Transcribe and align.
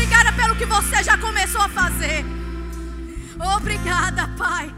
Obrigada 0.00 0.32
pelo 0.32 0.56
que 0.56 0.64
você 0.64 1.02
já 1.02 1.18
começou 1.18 1.60
a 1.60 1.68
fazer. 1.68 2.24
Obrigada, 3.54 4.26
Pai. 4.28 4.74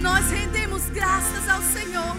Nós 0.00 0.30
rendemos 0.30 0.88
graças 0.88 1.46
ao 1.50 1.60
Senhor. 1.60 2.16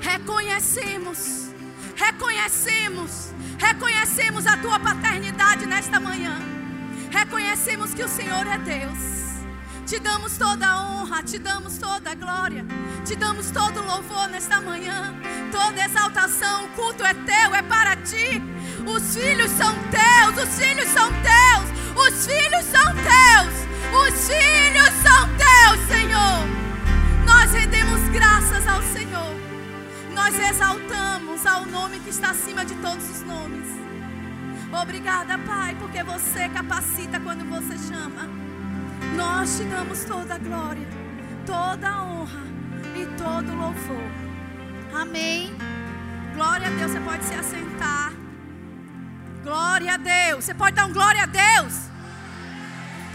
Reconhecemos, 0.00 1.50
reconhecemos, 1.96 3.32
reconhecemos 3.58 4.46
a 4.46 4.56
tua 4.58 4.78
paternidade 4.78 5.66
nesta 5.66 5.98
manhã. 5.98 6.38
Reconhecemos 7.10 7.92
que 7.92 8.04
o 8.04 8.08
Senhor 8.08 8.46
é 8.46 8.58
Deus. 8.58 8.98
Te 9.84 9.98
damos 9.98 10.38
toda 10.38 10.64
a 10.64 10.80
honra, 10.80 11.24
te 11.24 11.38
damos 11.40 11.76
toda 11.76 12.12
a 12.12 12.14
glória, 12.14 12.64
te 13.04 13.16
damos 13.16 13.50
todo 13.50 13.80
o 13.80 13.84
louvor 13.84 14.28
nesta 14.28 14.60
manhã, 14.60 15.12
toda 15.50 15.84
exaltação. 15.84 16.66
O 16.66 16.68
culto 16.68 17.04
é 17.04 17.14
teu, 17.14 17.52
é 17.52 17.62
para 17.62 17.96
ti. 17.96 18.40
Os 18.86 19.16
filhos 19.16 19.50
são 19.50 19.74
teus, 19.90 20.48
os 20.48 20.58
filhos 20.58 20.88
são 20.90 21.10
teus, 21.12 22.06
os 22.06 22.24
filhos 22.24 22.64
são 22.66 22.94
teus, 22.94 23.54
os 24.06 24.28
filhos 24.28 24.92
são 25.02 25.28
teus, 25.36 25.88
Senhor. 25.88 26.46
Nós 27.26 27.52
rendemos 27.52 28.00
graças 28.10 28.64
ao 28.68 28.80
Senhor, 28.82 29.34
nós 30.14 30.38
exaltamos 30.38 31.44
ao 31.44 31.66
nome 31.66 31.98
que 31.98 32.10
está 32.10 32.30
acima 32.30 32.64
de 32.64 32.74
todos 32.76 33.10
os 33.10 33.22
nomes. 33.22 33.66
Obrigada, 34.80 35.36
Pai, 35.38 35.76
porque 35.80 36.04
você 36.04 36.48
capacita 36.48 37.18
quando 37.18 37.44
você 37.48 37.76
chama. 37.92 38.28
Nós 39.16 39.56
te 39.56 39.64
damos 39.64 40.04
toda 40.04 40.34
a 40.34 40.38
glória, 40.38 40.86
toda 41.44 41.88
a 41.88 42.04
honra 42.04 42.42
e 42.94 43.04
todo 43.18 43.52
o 43.52 43.56
louvor. 43.56 44.10
Amém. 44.94 45.52
Glória 46.34 46.68
a 46.68 46.70
Deus. 46.70 46.92
Você 46.92 47.00
pode 47.00 47.24
se 47.24 47.34
assentar. 47.34 48.25
Glória 49.46 49.94
a 49.94 49.96
Deus. 49.96 50.44
Você 50.44 50.54
pode 50.62 50.74
dar 50.74 50.86
um 50.86 50.92
glória 50.92 51.22
a 51.22 51.26
Deus. 51.26 51.74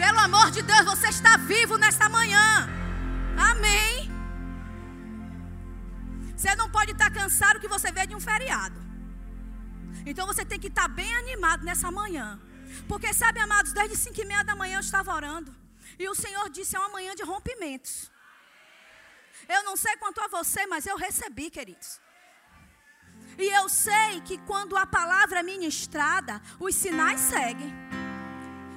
Pelo 0.02 0.20
amor 0.28 0.50
de 0.50 0.62
Deus, 0.62 0.86
você 0.86 1.10
está 1.10 1.36
vivo 1.36 1.78
nesta 1.78 2.08
manhã. 2.18 2.50
Amém. 3.50 4.10
Você 6.36 6.56
não 6.56 6.70
pode 6.78 6.92
estar 6.94 7.12
cansado 7.12 7.60
que 7.60 7.68
você 7.76 7.92
vê 7.92 8.06
de 8.08 8.16
um 8.16 8.24
feriado. 8.30 8.80
Então 10.06 10.26
você 10.26 10.44
tem 10.46 10.60
que 10.64 10.72
estar 10.74 10.88
bem 10.88 11.14
animado 11.18 11.66
nessa 11.70 11.92
manhã. 11.92 12.40
Porque 12.88 13.14
sabe, 13.14 13.40
amados, 13.42 13.74
desde 13.74 13.98
5 13.98 14.22
e 14.22 14.26
meia 14.26 14.44
da 14.44 14.56
manhã 14.56 14.78
eu 14.78 14.88
estava 14.90 15.14
orando. 15.14 15.54
E 16.00 16.08
o 16.08 16.16
Senhor 16.16 16.50
disse: 16.50 16.78
é 16.78 16.80
uma 16.80 16.96
manhã 16.98 17.14
de 17.14 17.24
rompimentos. 17.24 18.10
Eu 19.56 19.64
não 19.66 19.76
sei 19.76 19.98
quanto 19.98 20.22
a 20.22 20.30
você, 20.30 20.66
mas 20.66 20.86
eu 20.86 20.96
recebi, 20.96 21.50
queridos. 21.50 22.01
E 23.42 23.50
eu 23.50 23.68
sei 23.68 24.22
que 24.24 24.38
quando 24.38 24.78
a 24.78 24.86
palavra 24.86 25.40
é 25.40 25.44
ministrada, 25.44 26.40
os 26.60 26.76
sinais 26.76 27.20
seguem. 27.22 27.74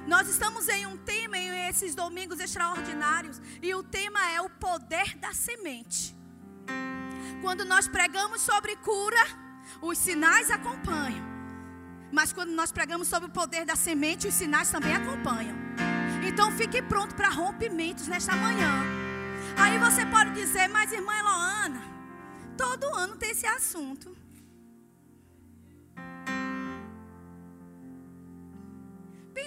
Nós 0.07 0.27
estamos 0.27 0.67
em 0.67 0.87
um 0.87 0.97
tema, 0.97 1.37
em 1.37 1.67
esses 1.69 1.93
domingos 1.93 2.39
extraordinários, 2.39 3.39
e 3.61 3.75
o 3.75 3.83
tema 3.83 4.27
é 4.31 4.41
o 4.41 4.49
poder 4.49 5.15
da 5.17 5.33
semente. 5.33 6.15
Quando 7.43 7.63
nós 7.63 7.87
pregamos 7.87 8.41
sobre 8.41 8.75
cura, 8.77 9.23
os 9.83 9.99
sinais 9.99 10.49
acompanham. 10.49 11.23
Mas 12.11 12.33
quando 12.33 12.49
nós 12.49 12.71
pregamos 12.71 13.07
sobre 13.07 13.29
o 13.29 13.31
poder 13.31 13.65
da 13.65 13.75
semente, 13.75 14.27
os 14.27 14.33
sinais 14.33 14.71
também 14.71 14.95
acompanham. 14.95 15.55
Então 16.27 16.51
fique 16.51 16.81
pronto 16.81 17.13
para 17.13 17.29
rompimentos 17.29 18.07
nesta 18.07 18.35
manhã. 18.35 18.81
Aí 19.57 19.77
você 19.77 20.03
pode 20.07 20.31
dizer, 20.31 20.67
mas 20.69 20.91
irmã 20.91 21.13
Eloana, 21.19 21.83
todo 22.57 22.95
ano 22.95 23.15
tem 23.15 23.29
esse 23.29 23.45
assunto. 23.45 24.24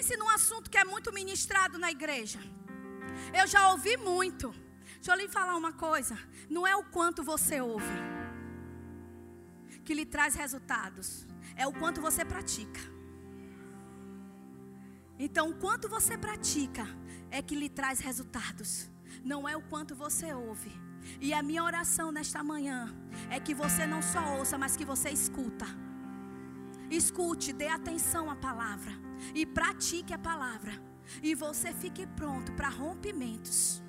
Pense 0.09 0.17
num 0.17 0.31
assunto 0.31 0.71
que 0.71 0.79
é 0.79 0.85
muito 0.85 1.13
ministrado 1.13 1.77
na 1.77 1.91
igreja. 1.91 2.41
Eu 3.39 3.47
já 3.47 3.71
ouvi 3.73 3.95
muito. 3.99 4.55
Deixa 4.95 5.13
eu 5.13 5.17
lhe 5.17 5.29
falar 5.29 5.55
uma 5.55 5.71
coisa. 5.71 6.17
Não 6.49 6.67
é 6.67 6.75
o 6.75 6.83
quanto 6.83 7.23
você 7.23 7.61
ouve 7.61 7.99
que 9.85 9.93
lhe 9.93 10.07
traz 10.07 10.35
resultados. 10.35 11.27
É 11.55 11.67
o 11.67 11.75
quanto 11.75 12.01
você 12.01 12.25
pratica. 12.25 12.81
Então, 15.19 15.51
o 15.51 15.57
quanto 15.57 15.91
você 15.91 16.17
pratica 16.17 16.87
é 17.31 17.43
que 17.43 17.55
lhe 17.55 17.69
traz 17.69 18.01
resultados, 18.01 18.89
não 19.23 19.47
é 19.47 19.59
o 19.59 19.63
quanto 19.63 19.95
você 19.95 20.33
ouve. 20.33 20.73
E 21.21 21.35
a 21.35 21.43
minha 21.43 21.63
oração 21.63 22.11
nesta 22.11 22.43
manhã 22.43 22.79
é 23.29 23.39
que 23.39 23.53
você 23.53 23.87
não 23.87 24.01
só 24.01 24.39
ouça, 24.39 24.57
mas 24.57 24.75
que 24.75 24.87
você 24.87 25.11
escuta. 25.11 25.67
Escute, 26.91 27.53
dê 27.53 27.69
atenção 27.69 28.31
à 28.31 28.37
palavra 28.37 28.93
e 29.35 29.45
pratique 29.45 30.15
a 30.15 30.19
palavra. 30.19 30.73
E 31.23 31.35
você 31.35 31.73
fique 31.73 32.07
pronto 32.07 32.53
para 32.53 32.69
rompimentos. 32.69 33.83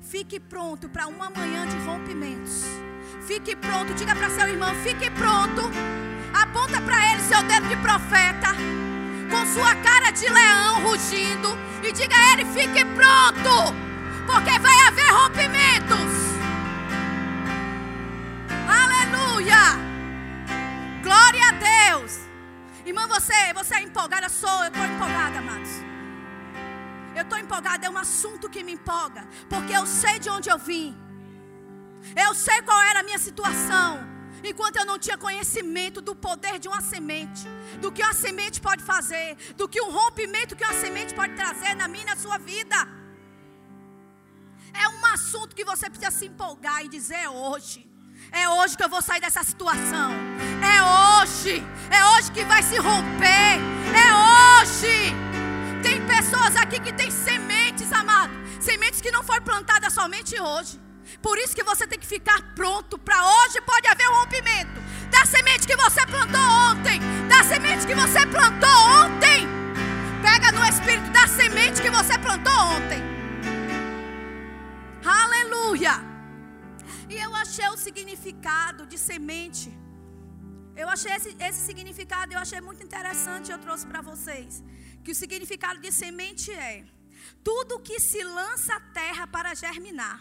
Fique 0.00 0.40
pronto 0.40 0.88
para 0.88 1.06
uma 1.06 1.30
manhã 1.30 1.66
de 1.66 1.76
rompimentos. 1.78 2.64
Fique 3.26 3.54
pronto, 3.54 3.94
diga 3.94 4.14
para 4.14 4.30
seu 4.30 4.48
irmão, 4.48 4.74
fique 4.76 5.10
pronto. 5.10 5.62
Aponta 6.34 6.80
para 6.80 7.12
ele 7.12 7.22
seu 7.22 7.42
dedo 7.44 7.68
de 7.68 7.76
profeta 7.76 8.48
com 9.30 9.46
sua 9.46 9.74
cara 9.76 10.10
de 10.10 10.28
leão 10.28 10.82
rugindo 10.82 11.56
e 11.82 11.92
diga 11.92 12.14
a 12.14 12.32
ele: 12.32 12.44
fique 12.46 12.84
pronto, 12.84 13.74
porque 14.26 14.58
vai 14.58 14.76
haver 14.86 15.10
rompimentos. 15.10 16.12
Aleluia! 18.68 19.81
Irmã, 22.92 23.06
você, 23.08 23.38
você 23.54 23.76
é 23.76 23.82
empolgada? 23.82 24.28
Sou, 24.28 24.56
eu 24.64 24.68
estou 24.68 24.84
empolgada, 24.84 25.38
amados. 25.38 25.70
Eu 27.16 27.22
estou 27.22 27.38
empolgada, 27.38 27.86
é 27.86 27.90
um 27.90 27.96
assunto 27.96 28.50
que 28.50 28.62
me 28.62 28.72
empolga, 28.72 29.22
porque 29.48 29.72
eu 29.72 29.86
sei 29.86 30.18
de 30.18 30.28
onde 30.28 30.50
eu 30.50 30.58
vim. 30.58 30.88
Eu 32.24 32.34
sei 32.34 32.60
qual 32.60 32.78
era 32.90 33.00
a 33.00 33.02
minha 33.02 33.18
situação 33.18 33.88
enquanto 34.44 34.76
eu 34.76 34.84
não 34.84 34.98
tinha 34.98 35.16
conhecimento 35.16 36.02
do 36.08 36.14
poder 36.14 36.58
de 36.58 36.68
uma 36.68 36.82
semente, 36.82 37.44
do 37.80 37.90
que 37.90 38.02
uma 38.02 38.12
semente 38.12 38.60
pode 38.60 38.82
fazer, 38.92 39.36
do 39.60 39.66
que 39.66 39.80
um 39.80 39.90
rompimento 39.90 40.54
que 40.54 40.64
uma 40.68 40.78
semente 40.84 41.14
pode 41.14 41.34
trazer 41.34 41.74
na 41.74 41.88
minha 41.88 42.04
e 42.04 42.10
na 42.12 42.16
sua 42.16 42.36
vida. 42.36 42.76
É 44.84 44.86
um 44.96 45.06
assunto 45.06 45.56
que 45.56 45.64
você 45.64 45.88
precisa 45.88 46.10
se 46.10 46.26
empolgar 46.26 46.84
e 46.84 46.88
dizer 46.88 47.20
é 47.28 47.30
hoje. 47.30 47.80
É 48.30 48.46
hoje 48.50 48.76
que 48.76 48.84
eu 48.84 48.94
vou 48.96 49.00
sair 49.00 49.22
dessa 49.22 49.42
situação. 49.42 50.10
É 50.74 50.82
hoje. 50.82 51.64
É 51.90 52.04
hoje 52.10 52.32
que 52.32 52.44
vai 52.44 52.62
se 52.62 52.76
romper. 52.78 53.58
É 54.04 54.08
hoje. 54.60 55.14
Tem 55.82 56.00
pessoas 56.06 56.56
aqui 56.56 56.80
que 56.80 56.92
têm 56.92 57.10
sementes, 57.10 57.92
amado. 57.92 58.32
Sementes 58.60 59.00
que 59.00 59.10
não 59.10 59.22
foram 59.22 59.42
plantadas 59.42 59.92
somente 59.92 60.40
hoje. 60.40 60.80
Por 61.20 61.36
isso 61.38 61.54
que 61.54 61.62
você 61.62 61.86
tem 61.86 61.98
que 61.98 62.06
ficar 62.06 62.40
pronto 62.54 62.98
para 62.98 63.24
hoje 63.24 63.60
pode 63.62 63.86
haver 63.88 64.08
um 64.08 64.14
rompimento. 64.20 64.80
Da 65.10 65.26
semente 65.26 65.66
que 65.66 65.76
você 65.76 66.06
plantou 66.06 66.40
ontem, 66.40 67.00
da 67.28 67.44
semente 67.44 67.86
que 67.86 67.94
você 67.94 68.26
plantou 68.26 68.78
ontem. 69.00 69.46
Pega 70.22 70.52
no 70.52 70.64
espírito 70.64 71.10
da 71.10 71.26
semente 71.26 71.82
que 71.82 71.90
você 71.90 72.16
plantou 72.18 72.56
ontem. 72.76 73.02
Aleluia. 75.04 76.00
E 77.08 77.16
eu 77.16 77.34
achei 77.34 77.68
o 77.68 77.76
significado 77.76 78.86
de 78.86 78.96
semente. 78.96 79.81
Achei 80.92 81.12
esse, 81.12 81.34
esse 81.40 81.60
significado, 81.64 82.34
eu 82.34 82.38
achei 82.38 82.60
muito 82.60 82.84
interessante, 82.84 83.50
eu 83.50 83.58
trouxe 83.58 83.86
para 83.86 84.02
vocês. 84.02 84.62
Que 85.02 85.12
o 85.12 85.14
significado 85.14 85.80
de 85.80 85.90
semente 85.90 86.50
é 86.52 86.84
tudo 87.42 87.80
que 87.80 87.98
se 87.98 88.22
lança 88.22 88.74
à 88.74 88.80
terra 88.80 89.26
para 89.26 89.54
germinar. 89.54 90.20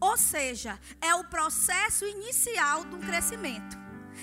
Ou 0.00 0.16
seja, 0.16 0.78
é 1.00 1.12
o 1.16 1.24
processo 1.24 2.04
inicial 2.04 2.84
do 2.84 2.98
crescimento. 2.98 3.76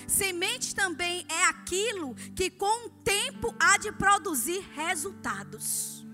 Semente 0.08 0.74
também 0.74 1.26
é 1.28 1.44
aquilo 1.44 2.14
que 2.34 2.48
com 2.48 2.86
o 2.86 2.90
tempo 2.90 3.54
há 3.60 3.76
de 3.76 3.92
produzir 3.92 4.60
resultados. 4.74 6.06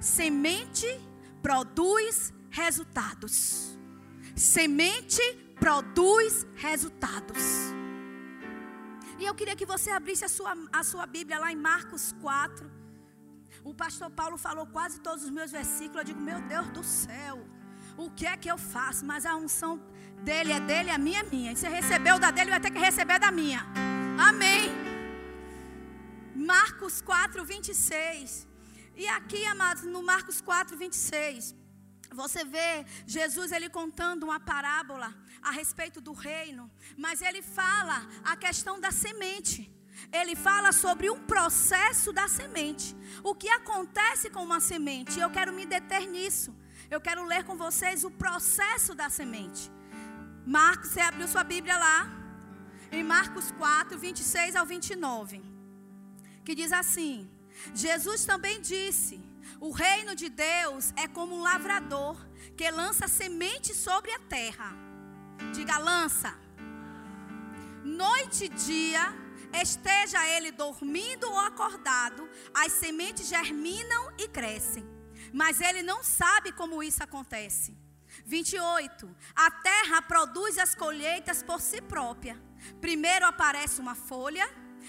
Semente 0.00 0.88
produz 1.40 2.34
resultados. 2.50 3.78
Semente 4.34 5.22
produz 5.60 6.44
resultados. 6.56 7.75
E 9.18 9.24
eu 9.24 9.34
queria 9.34 9.56
que 9.56 9.66
você 9.74 9.90
abrisse 9.90 10.24
a 10.24 10.28
sua, 10.28 10.54
a 10.72 10.82
sua 10.84 11.06
Bíblia 11.06 11.38
lá 11.38 11.50
em 11.50 11.56
Marcos 11.56 12.14
4. 12.20 12.70
O 13.64 13.74
pastor 13.74 14.10
Paulo 14.10 14.36
falou 14.36 14.66
quase 14.66 15.00
todos 15.00 15.24
os 15.24 15.30
meus 15.30 15.50
versículos. 15.50 15.98
Eu 15.98 16.04
digo, 16.04 16.20
meu 16.20 16.40
Deus 16.42 16.68
do 16.68 16.84
céu 16.84 17.36
o 17.96 18.10
que 18.10 18.26
é 18.26 18.36
que 18.36 18.50
eu 18.50 18.58
faço? 18.58 19.04
Mas 19.04 19.24
a 19.24 19.34
unção 19.34 19.80
dele 20.22 20.52
é 20.52 20.60
dele, 20.60 20.90
a 20.90 20.98
minha 20.98 21.20
é 21.20 21.22
minha. 21.22 21.52
E 21.52 21.56
você 21.56 21.68
recebeu 21.68 22.18
da 22.18 22.30
dele, 22.30 22.50
vai 22.50 22.60
ter 22.60 22.70
que 22.70 22.78
receber 22.78 23.18
da 23.18 23.30
minha. 23.30 23.64
Amém. 24.28 24.70
Marcos 26.34 27.00
4, 27.00 27.44
26. 27.44 28.46
E 28.96 29.06
aqui, 29.08 29.44
amados, 29.46 29.84
no 29.84 30.02
Marcos 30.02 30.40
4, 30.40 30.76
26, 30.76 31.54
você 32.14 32.44
vê 32.44 32.84
Jesus 33.06 33.52
ele 33.52 33.68
contando 33.68 34.24
uma 34.24 34.40
parábola 34.40 35.14
a 35.42 35.50
respeito 35.50 36.00
do 36.00 36.12
reino, 36.12 36.70
mas 36.96 37.20
ele 37.20 37.42
fala 37.42 38.06
a 38.24 38.36
questão 38.36 38.80
da 38.80 38.90
semente. 38.90 39.72
ele 40.12 40.36
fala 40.36 40.72
sobre 40.72 41.08
um 41.10 41.20
processo 41.32 42.12
da 42.12 42.28
semente. 42.28 42.94
O 43.22 43.34
que 43.34 43.48
acontece 43.48 44.28
com 44.30 44.42
uma 44.44 44.60
semente? 44.60 45.18
Eu 45.18 45.30
quero 45.30 45.52
me 45.52 45.64
deter 45.64 46.06
nisso. 46.06 46.54
Eu 46.90 47.00
quero 47.00 47.24
ler 47.24 47.42
com 47.44 47.56
vocês 47.56 48.04
o 48.04 48.10
processo 48.10 48.94
da 48.94 49.08
semente. 49.08 49.70
Marcos, 50.46 50.90
você 50.90 51.00
abriu 51.00 51.26
sua 51.26 51.42
Bíblia 51.42 51.76
lá? 51.76 51.98
Em 52.92 53.02
Marcos 53.02 53.50
4, 53.52 53.98
26 53.98 54.54
ao 54.54 54.64
29. 54.64 55.42
Que 56.44 56.54
diz 56.54 56.72
assim: 56.72 57.28
Jesus 57.74 58.24
também 58.24 58.60
disse: 58.60 59.25
O 59.60 59.70
reino 59.70 60.14
de 60.14 60.28
Deus 60.28 60.92
é 60.96 61.08
como 61.08 61.34
um 61.36 61.42
lavrador 61.42 62.16
que 62.56 62.70
lança 62.70 63.08
semente 63.08 63.74
sobre 63.74 64.10
a 64.12 64.18
terra. 64.18 64.72
Diga, 65.54 65.78
lança. 65.78 66.34
Noite 67.82 68.44
e 68.44 68.48
dia, 68.48 69.14
esteja 69.52 70.26
ele 70.28 70.50
dormindo 70.50 71.28
ou 71.30 71.38
acordado, 71.38 72.28
as 72.54 72.72
sementes 72.72 73.28
germinam 73.28 74.12
e 74.18 74.28
crescem. 74.28 74.84
Mas 75.32 75.60
ele 75.60 75.82
não 75.82 76.02
sabe 76.02 76.52
como 76.52 76.82
isso 76.82 77.02
acontece. 77.02 77.76
28. 78.24 79.14
A 79.34 79.50
terra 79.50 80.02
produz 80.02 80.58
as 80.58 80.74
colheitas 80.74 81.42
por 81.42 81.60
si 81.60 81.80
própria. 81.80 82.40
Primeiro 82.80 83.26
aparece 83.26 83.80
uma 83.80 83.94
folha, 83.94 84.48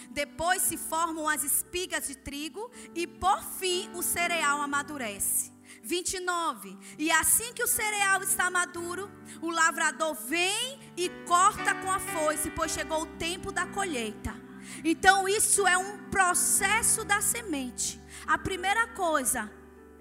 depois 0.09 0.61
se 0.61 0.77
formam 0.77 1.27
as 1.27 1.43
espigas 1.43 2.07
de 2.07 2.15
trigo 2.15 2.71
e 2.95 3.05
por 3.05 3.43
fim 3.43 3.89
o 3.93 4.01
cereal 4.01 4.61
amadurece. 4.61 5.51
29. 5.83 6.77
E 6.97 7.11
assim 7.11 7.53
que 7.53 7.63
o 7.63 7.67
cereal 7.67 8.21
está 8.21 8.49
maduro, 8.49 9.09
o 9.41 9.49
lavrador 9.49 10.13
vem 10.15 10.79
e 10.97 11.09
corta 11.25 11.75
com 11.75 11.91
a 11.91 11.99
foice, 11.99 12.51
pois 12.51 12.71
chegou 12.71 13.03
o 13.03 13.17
tempo 13.17 13.51
da 13.51 13.65
colheita. 13.65 14.35
Então, 14.83 15.27
isso 15.27 15.65
é 15.65 15.77
um 15.77 16.09
processo 16.09 17.05
da 17.05 17.21
semente. 17.21 18.01
A 18.25 18.37
primeira 18.37 18.87
coisa, 18.87 19.51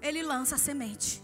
ele 0.01 0.21
lança 0.21 0.55
a 0.55 0.57
semente. 0.57 1.23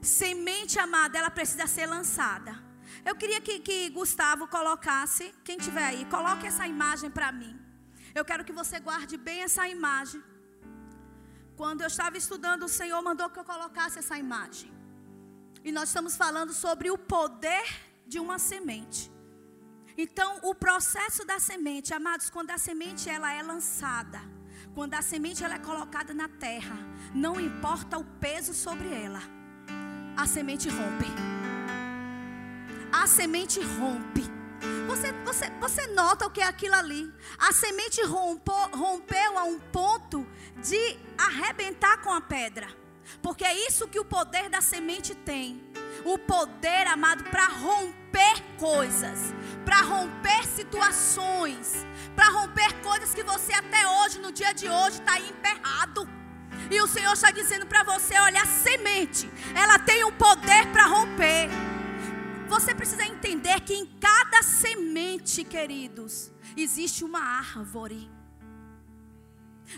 Semente 0.00 0.78
amada, 0.78 1.18
ela 1.18 1.30
precisa 1.30 1.66
ser 1.66 1.86
lançada. 1.86 2.61
Eu 3.04 3.14
queria 3.16 3.40
que, 3.40 3.58
que 3.58 3.90
Gustavo 3.90 4.46
colocasse, 4.46 5.34
quem 5.44 5.58
tiver 5.58 5.84
aí, 5.84 6.04
coloque 6.04 6.46
essa 6.46 6.66
imagem 6.66 7.10
para 7.10 7.32
mim. 7.32 7.58
Eu 8.14 8.24
quero 8.24 8.44
que 8.44 8.52
você 8.52 8.78
guarde 8.78 9.16
bem 9.16 9.42
essa 9.42 9.66
imagem. 9.68 10.22
Quando 11.56 11.80
eu 11.80 11.86
estava 11.86 12.16
estudando, 12.16 12.64
o 12.64 12.68
Senhor 12.68 13.00
mandou 13.02 13.28
que 13.30 13.38
eu 13.38 13.44
colocasse 13.44 13.98
essa 13.98 14.16
imagem. 14.18 14.70
E 15.64 15.72
nós 15.72 15.88
estamos 15.88 16.16
falando 16.16 16.52
sobre 16.52 16.90
o 16.90 16.98
poder 16.98 17.64
de 18.06 18.18
uma 18.18 18.38
semente. 18.38 19.10
Então, 19.96 20.40
o 20.42 20.54
processo 20.54 21.24
da 21.24 21.38
semente, 21.38 21.92
amados, 21.92 22.30
quando 22.30 22.50
a 22.50 22.58
semente 22.58 23.10
ela 23.10 23.32
é 23.32 23.42
lançada, 23.42 24.20
quando 24.74 24.94
a 24.94 25.02
semente 25.02 25.44
ela 25.44 25.54
é 25.54 25.58
colocada 25.58 26.14
na 26.14 26.28
terra, 26.28 26.76
não 27.14 27.38
importa 27.38 27.98
o 27.98 28.04
peso 28.04 28.54
sobre 28.54 28.88
ela, 28.88 29.20
a 30.16 30.26
semente 30.26 30.68
rompe. 30.68 31.41
A 32.92 33.06
semente 33.06 33.58
rompe. 33.60 34.30
Você, 34.86 35.12
você, 35.24 35.50
você 35.58 35.86
nota 35.88 36.26
o 36.26 36.30
que 36.30 36.42
é 36.42 36.44
aquilo 36.44 36.74
ali? 36.74 37.12
A 37.38 37.50
semente 37.52 38.02
rompou, 38.04 38.68
rompeu 38.70 39.38
a 39.38 39.44
um 39.44 39.58
ponto 39.58 40.26
de 40.56 40.98
arrebentar 41.16 42.02
com 42.02 42.12
a 42.12 42.20
pedra. 42.20 42.68
Porque 43.22 43.44
é 43.44 43.66
isso 43.66 43.88
que 43.88 43.98
o 43.98 44.04
poder 44.04 44.50
da 44.50 44.60
semente 44.60 45.14
tem. 45.14 45.62
O 46.04 46.18
poder, 46.18 46.86
amado, 46.86 47.24
para 47.24 47.46
romper 47.46 48.42
coisas, 48.58 49.32
para 49.64 49.80
romper 49.80 50.44
situações, 50.46 51.86
para 52.14 52.28
romper 52.28 52.74
coisas 52.82 53.14
que 53.14 53.22
você 53.22 53.52
até 53.52 53.86
hoje, 53.86 54.20
no 54.20 54.32
dia 54.32 54.52
de 54.52 54.68
hoje, 54.68 54.98
está 54.98 55.18
emperrado. 55.18 56.08
E 56.70 56.80
o 56.80 56.86
Senhor 56.86 57.12
está 57.12 57.30
dizendo 57.30 57.66
para 57.66 57.82
você: 57.82 58.18
olha, 58.18 58.42
a 58.42 58.46
semente, 58.46 59.30
ela 59.54 59.78
tem 59.78 60.04
um 60.04 60.12
poder 60.12 60.66
para 60.72 60.86
romper. 60.86 61.71
Você 62.52 62.74
precisa 62.74 63.06
entender 63.06 63.60
que 63.62 63.72
em 63.72 63.86
cada 63.98 64.42
semente, 64.42 65.42
queridos, 65.42 66.30
existe 66.54 67.02
uma 67.02 67.18
árvore. 67.18 68.10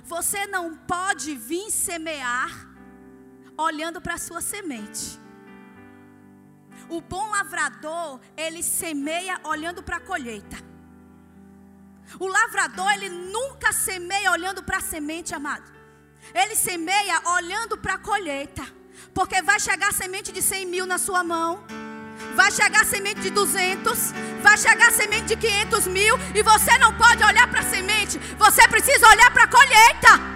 Você 0.04 0.44
não 0.48 0.74
pode 0.74 1.36
vir 1.36 1.70
semear 1.70 2.50
olhando 3.56 4.00
para 4.00 4.14
a 4.14 4.18
sua 4.18 4.40
semente. 4.40 5.20
O 6.88 7.00
bom 7.00 7.30
lavrador, 7.30 8.20
ele 8.36 8.60
semeia 8.60 9.40
olhando 9.44 9.80
para 9.80 9.98
a 9.98 10.06
colheita. 10.10 10.58
O 12.18 12.26
lavrador, 12.26 12.92
ele 12.94 13.08
nunca 13.08 13.72
semeia 13.72 14.32
olhando 14.32 14.64
para 14.64 14.78
a 14.78 14.86
semente, 14.92 15.32
amado. 15.32 15.72
Ele 16.34 16.56
semeia 16.56 17.22
olhando 17.36 17.78
para 17.78 17.94
a 17.94 17.98
colheita. 17.98 18.66
Porque 19.14 19.40
vai 19.42 19.60
chegar 19.60 19.92
semente 19.92 20.32
de 20.32 20.42
100 20.42 20.66
mil 20.66 20.86
na 20.86 20.98
sua 20.98 21.22
mão. 21.22 21.64
Vai 22.34 22.50
chegar 22.50 22.84
semente 22.84 23.20
de 23.20 23.30
200. 23.30 24.12
Vai 24.42 24.56
chegar 24.56 24.92
semente 24.92 25.26
de 25.26 25.36
500 25.36 25.86
mil. 25.86 26.16
E 26.34 26.42
você 26.42 26.76
não 26.78 26.96
pode 26.96 27.22
olhar 27.22 27.48
para 27.48 27.60
a 27.60 27.70
semente. 27.70 28.18
Você 28.38 28.66
precisa 28.68 29.08
olhar 29.08 29.30
para 29.32 29.44
a 29.44 29.48
colheita. 29.48 30.34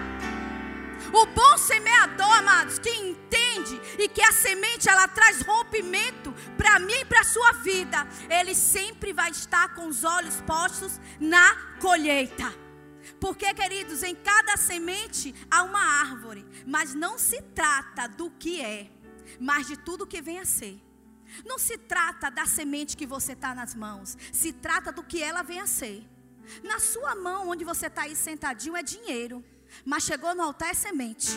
O 1.11 1.25
bom 1.25 1.57
semeador, 1.57 2.31
amados, 2.37 2.77
que 2.77 2.89
entende 2.89 3.81
e 3.97 4.07
que 4.07 4.21
a 4.21 4.31
semente 4.31 4.87
ela 4.87 5.07
traz 5.07 5.41
rompimento 5.41 6.31
para 6.55 6.79
mim 6.79 6.93
e 7.01 7.05
para 7.05 7.21
a 7.21 7.23
sua 7.23 7.53
vida, 7.53 8.07
ele 8.29 8.53
sempre 8.53 9.11
vai 9.11 9.31
estar 9.31 9.73
com 9.73 9.87
os 9.87 10.03
olhos 10.03 10.39
postos 10.41 10.99
na 11.19 11.55
colheita. 11.79 12.53
Porque, 13.19 13.51
queridos, 13.53 14.03
em 14.03 14.13
cada 14.13 14.55
semente 14.55 15.33
há 15.49 15.63
uma 15.63 15.81
árvore, 16.01 16.45
mas 16.65 16.93
não 16.93 17.17
se 17.17 17.41
trata 17.41 18.07
do 18.07 18.29
que 18.29 18.61
é, 18.61 18.87
mas 19.39 19.67
de 19.67 19.77
tudo 19.77 20.05
que 20.05 20.21
vem 20.21 20.39
a 20.39 20.45
ser. 20.45 20.79
Não 21.45 21.57
se 21.59 21.77
trata 21.77 22.29
da 22.29 22.45
semente 22.45 22.97
que 22.97 23.05
você 23.05 23.33
está 23.33 23.53
nas 23.53 23.75
mãos, 23.75 24.17
se 24.31 24.51
trata 24.51 24.91
do 24.91 25.03
que 25.03 25.21
ela 25.21 25.41
vem 25.43 25.59
a 25.59 25.67
ser. 25.67 26.07
Na 26.63 26.79
sua 26.79 27.15
mão, 27.15 27.49
onde 27.49 27.63
você 27.63 27.87
está 27.87 28.03
aí 28.03 28.15
sentadinho, 28.15 28.75
é 28.75 28.83
dinheiro. 28.83 29.43
Mas 29.85 30.03
chegou 30.03 30.33
no 30.33 30.41
altar 30.41 30.69
é 30.69 30.73
semente. 30.73 31.29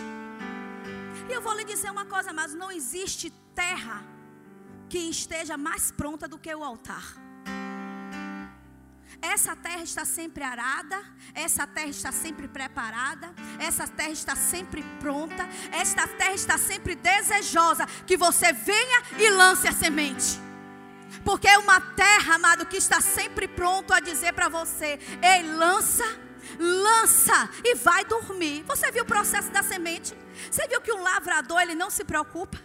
E 1.28 1.32
eu 1.32 1.42
vou 1.42 1.54
lhe 1.54 1.64
dizer 1.64 1.90
uma 1.90 2.06
coisa, 2.06 2.32
mas 2.32 2.54
não 2.54 2.72
existe 2.72 3.30
terra 3.54 4.02
que 4.88 4.98
esteja 4.98 5.56
mais 5.56 5.90
pronta 5.90 6.26
do 6.26 6.38
que 6.38 6.54
o 6.54 6.64
altar. 6.64 7.21
Essa 9.22 9.54
terra 9.54 9.82
está 9.82 10.04
sempre 10.04 10.42
arada, 10.42 11.00
essa 11.32 11.64
terra 11.64 11.86
está 11.86 12.10
sempre 12.10 12.48
preparada, 12.48 13.32
essa 13.60 13.86
terra 13.86 14.10
está 14.10 14.34
sempre 14.34 14.82
pronta, 14.98 15.48
esta 15.70 16.08
terra 16.08 16.34
está 16.34 16.58
sempre 16.58 16.96
desejosa 16.96 17.86
que 18.04 18.16
você 18.16 18.52
venha 18.52 19.02
e 19.16 19.30
lance 19.30 19.68
a 19.68 19.72
semente. 19.72 20.40
Porque 21.24 21.46
é 21.46 21.56
uma 21.56 21.80
terra, 21.80 22.34
amado, 22.34 22.66
que 22.66 22.76
está 22.76 23.00
sempre 23.00 23.46
pronto 23.46 23.94
a 23.94 24.00
dizer 24.00 24.32
para 24.32 24.48
você: 24.48 24.98
ei, 25.22 25.42
lança 25.54 26.04
lança 26.58 27.48
e 27.64 27.76
vai 27.76 28.04
dormir. 28.04 28.64
Você 28.64 28.90
viu 28.90 29.04
o 29.04 29.06
processo 29.06 29.50
da 29.50 29.62
semente? 29.62 30.14
Você 30.50 30.66
viu 30.66 30.80
que 30.80 30.92
o 30.92 31.00
lavrador 31.00 31.60
ele 31.60 31.74
não 31.74 31.90
se 31.90 32.04
preocupa? 32.04 32.58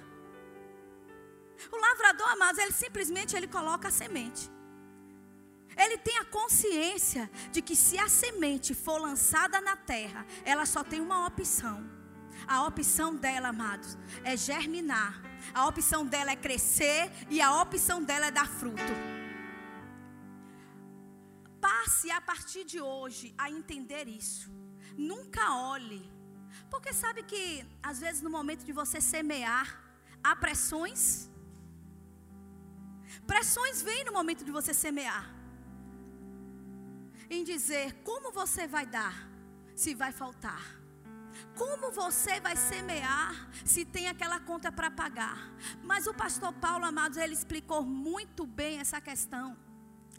O 1.71 1.77
lavrador, 1.77 2.27
amados, 2.29 2.59
ele 2.59 2.71
simplesmente 2.71 3.35
ele 3.35 3.47
coloca 3.47 3.87
a 3.87 3.91
semente. 3.91 4.56
Ele 5.77 5.97
tem 5.97 6.17
a 6.17 6.25
consciência 6.25 7.29
de 7.51 7.61
que 7.61 7.75
se 7.75 7.97
a 7.99 8.09
semente 8.09 8.73
for 8.73 8.99
lançada 8.99 9.61
na 9.61 9.75
terra, 9.75 10.25
ela 10.43 10.65
só 10.65 10.83
tem 10.83 10.99
uma 10.99 11.25
opção. 11.27 11.87
A 12.47 12.65
opção 12.65 13.15
dela, 13.15 13.49
amados, 13.49 13.97
é 14.23 14.35
germinar. 14.35 15.21
A 15.53 15.67
opção 15.67 16.05
dela 16.05 16.31
é 16.31 16.35
crescer 16.35 17.11
e 17.29 17.41
a 17.41 17.61
opção 17.61 18.03
dela 18.03 18.27
é 18.27 18.31
dar 18.31 18.47
fruto 18.47 19.17
passe 21.67 22.09
a 22.11 22.21
partir 22.21 22.63
de 22.71 22.79
hoje 22.79 23.33
a 23.37 23.49
entender 23.49 24.07
isso. 24.07 24.49
Nunca 25.11 25.43
olhe. 25.73 26.03
Porque 26.71 26.91
sabe 26.93 27.23
que 27.23 27.65
às 27.81 27.99
vezes 27.99 28.21
no 28.21 28.29
momento 28.29 28.63
de 28.65 28.73
você 28.81 28.99
semear, 29.01 29.67
há 30.23 30.35
pressões. 30.35 31.29
Pressões 33.25 33.81
vêm 33.81 34.03
no 34.05 34.13
momento 34.19 34.43
de 34.43 34.51
você 34.51 34.73
semear. 34.73 35.36
Em 37.29 37.43
dizer 37.43 37.93
como 38.03 38.31
você 38.31 38.67
vai 38.67 38.85
dar, 38.85 39.27
se 39.75 39.93
vai 39.93 40.11
faltar. 40.11 40.77
Como 41.55 41.91
você 41.91 42.39
vai 42.39 42.55
semear 42.55 43.49
se 43.65 43.85
tem 43.85 44.07
aquela 44.07 44.39
conta 44.39 44.71
para 44.71 44.89
pagar? 44.89 45.37
Mas 45.83 46.07
o 46.07 46.13
pastor 46.13 46.53
Paulo, 46.53 46.85
amados, 46.85 47.17
ele 47.17 47.33
explicou 47.33 47.83
muito 47.83 48.45
bem 48.45 48.79
essa 48.79 48.99
questão 49.01 49.57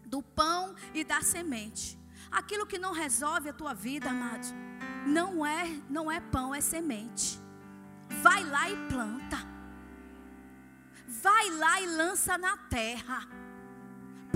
do 0.05 0.23
pão 0.23 0.75
e 0.95 1.05
da 1.05 1.21
semente. 1.23 1.99
Aquilo 2.31 2.67
que 2.67 2.79
não 2.79 2.93
resolve 2.93 3.49
a 3.49 3.53
tua 3.53 3.75
vida, 3.75 4.11
amado, 4.11 4.47
não 5.07 5.45
é, 5.45 5.67
não 5.89 6.11
é 6.11 6.21
pão, 6.21 6.55
é 6.55 6.61
semente. 6.61 7.41
Vai 8.23 8.45
lá 8.45 8.71
e 8.71 8.77
planta. 8.89 9.37
Vai 11.07 11.51
lá 11.51 11.81
e 11.81 11.87
lança 11.87 12.37
na 12.37 12.57
terra. 12.57 13.27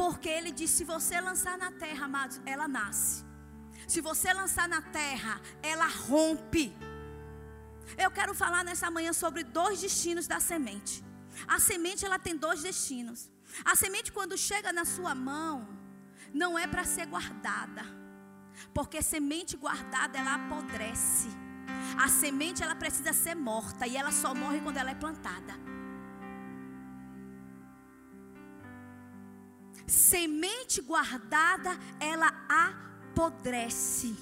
Porque 0.03 0.29
ele 0.29 0.51
disse: 0.51 0.79
se 0.79 0.85
você 0.93 1.21
lançar 1.21 1.57
na 1.57 1.71
terra, 1.83 2.07
amados, 2.07 2.41
ela 2.45 2.67
nasce. 2.67 3.25
Se 3.87 4.01
você 4.09 4.33
lançar 4.33 4.67
na 4.75 4.83
terra, 5.01 5.41
ela 5.73 5.87
rompe. 5.87 6.65
Eu 8.05 8.11
quero 8.11 8.35
falar 8.35 8.65
nessa 8.65 8.91
manhã 8.97 9.13
sobre 9.13 9.45
dois 9.45 9.81
destinos 9.81 10.27
da 10.27 10.41
semente. 10.41 11.05
A 11.47 11.61
semente 11.61 12.05
ela 12.05 12.19
tem 12.19 12.37
dois 12.37 12.63
destinos. 12.69 13.31
A 13.65 13.77
semente 13.77 14.11
quando 14.11 14.37
chega 14.37 14.73
na 14.73 14.85
sua 14.85 15.15
mão, 15.15 15.69
não 16.35 16.59
é 16.59 16.67
para 16.67 16.85
ser 16.95 17.07
guardada. 17.07 17.85
Porque 18.75 19.01
semente 19.03 19.57
guardada 19.57 20.19
ela 20.19 20.35
apodrece. 20.35 21.29
A 22.05 22.09
semente 22.09 22.61
ela 22.61 22.75
precisa 22.75 23.13
ser 23.13 23.37
morta 23.37 23.87
e 23.87 23.97
ela 23.97 24.11
só 24.11 24.35
morre 24.35 24.61
quando 24.61 24.79
ela 24.79 24.91
é 24.91 24.97
plantada. 24.97 25.62
Semente 29.87 30.81
guardada, 30.81 31.79
ela 31.99 32.29
apodrece. 32.49 34.17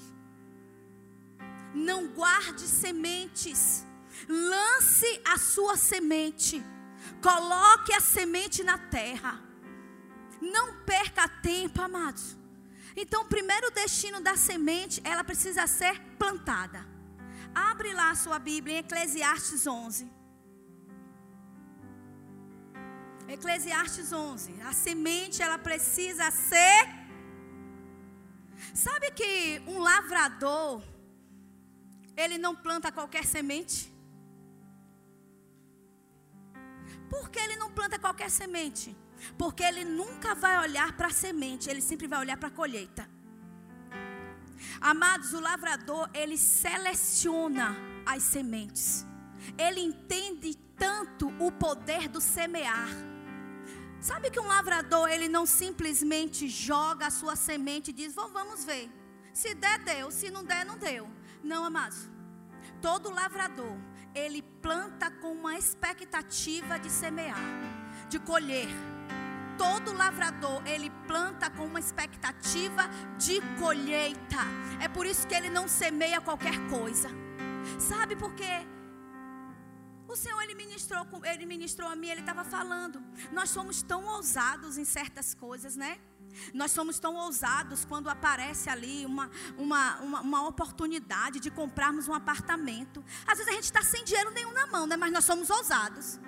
Não 1.73 2.07
guarde 2.07 2.61
sementes. 2.61 3.85
Lance 4.27 5.21
a 5.25 5.37
sua 5.37 5.77
semente. 5.77 6.63
Coloque 7.21 7.93
a 7.93 7.99
semente 7.99 8.63
na 8.63 8.77
terra. 8.77 9.39
Não 10.41 10.83
perca 10.83 11.27
tempo, 11.27 11.81
amados. 11.81 12.35
Então, 12.95 13.21
o 13.21 13.27
primeiro 13.27 13.71
destino 13.71 14.19
da 14.19 14.35
semente, 14.35 15.01
ela 15.03 15.23
precisa 15.23 15.65
ser 15.67 15.99
plantada. 16.17 16.85
Abre 17.53 17.93
lá 17.93 18.11
a 18.11 18.15
sua 18.15 18.39
Bíblia 18.39 18.75
em 18.75 18.79
Eclesiastes 18.79 19.65
11. 19.67 20.20
Eclesiastes 23.37 24.11
11. 24.11 24.61
A 24.69 24.73
semente, 24.73 25.41
ela 25.41 25.57
precisa 25.57 26.29
ser. 26.31 26.81
Sabe 28.73 29.11
que 29.11 29.61
um 29.67 29.79
lavrador, 29.79 30.81
ele 32.15 32.37
não 32.37 32.55
planta 32.55 32.91
qualquer 32.91 33.25
semente? 33.25 33.91
Por 37.09 37.29
que 37.29 37.39
ele 37.39 37.55
não 37.55 37.71
planta 37.71 37.97
qualquer 37.97 38.29
semente? 38.29 38.95
Porque 39.37 39.63
ele 39.63 39.83
nunca 39.83 40.33
vai 40.33 40.59
olhar 40.59 40.91
para 40.97 41.07
a 41.07 41.17
semente, 41.23 41.69
ele 41.69 41.81
sempre 41.81 42.07
vai 42.07 42.19
olhar 42.19 42.37
para 42.37 42.49
a 42.49 42.57
colheita. 42.59 43.09
Amados, 44.79 45.33
o 45.33 45.39
lavrador, 45.39 46.09
ele 46.13 46.37
seleciona 46.37 47.75
as 48.05 48.23
sementes. 48.23 49.05
Ele 49.57 49.81
entende 49.81 50.55
tanto 50.77 51.27
o 51.39 51.51
poder 51.51 52.07
do 52.07 52.21
semear. 52.21 53.10
Sabe 54.01 54.31
que 54.31 54.39
um 54.39 54.47
lavrador, 54.47 55.09
ele 55.09 55.29
não 55.29 55.45
simplesmente 55.45 56.49
joga 56.49 57.07
a 57.07 57.11
sua 57.11 57.35
semente 57.35 57.91
e 57.91 57.93
diz: 57.93 58.13
vamos 58.15 58.65
ver. 58.65 58.89
Se 59.33 59.53
der, 59.53 59.79
deu. 59.79 60.11
Se 60.11 60.29
não 60.29 60.43
der, 60.43 60.65
não 60.65 60.77
deu. 60.77 61.07
Não, 61.43 61.63
amados. 61.63 62.09
Todo 62.81 63.11
lavrador, 63.11 63.77
ele 64.13 64.41
planta 64.61 65.09
com 65.09 65.31
uma 65.31 65.57
expectativa 65.57 66.77
de 66.79 66.89
semear, 66.89 67.37
de 68.09 68.19
colher 68.19 68.67
todo 69.61 69.93
lavrador, 69.93 70.59
ele 70.65 70.89
planta 71.07 71.47
com 71.51 71.65
uma 71.65 71.79
expectativa 71.79 72.89
de 73.19 73.39
colheita. 73.59 74.43
É 74.81 74.87
por 74.87 75.05
isso 75.05 75.27
que 75.27 75.35
ele 75.35 75.51
não 75.51 75.67
semeia 75.67 76.19
qualquer 76.19 76.57
coisa. 76.67 77.09
Sabe 77.77 78.15
por 78.15 78.33
quê? 78.33 78.65
O 80.11 80.15
Senhor 80.17 80.41
ele 80.41 80.55
ministrou, 80.55 81.07
ele 81.23 81.45
ministrou 81.45 81.89
a 81.89 81.95
mim, 81.95 82.09
ele 82.09 82.19
estava 82.19 82.43
falando. 82.43 83.01
Nós 83.31 83.49
somos 83.49 83.81
tão 83.81 84.03
ousados 84.05 84.77
em 84.77 84.83
certas 84.83 85.33
coisas, 85.33 85.77
né? 85.77 85.97
Nós 86.53 86.71
somos 86.71 86.99
tão 86.99 87.15
ousados 87.15 87.85
quando 87.85 88.09
aparece 88.09 88.69
ali 88.69 89.05
uma, 89.05 89.31
uma, 89.57 89.97
uma, 90.01 90.21
uma, 90.21 90.47
oportunidade 90.47 91.39
de 91.39 91.49
comprarmos 91.49 92.09
um 92.09 92.13
apartamento. 92.13 93.03
Às 93.25 93.37
vezes 93.37 93.53
a 93.53 93.55
gente 93.55 93.63
está 93.63 93.81
sem 93.83 94.03
dinheiro 94.03 94.31
nenhum 94.31 94.51
na 94.51 94.67
mão, 94.67 94.85
né? 94.85 94.97
Mas 94.97 95.13
nós 95.13 95.23
somos 95.23 95.49
ousados. 95.49 96.19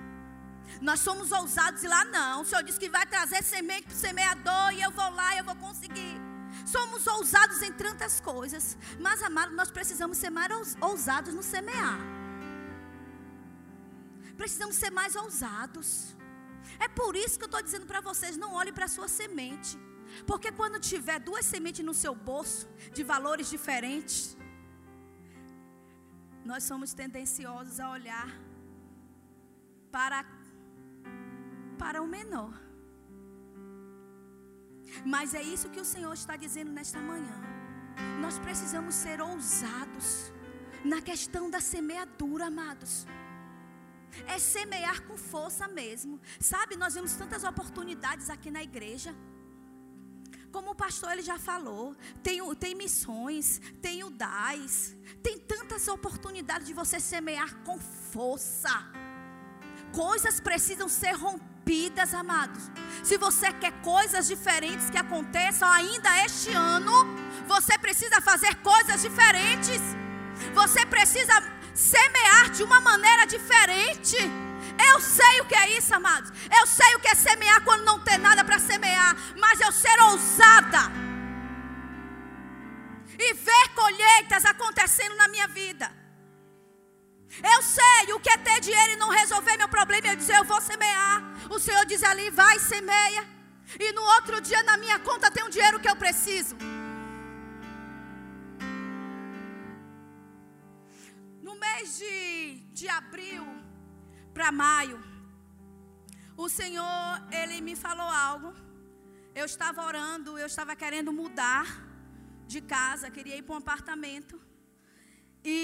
Nós 0.80 1.02
somos 1.02 1.34
ousados 1.34 1.84
e 1.84 1.88
lá 1.88 2.06
não. 2.06 2.42
O 2.42 2.46
Senhor 2.46 2.64
disse 2.64 2.80
que 2.80 2.88
vai 2.88 3.06
trazer 3.06 3.44
semente 3.44 3.88
para 3.88 3.96
o 3.96 3.98
semeador 3.98 4.72
e 4.74 4.82
eu 4.82 4.92
vou 4.92 5.10
lá 5.10 5.36
e 5.36 5.40
eu 5.40 5.44
vou 5.44 5.58
conseguir. 5.58 6.22
Somos 6.66 7.06
ousados 7.06 7.62
em 7.62 7.74
tantas 7.74 8.22
coisas. 8.22 8.78
Mas, 8.98 9.22
amado, 9.22 9.54
nós 9.54 9.70
precisamos 9.70 10.18
ser 10.18 10.30
mais 10.30 10.78
ousados 10.80 11.34
no 11.34 11.44
semear. 11.44 12.23
Precisamos 14.42 14.76
ser 14.76 14.92
mais 14.92 15.16
ousados. 15.16 16.16
É 16.80 16.88
por 16.88 17.16
isso 17.16 17.38
que 17.38 17.46
eu 17.46 17.52
estou 17.52 17.62
dizendo 17.62 17.86
para 17.86 18.02
vocês: 18.02 18.38
não 18.44 18.54
olhem 18.54 18.74
para 18.74 18.86
a 18.86 18.94
sua 18.98 19.08
semente. 19.08 19.78
Porque 20.30 20.52
quando 20.52 20.80
tiver 20.80 21.20
duas 21.20 21.46
sementes 21.46 21.84
no 21.86 21.94
seu 21.94 22.14
bolso, 22.14 22.68
de 22.94 23.04
valores 23.04 23.50
diferentes, 23.50 24.38
nós 26.46 26.64
somos 26.64 26.94
tendenciosos 26.94 27.80
a 27.80 27.90
olhar 27.98 28.30
para 29.92 30.20
para 31.78 32.02
o 32.02 32.08
menor. 32.08 32.54
Mas 35.14 35.34
é 35.34 35.42
isso 35.42 35.72
que 35.74 35.82
o 35.86 35.90
Senhor 35.94 36.14
está 36.14 36.36
dizendo 36.36 36.72
nesta 36.72 37.00
manhã. 37.00 37.38
Nós 38.22 38.38
precisamos 38.40 38.94
ser 38.96 39.20
ousados 39.22 40.32
na 40.84 41.02
questão 41.02 41.50
da 41.50 41.60
semeadura, 41.60 42.46
amados. 42.46 43.06
É 44.28 44.40
semear 44.40 45.04
com 45.04 45.18
força 45.18 45.68
mesmo. 45.68 46.20
Sabe, 46.40 46.76
nós 46.76 46.94
vemos 46.94 47.14
tantas 47.14 47.44
oportunidades 47.44 48.30
aqui 48.30 48.50
na 48.52 48.64
igreja. 48.64 49.16
Como 50.52 50.72
o 50.72 50.76
pastor 50.76 51.14
ele 51.14 51.24
já 51.24 51.40
falou, 51.40 51.96
tem, 52.22 52.40
tem 52.56 52.76
missões, 52.76 53.60
tem 53.82 54.04
o 54.04 54.12
DAS, 54.12 54.96
tem 55.24 55.40
tantas 55.40 55.88
oportunidades 55.88 56.68
de 56.68 56.74
você 56.74 57.00
semear 57.00 57.56
com 57.64 57.80
força. 57.80 58.70
Coisas 59.92 60.40
precisam 60.40 60.88
ser 60.88 61.14
rompidas 61.14 61.54
rompidas, 61.64 62.14
amados. 62.14 62.62
Se 63.04 63.18
você 63.18 63.52
quer 63.54 63.72
coisas 63.82 64.28
diferentes 64.28 64.90
que 64.90 64.98
aconteçam 64.98 65.70
ainda 65.70 66.26
este 66.26 66.52
ano, 66.52 66.92
você 67.48 67.78
precisa 67.78 68.20
fazer 68.22 68.56
coisas 68.56 69.02
diferentes. 69.02 69.82
Você 70.54 70.86
precisa 70.86 71.34
semear 71.74 72.50
de 72.52 72.64
uma 72.64 72.80
maneira 72.80 73.26
diferente. 73.26 74.18
Eu 74.92 75.00
sei 75.02 75.42
o 75.42 75.46
que 75.46 75.56
é 75.56 75.78
isso, 75.78 75.94
amados. 75.94 76.32
Eu 76.60 76.66
sei 76.68 76.96
o 76.96 77.00
que 77.00 77.08
é 77.08 77.16
semear 77.16 77.64
quando 77.64 77.84
não 77.84 78.00
tem 78.00 78.18
nada 78.18 78.44
para 78.44 78.60
semear. 78.60 79.16
Mas 79.38 79.60
eu 79.60 79.72
ser 79.72 80.00
ousada. 80.02 80.92
E 83.18 83.34
ver 83.34 83.70
colheitas 83.76 84.46
acontecendo 84.46 85.16
na 85.16 85.28
minha 85.28 85.48
vida. 85.48 85.92
Eu 87.42 87.62
sei 87.64 88.14
o 88.14 88.20
que 88.20 88.30
é 88.30 88.38
ter 88.38 88.60
dinheiro 88.60 88.94
e 88.94 88.96
não 88.98 89.10
resolver 89.10 89.58
meu 89.58 89.68
problema. 89.68 90.08
Eu 90.08 90.16
dizer, 90.16 90.38
eu 90.38 90.44
vou 90.44 90.62
semear. 90.62 91.24
O 91.50 91.60
Senhor 91.60 91.86
diz 91.86 92.04
ali, 92.04 92.30
vai, 92.30 92.60
semeia. 92.60 93.28
E 93.80 93.92
no 93.92 94.02
outro 94.02 94.40
dia 94.42 94.62
na 94.64 94.78
minha 94.78 95.00
conta 95.00 95.32
tem 95.32 95.44
um 95.44 95.50
dinheiro 95.50 95.80
que 95.80 95.90
eu 95.90 95.96
preciso. 95.96 96.56
No 101.54 101.60
mês 101.60 102.00
de, 102.00 102.16
de 102.78 102.88
abril 103.00 103.44
para 104.34 104.52
maio, 104.52 105.00
o 106.36 106.48
Senhor, 106.50 107.10
Ele 107.40 107.58
me 107.68 107.76
falou 107.76 108.10
algo. 108.30 108.52
Eu 109.40 109.46
estava 109.46 109.86
orando, 109.90 110.32
eu 110.44 110.48
estava 110.48 110.76
querendo 110.84 111.12
mudar 111.20 111.68
de 112.54 112.60
casa, 112.60 113.12
queria 113.18 113.38
ir 113.38 113.44
para 113.44 113.54
um 113.54 113.62
apartamento. 113.66 114.42
E 115.46 115.62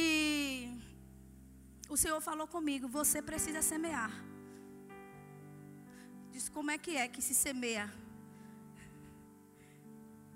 o 1.90 1.98
Senhor 1.98 2.22
falou 2.30 2.48
comigo: 2.56 2.88
você 3.00 3.20
precisa 3.32 3.64
semear. 3.72 4.14
Disse: 6.30 6.52
como 6.52 6.70
é 6.70 6.78
que 6.78 6.96
é 7.04 7.08
que 7.08 7.24
se 7.30 7.34
semeia? 7.34 7.88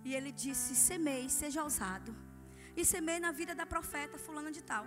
E 0.03 0.15
ele 0.15 0.31
disse: 0.31 0.73
semeie, 0.89 1.29
seja 1.29 1.63
ousado. 1.69 2.11
E 2.75 2.83
semeie 2.83 3.19
na 3.27 3.31
vida 3.31 3.53
da 3.53 3.67
profeta 3.75 4.17
fulana 4.17 4.51
de 4.51 4.63
tal. 4.73 4.85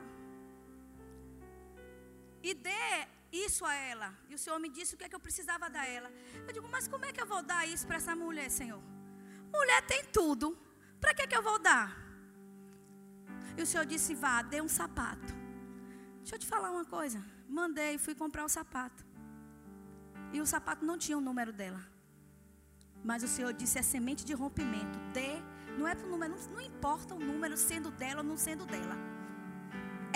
E 2.49 2.55
dê 2.55 2.87
isso 3.47 3.65
a 3.65 3.75
ela. 3.93 4.09
E 4.31 4.35
o 4.37 4.41
Senhor 4.43 4.59
me 4.65 4.71
disse 4.77 4.95
o 4.95 4.99
que 4.99 5.05
é 5.05 5.09
que 5.09 5.19
eu 5.19 5.25
precisava 5.29 5.69
dar 5.75 5.85
a 5.87 5.91
ela. 5.97 6.11
Eu 6.47 6.53
digo, 6.57 6.69
mas 6.75 6.87
como 6.93 7.05
é 7.09 7.13
que 7.15 7.21
eu 7.21 7.29
vou 7.33 7.43
dar 7.53 7.63
isso 7.75 7.85
para 7.89 7.97
essa 8.01 8.15
mulher, 8.15 8.49
Senhor? 8.61 8.83
Mulher 9.57 9.81
tem 9.93 10.05
tudo. 10.19 10.47
Para 11.01 11.13
que, 11.15 11.23
é 11.23 11.27
que 11.27 11.37
eu 11.37 11.43
vou 11.43 11.59
dar? 11.59 11.89
E 13.57 13.63
o 13.63 13.67
Senhor 13.71 13.85
disse: 13.85 14.15
vá, 14.15 14.43
dê 14.43 14.61
um 14.61 14.69
sapato. 14.69 15.33
Deixa 16.19 16.37
eu 16.37 16.39
te 16.39 16.47
falar 16.47 16.71
uma 16.71 16.85
coisa. 16.85 17.21
Mandei, 17.49 17.99
fui 17.99 18.15
comprar 18.15 18.45
o 18.45 18.49
sapato. 18.49 19.05
E 20.33 20.41
o 20.41 20.47
sapato 20.47 20.85
não 20.85 20.97
tinha 20.97 21.19
o 21.19 21.21
número 21.29 21.53
dela. 21.53 21.83
Mas 23.05 23.25
o 23.25 23.29
Senhor 23.29 23.53
disse: 23.53 23.77
é 23.79 23.83
semente 23.83 24.25
de 24.25 24.35
rompimento. 24.35 24.99
Dê, 25.13 25.33
não 25.79 25.87
é 25.89 25.95
o 25.95 26.07
número, 26.13 26.35
não, 26.35 26.43
não, 26.55 26.61
importa 26.61 27.15
o 27.15 27.19
número 27.19 27.57
sendo 27.57 27.91
dela 27.91 28.21
ou 28.23 28.27
não 28.31 28.37
sendo 28.37 28.65
dela. 28.67 28.97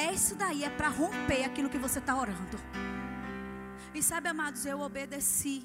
É 0.05 0.15
isso 0.19 0.35
daí, 0.43 0.65
é 0.65 0.71
para 0.79 0.89
romper 0.89 1.43
aquilo 1.45 1.69
que 1.73 1.83
você 1.87 1.99
está 1.99 2.15
orando. 2.25 2.57
E 3.95 4.03
sabe, 4.03 4.29
amados, 4.29 4.65
eu 4.65 4.81
obedeci. 4.81 5.57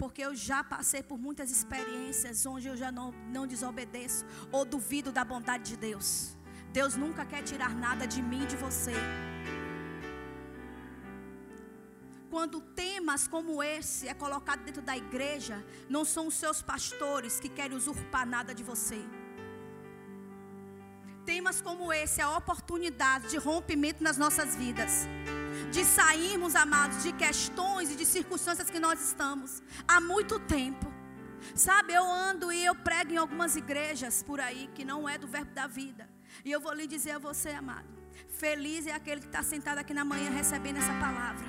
Porque 0.00 0.22
eu 0.22 0.32
já 0.48 0.62
passei 0.62 1.02
por 1.02 1.18
muitas 1.26 1.50
experiências 1.50 2.44
onde 2.46 2.68
eu 2.68 2.76
já 2.82 2.92
não, 2.92 3.08
não 3.36 3.46
desobedeço 3.46 4.24
ou 4.52 4.64
duvido 4.64 5.10
da 5.10 5.24
bondade 5.24 5.64
de 5.70 5.76
Deus. 5.88 6.08
Deus 6.78 6.94
nunca 6.94 7.24
quer 7.24 7.42
tirar 7.42 7.74
nada 7.86 8.06
de 8.06 8.22
mim 8.22 8.44
de 8.46 8.56
você. 8.56 8.96
Quando 12.30 12.60
temas 12.60 13.26
como 13.26 13.62
esse 13.62 14.06
é 14.06 14.14
colocado 14.14 14.62
dentro 14.62 14.82
da 14.82 14.96
igreja, 14.96 15.64
não 15.88 16.04
são 16.04 16.26
os 16.26 16.34
seus 16.34 16.60
pastores 16.60 17.40
que 17.40 17.48
querem 17.48 17.76
usurpar 17.76 18.26
nada 18.26 18.54
de 18.54 18.62
você. 18.62 19.00
Temas 21.26 21.60
como 21.60 21.92
esse 21.92 22.22
a 22.22 22.36
oportunidade 22.36 23.28
de 23.28 23.36
rompimento 23.36 24.02
nas 24.02 24.16
nossas 24.16 24.56
vidas 24.56 25.06
de 25.70 25.84
sairmos, 25.84 26.54
amados, 26.54 27.02
de 27.02 27.12
questões 27.12 27.90
e 27.90 27.96
de 27.96 28.06
circunstâncias 28.06 28.70
que 28.70 28.78
nós 28.78 29.00
estamos 29.00 29.62
há 29.86 30.00
muito 30.00 30.38
tempo. 30.38 30.86
Sabe, 31.54 31.92
eu 31.92 32.04
ando 32.04 32.52
e 32.52 32.64
eu 32.64 32.74
prego 32.74 33.12
em 33.12 33.16
algumas 33.16 33.56
igrejas 33.56 34.22
por 34.22 34.40
aí 34.40 34.70
que 34.74 34.84
não 34.84 35.08
é 35.08 35.18
do 35.18 35.26
verbo 35.26 35.52
da 35.52 35.66
vida. 35.66 36.08
E 36.44 36.50
eu 36.50 36.60
vou 36.60 36.72
lhe 36.72 36.86
dizer 36.86 37.12
a 37.12 37.18
você, 37.18 37.50
amado, 37.50 37.88
feliz 38.28 38.86
é 38.86 38.92
aquele 38.92 39.20
que 39.20 39.26
está 39.26 39.42
sentado 39.42 39.78
aqui 39.78 39.94
na 39.94 40.04
manhã 40.04 40.30
recebendo 40.30 40.78
essa 40.78 40.92
palavra. 40.94 41.46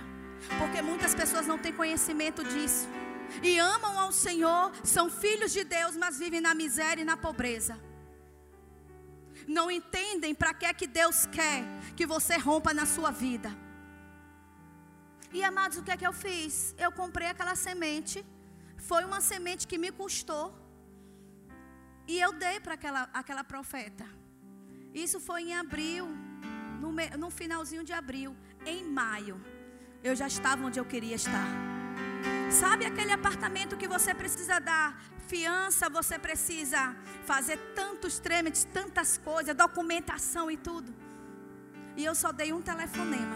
Porque 0.60 0.82
muitas 0.82 1.16
pessoas 1.16 1.48
não 1.48 1.58
têm 1.58 1.74
conhecimento 1.74 2.44
disso. 2.44 2.88
E 3.42 3.58
amam 3.60 4.00
ao 4.00 4.12
Senhor, 4.12 4.72
são 4.84 5.10
filhos 5.10 5.52
de 5.52 5.64
Deus, 5.64 5.96
mas 5.96 6.20
vivem 6.20 6.42
na 6.42 6.54
miséria 6.54 7.02
e 7.02 7.06
na 7.06 7.18
pobreza. 7.18 7.78
Não 9.46 9.70
entendem 9.70 10.34
para 10.34 10.54
que 10.54 10.66
é 10.66 10.74
que 10.74 10.88
Deus 10.88 11.26
quer 11.26 11.64
que 11.96 12.06
você 12.06 12.38
rompa 12.38 12.74
na 12.74 12.86
sua 12.86 13.12
vida. 13.12 13.52
E 15.34 15.44
amados, 15.44 15.78
o 15.78 15.84
que 15.84 15.92
é 15.92 15.98
que 15.98 16.08
eu 16.08 16.14
fiz? 16.14 16.74
Eu 16.78 16.92
comprei 16.92 17.28
aquela 17.28 17.56
semente. 17.56 18.26
Foi 18.78 19.04
uma 19.04 19.22
semente 19.22 19.68
que 19.68 19.78
me 19.78 19.92
custou. 19.92 20.56
E 22.08 22.20
eu 22.20 22.32
dei 22.34 22.60
para 22.60 22.76
aquela, 22.76 23.10
aquela 23.14 23.44
profeta. 23.44 24.06
Isso 24.94 25.20
foi 25.20 25.44
em 25.44 25.54
abril, 25.54 26.08
no, 26.82 26.92
no 27.18 27.30
finalzinho 27.30 27.84
de 27.84 27.94
abril. 27.94 28.36
Em 28.66 28.84
maio, 28.84 29.42
eu 30.04 30.16
já 30.16 30.28
estava 30.28 30.66
onde 30.66 30.80
eu 30.80 30.86
queria 30.86 31.16
estar. 31.16 31.77
Sabe 32.50 32.86
aquele 32.86 33.12
apartamento 33.12 33.78
que 33.78 33.88
você 33.88 34.14
precisa 34.14 34.60
dar 34.60 34.98
fiança, 35.28 35.90
você 35.90 36.18
precisa 36.18 36.96
fazer 37.26 37.58
tantos 37.76 38.20
trâmites, 38.20 38.64
tantas 38.64 39.18
coisas, 39.18 39.56
documentação 39.56 40.50
e 40.50 40.58
tudo. 40.58 40.94
E 41.96 42.06
eu 42.06 42.16
só 42.16 42.32
dei 42.32 42.54
um 42.54 42.62
telefonema. 42.62 43.36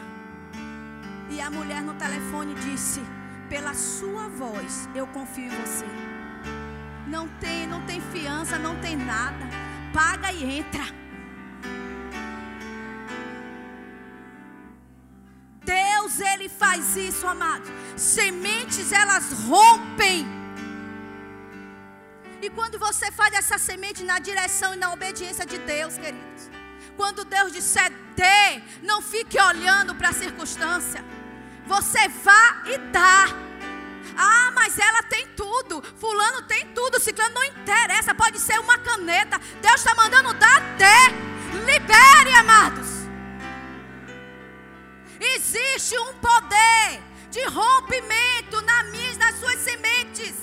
E 1.29 1.41
a 1.41 1.49
mulher 1.49 1.81
no 1.81 1.93
telefone 1.95 2.53
disse: 2.55 3.01
Pela 3.49 3.73
sua 3.73 4.27
voz, 4.29 4.87
eu 4.95 5.07
confio 5.07 5.45
em 5.45 5.49
você. 5.49 5.85
Não 7.07 7.27
tem, 7.39 7.67
não 7.67 7.85
tem 7.85 7.99
fiança, 7.99 8.57
não 8.57 8.79
tem 8.79 8.95
nada. 8.95 9.45
Paga 9.93 10.31
e 10.31 10.59
entra. 10.59 10.83
Deus, 16.11 16.19
ele 16.19 16.49
faz 16.49 16.95
isso, 16.95 17.25
amados. 17.27 17.69
Sementes, 17.95 18.91
elas 18.91 19.31
rompem. 19.47 20.25
E 22.41 22.49
quando 22.49 22.77
você 22.79 23.11
faz 23.11 23.33
essa 23.33 23.57
semente 23.57 24.03
na 24.03 24.19
direção 24.19 24.73
e 24.73 24.77
na 24.77 24.91
obediência 24.91 25.45
de 25.45 25.57
Deus, 25.59 25.95
queridos. 25.95 26.49
Quando 26.97 27.23
Deus 27.23 27.53
disser 27.53 27.91
dê, 28.15 28.61
não 28.83 29.01
fique 29.01 29.39
olhando 29.39 29.95
para 29.95 30.09
a 30.09 30.13
circunstância. 30.13 31.03
Você 31.65 32.07
vá 32.07 32.63
e 32.65 32.77
dá. 32.91 33.25
Ah, 34.17 34.51
mas 34.53 34.77
ela 34.77 35.03
tem 35.03 35.27
tudo. 35.35 35.81
Fulano 35.97 36.41
tem 36.43 36.67
tudo. 36.73 36.99
Ciclano 36.99 37.35
não 37.35 37.43
interessa. 37.43 38.13
Pode 38.13 38.39
ser 38.39 38.59
uma 38.59 38.77
caneta. 38.77 39.39
Deus 39.61 39.75
está 39.75 39.95
mandando 39.95 40.33
dar, 40.33 40.59
dê. 40.77 41.61
Libere, 41.65 42.33
amados. 42.33 43.00
Existe 45.21 45.97
um 45.99 46.13
poder 46.27 46.87
de 47.29 47.43
rompimento 47.45 48.59
na 48.69 48.83
minha, 48.85 49.15
nas 49.17 49.35
suas 49.35 49.59
sementes. 49.59 50.35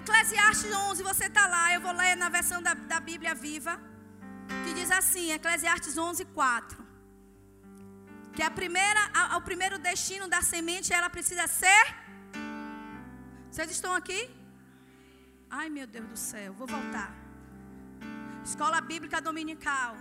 Eclesiastes 0.00 0.72
11, 0.72 1.02
você 1.02 1.26
está 1.26 1.46
lá. 1.46 1.72
Eu 1.74 1.80
vou 1.80 1.92
ler 1.92 2.16
na 2.16 2.28
versão 2.28 2.62
da, 2.62 2.74
da 2.74 2.98
Bíblia 2.98 3.34
viva. 3.34 3.78
Que 4.64 4.72
diz 4.78 4.90
assim: 4.90 5.32
Eclesiastes 5.32 5.96
11, 5.98 6.24
4. 6.24 6.78
Que 8.34 8.42
a 8.42 8.50
primeira, 8.50 9.00
a, 9.12 9.36
o 9.36 9.42
primeiro 9.42 9.78
destino 9.78 10.28
da 10.28 10.40
semente, 10.40 10.92
ela 10.92 11.10
precisa 11.10 11.46
ser. 11.46 11.84
Vocês 13.50 13.70
estão 13.70 13.92
aqui? 13.94 14.20
Ai, 15.50 15.68
meu 15.68 15.86
Deus 15.86 16.08
do 16.08 16.16
céu, 16.16 16.52
vou 16.54 16.66
voltar. 16.66 17.10
Escola 18.44 18.80
Bíblica 18.80 19.20
Dominical. 19.20 19.96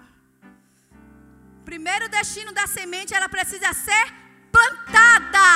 Primeiro 1.70 2.10
destino 2.10 2.52
da 2.52 2.66
semente, 2.66 3.14
ela 3.14 3.30
precisa 3.30 3.72
ser 3.74 4.06
plantada. 4.52 5.50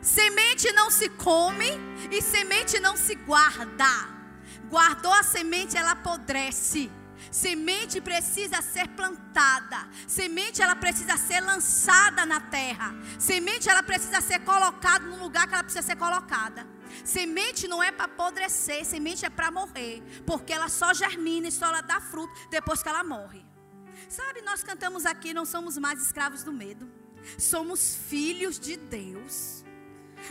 Semente 0.00 0.70
não 0.70 0.88
se 0.88 1.08
come 1.08 1.68
e 2.12 2.22
semente 2.22 2.78
não 2.78 2.96
se 2.96 3.16
guarda. 3.16 3.92
Guardou 4.70 5.12
a 5.12 5.24
semente, 5.24 5.76
ela 5.76 5.90
apodrece. 5.98 6.92
Semente 7.28 8.00
precisa 8.00 8.62
ser 8.62 8.86
plantada. 8.90 9.88
Semente 10.06 10.62
ela 10.62 10.76
precisa 10.76 11.16
ser 11.16 11.40
lançada 11.40 12.24
na 12.24 12.38
terra. 12.40 12.94
Semente 13.18 13.68
ela 13.68 13.82
precisa 13.82 14.20
ser 14.20 14.38
colocada 14.44 15.04
no 15.06 15.18
lugar 15.18 15.48
que 15.48 15.54
ela 15.54 15.64
precisa 15.64 15.82
ser 15.82 15.96
colocada. 15.96 16.64
Semente 17.04 17.66
não 17.66 17.82
é 17.82 17.90
para 17.90 18.04
apodrecer, 18.04 18.84
semente 18.84 19.26
é 19.26 19.28
para 19.28 19.50
morrer, 19.50 20.04
porque 20.24 20.52
ela 20.52 20.68
só 20.68 20.94
germina 20.94 21.48
e 21.48 21.50
só 21.50 21.66
ela 21.66 21.80
dá 21.80 22.00
fruto 22.00 22.32
depois 22.48 22.80
que 22.80 22.88
ela 22.88 23.02
morre. 23.02 23.44
Sabe, 24.08 24.40
nós 24.42 24.62
cantamos 24.62 25.04
aqui, 25.04 25.34
não 25.34 25.44
somos 25.44 25.76
mais 25.76 26.00
escravos 26.00 26.42
do 26.42 26.52
medo. 26.52 26.88
Somos 27.38 27.96
filhos 28.08 28.58
de 28.58 28.76
Deus. 28.76 29.64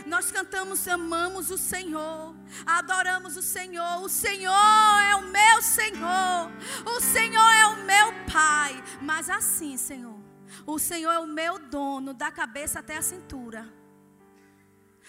Nós 0.04 0.30
cantamos, 0.30 0.86
amamos 0.88 1.50
o 1.50 1.56
Senhor, 1.56 2.34
adoramos 2.66 3.36
o 3.36 3.42
Senhor. 3.42 4.02
O 4.02 4.08
Senhor 4.08 5.00
é 5.10 5.14
o 5.16 5.22
meu 5.22 5.62
Senhor, 5.62 6.50
o 6.84 7.00
Senhor 7.00 7.50
é 7.50 7.66
o 7.66 7.84
meu 7.84 8.12
Pai. 8.30 8.82
Mas 9.00 9.30
assim, 9.30 9.76
Senhor, 9.76 10.18
o 10.66 10.78
Senhor 10.78 11.12
é 11.12 11.18
o 11.18 11.26
meu 11.26 11.58
dono, 11.58 12.12
da 12.12 12.30
cabeça 12.30 12.80
até 12.80 12.96
a 12.96 13.02
cintura. 13.02 13.72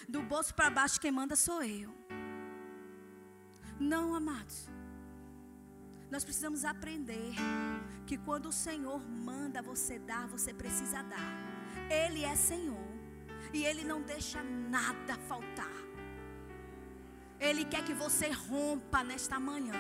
Do 0.07 0.21
bolso 0.21 0.53
para 0.53 0.69
baixo, 0.69 1.01
quem 1.01 1.11
manda 1.11 1.35
sou 1.35 1.63
eu. 1.63 1.93
Não, 3.79 4.15
amados. 4.15 4.69
Nós 6.09 6.23
precisamos 6.23 6.63
aprender 6.63 7.33
que 8.07 8.17
quando 8.17 8.47
o 8.47 8.53
Senhor 8.53 9.01
manda 9.29 9.61
você 9.61 9.99
dar, 9.99 10.27
você 10.27 10.53
precisa 10.53 11.03
dar. 11.03 11.29
Ele 11.89 12.23
é 12.23 12.35
Senhor. 12.35 12.87
E 13.53 13.65
Ele 13.65 13.83
não 13.83 14.01
deixa 14.01 14.41
nada 14.43 15.15
faltar. 15.27 15.77
Ele 17.39 17.65
quer 17.65 17.83
que 17.83 17.93
você 17.93 18.29
rompa 18.29 19.03
nesta 19.03 19.37
manhã. 19.39 19.75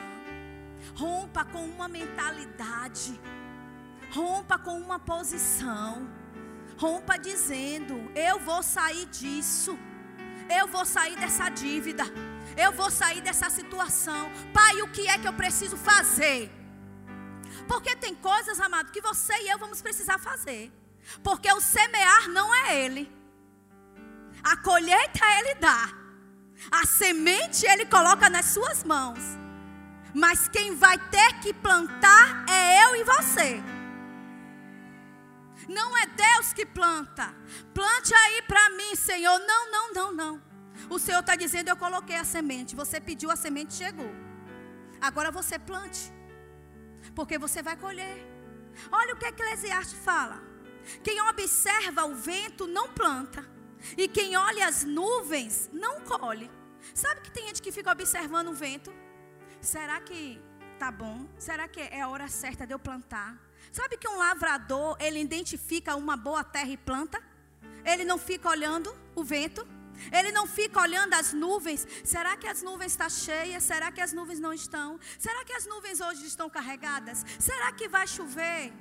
Rompa 0.93 1.45
com 1.45 1.63
uma 1.65 1.87
mentalidade. 1.87 3.19
Rompa 4.11 4.59
com 4.59 4.77
uma 4.77 4.99
posição. 4.99 6.07
Rompa 6.77 7.17
dizendo: 7.17 7.95
Eu 8.13 8.39
vou 8.39 8.61
sair 8.61 9.05
disso. 9.05 9.77
Eu 10.59 10.67
vou 10.67 10.85
sair 10.85 11.17
dessa 11.17 11.47
dívida. 11.49 12.03
Eu 12.57 12.71
vou 12.73 12.91
sair 12.91 13.21
dessa 13.21 13.49
situação. 13.49 14.29
Pai, 14.53 14.81
o 14.81 14.91
que 14.91 15.07
é 15.07 15.17
que 15.17 15.27
eu 15.27 15.33
preciso 15.33 15.77
fazer? 15.77 16.56
Porque 17.67 17.95
tem 17.95 18.15
coisas, 18.15 18.59
amado, 18.59 18.91
que 18.91 19.01
você 19.01 19.33
e 19.41 19.49
eu 19.49 19.57
vamos 19.57 19.81
precisar 19.81 20.17
fazer. 20.17 20.71
Porque 21.23 21.51
o 21.51 21.61
semear 21.61 22.29
não 22.29 22.53
é 22.53 22.83
Ele. 22.83 23.17
A 24.43 24.55
colheita 24.57 25.25
ele 25.39 25.55
dá. 25.55 25.89
A 26.71 26.85
semente 26.85 27.65
ele 27.65 27.85
coloca 27.85 28.29
nas 28.29 28.45
suas 28.45 28.83
mãos. 28.83 29.19
Mas 30.13 30.47
quem 30.47 30.75
vai 30.75 30.97
ter 31.09 31.39
que 31.41 31.53
plantar 31.53 32.45
é 32.49 32.83
eu 32.85 32.95
e 32.95 33.03
você. 33.03 33.61
Não 35.67 35.97
é 35.97 36.05
Deus 36.07 36.53
que 36.53 36.65
planta. 36.65 37.35
Plante 37.73 38.13
aí 38.13 38.41
para 38.43 38.69
mim, 38.69 38.95
Senhor. 38.95 39.37
Não, 39.39 39.71
não, 39.71 39.93
não, 39.93 40.11
não. 40.13 40.41
O 40.89 40.97
Senhor 40.97 41.19
está 41.19 41.35
dizendo: 41.35 41.67
Eu 41.69 41.75
coloquei 41.75 42.15
a 42.15 42.23
semente. 42.23 42.75
Você 42.75 43.01
pediu 43.01 43.29
a 43.29 43.35
semente, 43.35 43.73
chegou. 43.73 44.09
Agora 45.01 45.29
você 45.29 45.59
plante. 45.59 46.11
Porque 47.17 47.39
você 47.39 47.63
vai 47.63 47.75
colher. 47.75 48.15
Olha 48.91 49.15
o 49.15 49.17
que 49.17 49.25
Eclesiastes 49.25 49.97
fala. 50.05 50.37
Quem 51.03 51.19
observa 51.19 52.05
o 52.05 52.13
vento 52.13 52.67
não 52.67 52.89
planta 52.89 53.43
e 53.97 54.07
quem 54.07 54.37
olha 54.37 54.67
as 54.67 54.83
nuvens 54.83 55.67
não 55.73 56.01
colhe. 56.01 56.47
Sabe 56.93 57.21
que 57.21 57.31
tem 57.31 57.47
gente 57.47 57.59
que 57.59 57.71
fica 57.71 57.91
observando 57.91 58.49
o 58.49 58.53
vento? 58.53 58.93
Será 59.59 59.99
que 59.99 60.39
tá 60.77 60.91
bom? 60.91 61.27
Será 61.39 61.67
que 61.67 61.81
é 61.81 62.01
a 62.01 62.07
hora 62.07 62.27
certa 62.27 62.67
de 62.67 62.73
eu 62.75 62.77
plantar? 62.77 63.35
Sabe 63.71 63.97
que 63.97 64.07
um 64.07 64.17
lavrador, 64.19 64.95
ele 64.99 65.19
identifica 65.19 65.95
uma 65.95 66.15
boa 66.15 66.43
terra 66.43 66.69
e 66.69 66.77
planta? 66.77 67.19
Ele 67.83 68.05
não 68.05 68.19
fica 68.19 68.47
olhando 68.47 68.95
o 69.15 69.23
vento? 69.23 69.67
Ele 70.11 70.31
não 70.31 70.45
fica 70.47 70.81
olhando 70.81 71.13
as 71.13 71.33
nuvens. 71.33 71.87
Será 72.03 72.35
que 72.37 72.47
as 72.47 72.61
nuvens 72.61 72.93
estão 72.93 73.09
cheias? 73.09 73.63
Será 73.63 73.91
que 73.91 74.01
as 74.01 74.13
nuvens 74.13 74.39
não 74.39 74.53
estão? 74.53 74.99
Será 75.17 75.43
que 75.45 75.53
as 75.53 75.65
nuvens 75.65 75.99
hoje 76.01 76.25
estão 76.25 76.49
carregadas? 76.49 77.25
Será 77.39 77.71
que 77.71 77.87
vai 77.87 78.07
chover? 78.07 78.73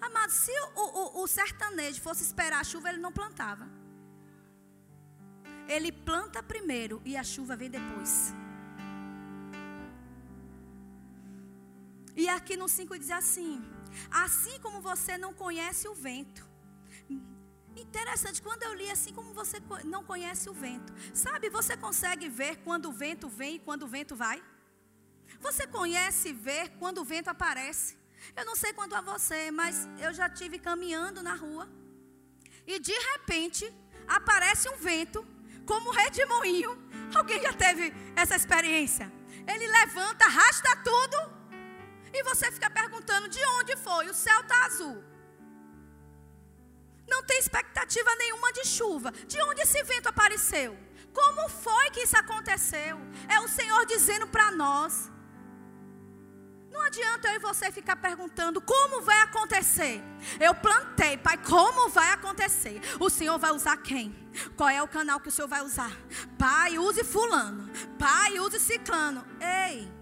Amado, 0.00 0.30
se 0.30 0.52
o, 0.74 0.80
o, 0.80 1.22
o 1.22 1.26
sertanejo 1.26 2.00
fosse 2.00 2.22
esperar 2.22 2.60
a 2.60 2.64
chuva, 2.64 2.88
ele 2.88 2.98
não 2.98 3.12
plantava. 3.12 3.68
Ele 5.68 5.92
planta 5.92 6.42
primeiro 6.42 7.00
e 7.04 7.16
a 7.16 7.22
chuva 7.22 7.54
vem 7.54 7.70
depois. 7.70 8.34
E 12.16 12.28
aqui 12.28 12.56
no 12.56 12.68
5 12.68 12.98
diz 12.98 13.10
assim: 13.10 13.62
Assim 14.10 14.58
como 14.60 14.80
você 14.80 15.16
não 15.16 15.32
conhece 15.32 15.86
o 15.88 15.94
vento. 15.94 16.49
Interessante, 17.80 18.42
quando 18.42 18.62
eu 18.62 18.74
li 18.74 18.90
assim 18.90 19.12
como 19.12 19.32
você 19.32 19.58
não 19.84 20.02
conhece 20.04 20.48
o 20.50 20.52
vento. 20.52 20.92
Sabe, 21.14 21.48
você 21.48 21.76
consegue 21.76 22.28
ver 22.28 22.56
quando 22.66 22.86
o 22.90 22.92
vento 22.92 23.28
vem 23.28 23.54
e 23.56 23.58
quando 23.58 23.84
o 23.84 23.88
vento 23.88 24.14
vai? 24.14 24.42
Você 25.40 25.66
conhece 25.66 26.32
ver 26.32 26.70
quando 26.78 26.98
o 26.98 27.04
vento 27.04 27.28
aparece? 27.28 27.96
Eu 28.36 28.44
não 28.44 28.54
sei 28.54 28.72
quanto 28.72 28.94
a 28.94 29.00
você, 29.00 29.50
mas 29.50 29.88
eu 29.98 30.12
já 30.12 30.28
tive 30.28 30.58
caminhando 30.58 31.22
na 31.22 31.34
rua. 31.34 31.68
E 32.66 32.78
de 32.78 32.96
repente, 33.12 33.72
aparece 34.06 34.68
um 34.68 34.76
vento, 34.76 35.26
como 35.64 35.90
redemoinho. 35.90 36.72
Alguém 37.14 37.40
já 37.42 37.52
teve 37.52 37.92
essa 38.14 38.36
experiência? 38.36 39.10
Ele 39.46 39.66
levanta, 39.66 40.26
arrasta 40.26 40.76
tudo 40.84 41.16
e 42.12 42.22
você 42.24 42.50
fica 42.52 42.68
perguntando 42.68 43.28
de 43.28 43.42
onde 43.58 43.76
foi? 43.76 44.08
O 44.08 44.14
céu 44.14 44.40
está 44.40 44.66
azul. 44.66 45.09
Não 47.10 47.24
tem 47.24 47.38
expectativa 47.38 48.14
nenhuma 48.14 48.52
de 48.52 48.64
chuva. 48.64 49.10
De 49.26 49.42
onde 49.42 49.62
esse 49.62 49.82
vento 49.82 50.08
apareceu? 50.08 50.78
Como 51.12 51.48
foi 51.48 51.90
que 51.90 52.00
isso 52.00 52.16
aconteceu? 52.16 52.96
É 53.28 53.40
o 53.40 53.48
Senhor 53.48 53.84
dizendo 53.84 54.28
para 54.28 54.52
nós. 54.52 55.10
Não 56.70 56.80
adianta 56.82 57.28
eu 57.28 57.34
e 57.34 57.38
você 57.40 57.72
ficar 57.72 57.96
perguntando 57.96 58.60
como 58.60 59.02
vai 59.02 59.20
acontecer. 59.22 60.00
Eu 60.38 60.54
plantei, 60.54 61.16
Pai, 61.16 61.36
como 61.36 61.88
vai 61.88 62.12
acontecer? 62.12 62.80
O 63.00 63.10
Senhor 63.10 63.38
vai 63.38 63.50
usar 63.50 63.76
quem? 63.78 64.14
Qual 64.56 64.68
é 64.68 64.80
o 64.80 64.86
canal 64.86 65.18
que 65.18 65.28
o 65.28 65.32
Senhor 65.32 65.48
vai 65.48 65.62
usar? 65.62 65.90
Pai, 66.38 66.78
use 66.78 67.02
fulano. 67.02 67.68
Pai, 67.98 68.38
use 68.38 68.60
ciclano. 68.60 69.26
Ei, 69.40 69.92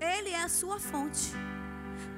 ele 0.00 0.30
é 0.30 0.42
a 0.42 0.48
sua 0.48 0.80
fonte. 0.80 1.32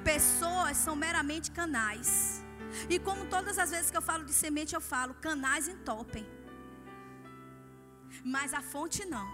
Pessoas 0.03 0.77
são 0.77 0.95
meramente 0.95 1.51
canais. 1.51 2.43
E 2.89 2.99
como 2.99 3.25
todas 3.25 3.57
as 3.57 3.71
vezes 3.71 3.91
que 3.91 3.97
eu 3.97 4.01
falo 4.01 4.23
de 4.25 4.33
semente, 4.33 4.75
eu 4.75 4.81
falo, 4.81 5.13
canais 5.15 5.67
entopem. 5.67 6.25
Mas 8.23 8.53
a 8.53 8.61
fonte 8.61 9.05
não. 9.05 9.27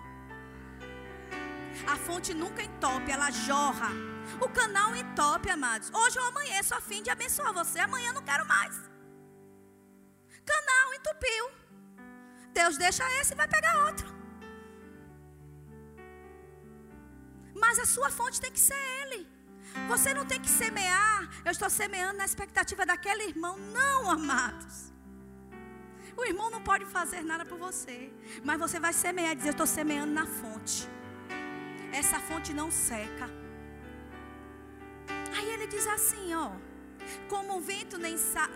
A 1.94 1.96
fonte 1.96 2.34
nunca 2.34 2.64
entope, 2.64 3.12
ela 3.12 3.30
jorra. 3.32 3.90
O 4.42 4.50
canal 4.50 4.96
entope, 4.96 5.50
amados. 5.50 5.92
Hoje 5.94 6.18
ou 6.20 6.26
amanhã 6.28 6.62
só 6.64 6.80
fim 6.82 7.02
de 7.04 7.10
abençoar 7.10 7.54
você. 7.54 7.80
Amanhã 7.80 8.12
não 8.14 8.24
quero 8.24 8.46
mais. 8.46 8.76
Canal 10.46 10.94
entupiu. 10.94 11.46
Deus 12.54 12.78
deixa 12.78 13.04
esse 13.20 13.34
e 13.34 13.38
vai 13.38 13.48
pegar 13.48 13.86
outro. 13.88 14.08
Mas 17.56 17.80
a 17.80 17.86
sua 17.86 18.10
fonte 18.10 18.40
tem 18.40 18.52
que 18.52 18.60
ser 18.60 18.82
Ele. 19.02 19.37
Você 19.88 20.14
não 20.14 20.26
tem 20.26 20.40
que 20.40 20.50
semear. 20.50 21.30
Eu 21.46 21.52
estou 21.52 21.70
semeando 21.70 22.18
na 22.18 22.26
expectativa 22.26 22.86
daquele 22.86 23.24
irmão. 23.24 23.58
Não, 23.58 24.10
amados. 24.10 24.92
O 26.16 26.26
irmão 26.26 26.50
não 26.50 26.62
pode 26.62 26.86
fazer 26.86 27.22
nada 27.24 27.46
por 27.46 27.58
você. 27.58 28.12
Mas 28.44 28.60
você 28.60 28.80
vai 28.80 28.94
semear 28.94 29.32
e 29.32 29.36
dizer: 29.36 29.50
Eu 29.50 29.58
estou 29.58 29.68
semeando 29.68 30.14
na 30.14 30.26
fonte. 30.26 30.90
Essa 31.92 32.20
fonte 32.20 32.54
não 32.54 32.70
seca. 32.72 33.30
Aí 35.38 35.50
ele 35.54 35.68
diz 35.68 35.86
assim: 35.88 36.34
Ó. 36.34 36.52
Como 37.30 37.58
o 37.58 37.62
vento 37.62 37.98
nem 37.98 38.18
sabe, 38.18 38.54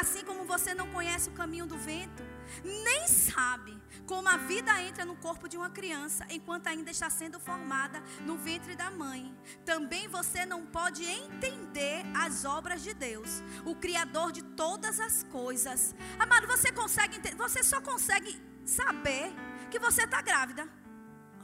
assim 0.00 0.22
como 0.24 0.44
você 0.44 0.74
não 0.74 0.86
conhece 0.88 1.30
o 1.30 1.32
caminho 1.32 1.66
do 1.66 1.78
vento, 1.78 2.22
nem 2.64 3.06
sabe 3.06 3.76
como 4.06 4.28
a 4.28 4.36
vida 4.36 4.80
entra 4.82 5.04
no 5.04 5.16
corpo 5.16 5.48
de 5.48 5.56
uma 5.56 5.70
criança 5.70 6.26
enquanto 6.30 6.68
ainda 6.68 6.90
está 6.90 7.10
sendo 7.10 7.40
formada 7.40 8.02
no 8.24 8.36
ventre 8.36 8.76
da 8.76 8.90
mãe. 8.90 9.36
Também 9.64 10.08
você 10.08 10.46
não 10.46 10.64
pode 10.66 11.04
entender 11.04 12.04
as 12.14 12.44
obras 12.44 12.82
de 12.82 12.94
Deus, 12.94 13.42
o 13.64 13.74
criador 13.74 14.32
de 14.32 14.42
todas 14.42 15.00
as 15.00 15.22
coisas. 15.24 15.94
Amado, 16.18 16.46
você 16.46 16.70
consegue 16.72 17.20
você 17.36 17.62
só 17.62 17.80
consegue 17.80 18.40
saber 18.64 19.32
que 19.70 19.78
você 19.78 20.04
está 20.04 20.20
grávida. 20.20 20.68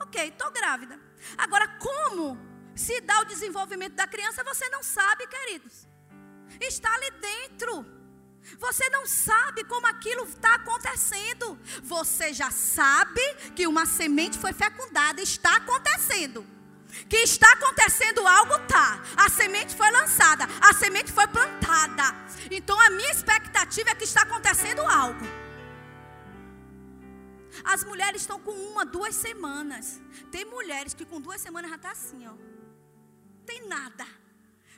OK, 0.01 0.29
estou 0.29 0.51
grávida. 0.51 0.99
Agora 1.37 1.69
como 1.79 2.39
se 2.75 3.01
dá 3.01 3.21
o 3.21 3.25
desenvolvimento 3.25 3.95
da 3.95 4.07
criança, 4.07 4.43
você 4.45 4.69
não 4.71 4.83
sabe, 4.83 5.27
queridos. 5.27 5.87
Está 6.61 6.93
ali 6.95 7.11
dentro. 7.13 8.02
Você 8.59 8.89
não 8.91 9.07
sabe 9.07 9.65
como 9.65 9.87
aquilo 9.87 10.25
está 10.25 10.55
acontecendo. 10.55 11.59
Você 11.83 12.33
já 12.33 12.51
sabe 12.51 13.21
que 13.55 13.67
uma 13.67 13.87
semente 13.87 14.39
foi 14.39 14.53
fecundada, 14.53 15.21
está 15.21 15.57
acontecendo. 15.57 16.47
Que 17.09 17.17
está 17.19 17.51
acontecendo 17.53 18.27
algo, 18.27 18.59
tá. 18.67 19.03
A 19.17 19.29
semente 19.31 19.75
foi 19.75 19.91
lançada, 19.91 20.47
a 20.61 20.75
semente 20.75 21.11
foi 21.11 21.27
plantada. 21.27 22.15
Então 22.51 22.79
a 22.79 22.91
minha 22.91 23.11
expectativa 23.11 23.91
é 23.91 23.95
que 23.95 24.05
está 24.05 24.23
acontecendo 24.23 24.83
algo. 24.83 25.25
As 27.65 27.85
mulheres 27.85 28.23
estão 28.23 28.41
com 28.41 28.53
uma, 28.53 28.85
duas 28.85 29.15
semanas. 29.15 30.01
Tem 30.31 30.45
mulheres 30.45 30.95
que 30.95 31.05
com 31.05 31.21
duas 31.21 31.41
semanas 31.41 31.71
já 31.71 31.77
está 31.77 31.91
assim, 31.91 32.27
ó. 32.27 32.35
Tem 33.47 33.67
nada 33.67 34.07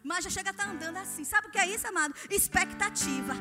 mas 0.05 0.23
já 0.23 0.31
chega 0.31 0.51
a 0.51 0.53
estar 0.53 0.64
tá 0.64 0.71
andando 0.71 0.99
assim. 0.99 1.25
Sabe 1.25 1.49
o 1.49 1.51
que 1.51 1.59
é 1.59 1.67
isso, 1.67 1.88
amado? 1.88 2.14
Expectativa. 2.31 3.35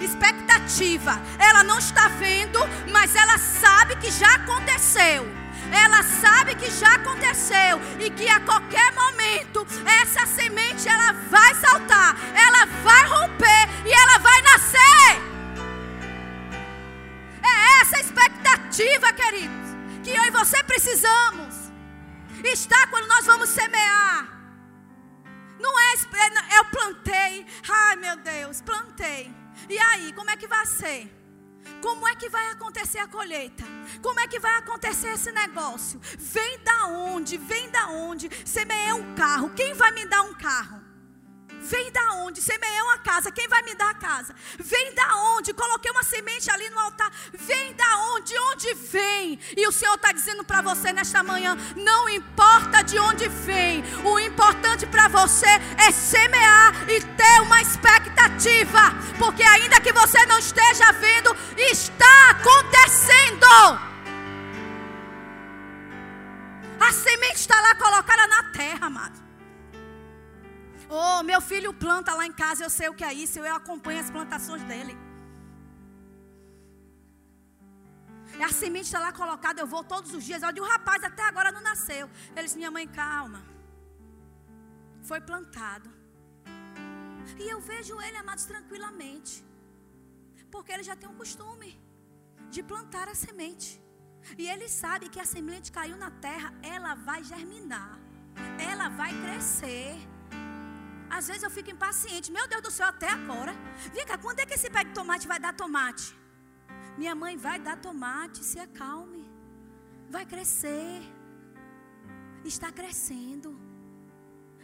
Expectativa. 0.00 1.20
Ela 1.40 1.64
não 1.64 1.78
está 1.78 2.06
vendo, 2.06 2.60
mas 2.92 3.16
ela 3.16 3.36
sabe 3.36 3.96
que 3.96 4.10
já 4.12 4.36
aconteceu. 4.36 5.26
Ela 5.72 6.02
sabe 6.04 6.54
que 6.54 6.70
já 6.70 6.94
aconteceu 6.94 7.80
e 7.98 8.08
que 8.10 8.28
a 8.28 8.38
qualquer 8.40 8.92
momento 8.92 9.66
essa 10.00 10.24
semente 10.24 10.88
ela 10.88 11.12
vai 11.28 11.54
saltar, 11.56 12.16
ela 12.32 12.64
vai 12.84 13.04
romper 13.06 13.68
e 13.84 13.92
ela 13.92 14.18
vai 14.18 14.40
nascer. 14.42 15.28
É 17.42 17.80
essa 17.82 17.98
expectativa, 17.98 19.12
queridos, 19.12 19.68
que 20.04 20.10
eu 20.10 20.24
e 20.24 20.30
você 20.30 20.62
precisamos. 20.62 21.54
Está 22.44 22.86
quando 22.86 23.08
nós 23.08 23.26
vamos 23.26 23.48
semear. 23.48 24.37
Não 25.58 25.78
é, 25.78 25.94
é, 25.94 26.58
eu 26.58 26.64
plantei. 26.66 27.46
Ai, 27.68 27.96
meu 27.96 28.16
Deus, 28.16 28.60
plantei. 28.60 29.32
E 29.68 29.78
aí, 29.78 30.12
como 30.12 30.30
é 30.30 30.36
que 30.36 30.46
vai 30.46 30.64
ser? 30.66 31.14
Como 31.82 32.06
é 32.08 32.14
que 32.14 32.28
vai 32.28 32.50
acontecer 32.50 32.98
a 32.98 33.06
colheita? 33.06 33.64
Como 34.02 34.18
é 34.20 34.26
que 34.26 34.38
vai 34.38 34.56
acontecer 34.56 35.08
esse 35.08 35.30
negócio? 35.30 36.00
Vem 36.18 36.58
da 36.60 36.86
onde? 36.86 37.36
Vem 37.36 37.70
da 37.70 37.88
onde? 37.88 38.30
Semeei 38.44 38.92
um 38.92 39.14
carro. 39.14 39.50
Quem 39.50 39.74
vai 39.74 39.90
me 39.92 40.06
dar 40.06 40.22
um 40.22 40.34
carro? 40.34 40.77
Vem 41.68 41.92
da 41.92 42.12
onde? 42.14 42.40
Semeei 42.40 42.80
uma 42.82 42.98
casa. 42.98 43.30
Quem 43.30 43.46
vai 43.46 43.62
me 43.62 43.74
dar 43.74 43.90
a 43.90 43.94
casa? 43.94 44.34
Vem 44.58 44.94
da 44.94 45.16
onde? 45.36 45.52
Coloquei 45.52 45.90
uma 45.90 46.02
semente 46.02 46.50
ali 46.50 46.70
no 46.70 46.78
altar. 46.78 47.12
Vem 47.34 47.74
da 47.74 47.98
onde? 48.14 48.34
Onde 48.52 48.72
vem? 48.74 49.38
E 49.54 49.68
o 49.68 49.72
Senhor 49.72 49.94
está 49.94 50.10
dizendo 50.10 50.42
para 50.44 50.62
você 50.62 50.92
nesta 50.92 51.22
manhã: 51.22 51.56
não 51.76 52.08
importa 52.08 52.82
de 52.82 52.98
onde 52.98 53.28
vem. 53.28 53.84
O 54.02 54.18
importante 54.18 54.86
para 54.86 55.08
você 55.08 55.46
é 55.86 55.90
semear 55.90 56.88
e 56.88 57.02
ter 57.02 57.42
uma 57.42 57.60
expectativa. 57.60 58.94
Porque 59.18 59.42
ainda 59.42 59.78
que 59.80 59.92
você 59.92 60.24
não 60.24 60.38
esteja 60.38 60.90
vendo, 60.92 61.36
está 61.56 62.30
acontecendo. 62.30 63.46
A 66.80 66.92
semente 66.92 67.36
está 67.36 67.60
lá 67.60 67.74
colocada 67.74 68.26
na 68.26 68.42
terra, 68.44 68.86
amado. 68.86 69.27
Oh, 70.90 71.22
meu 71.22 71.40
filho 71.40 71.72
planta 71.74 72.14
lá 72.14 72.24
em 72.26 72.32
casa, 72.32 72.64
eu 72.64 72.70
sei 72.70 72.88
o 72.88 72.94
que 72.94 73.04
é 73.04 73.12
isso, 73.12 73.38
eu 73.38 73.54
acompanho 73.54 74.00
as 74.00 74.10
plantações 74.10 74.62
dele. 74.64 74.96
E 78.38 78.42
a 78.42 78.50
semente 78.60 78.86
está 78.86 79.00
lá 79.00 79.12
colocada, 79.12 79.60
eu 79.60 79.66
vou 79.66 79.82
todos 79.92 80.14
os 80.14 80.24
dias. 80.24 80.42
Olha, 80.42 80.62
o 80.62 80.66
rapaz 80.66 81.02
até 81.02 81.22
agora 81.22 81.50
não 81.50 81.60
nasceu. 81.60 82.08
Ele 82.34 82.44
disse: 82.44 82.56
Minha 82.56 82.70
mãe, 82.70 82.86
calma. 82.86 83.40
Foi 85.02 85.20
plantado. 85.20 85.90
E 87.42 87.48
eu 87.54 87.60
vejo 87.60 88.00
ele, 88.00 88.16
amados, 88.16 88.44
tranquilamente. 88.44 89.44
Porque 90.50 90.72
ele 90.72 90.82
já 90.90 90.96
tem 90.96 91.08
um 91.08 91.18
costume 91.22 91.70
de 92.50 92.62
plantar 92.62 93.08
a 93.08 93.14
semente. 93.14 93.68
E 94.36 94.46
ele 94.52 94.68
sabe 94.68 95.08
que 95.08 95.20
a 95.20 95.24
semente 95.24 95.70
caiu 95.72 95.96
na 95.96 96.10
terra, 96.10 96.52
ela 96.62 96.94
vai 96.94 97.22
germinar, 97.24 97.98
ela 98.70 98.88
vai 98.88 99.12
crescer. 99.22 99.96
Às 101.10 101.26
vezes 101.28 101.42
eu 101.42 101.50
fico 101.50 101.70
impaciente. 101.70 102.30
Meu 102.30 102.46
Deus 102.48 102.62
do 102.62 102.70
céu, 102.70 102.86
até 102.86 103.08
agora. 103.10 103.52
Vem 103.92 104.06
cá, 104.06 104.16
quando 104.18 104.40
é 104.40 104.46
que 104.46 104.54
esse 104.54 104.70
pé 104.70 104.84
de 104.84 104.92
tomate 104.92 105.26
vai 105.26 105.40
dar 105.40 105.54
tomate? 105.54 106.16
Minha 106.96 107.14
mãe 107.14 107.36
vai 107.36 107.58
dar 107.58 107.76
tomate, 107.76 108.44
se 108.44 108.58
acalme. 108.58 109.24
Vai 110.10 110.24
crescer. 110.26 111.00
Está 112.44 112.70
crescendo. 112.72 113.58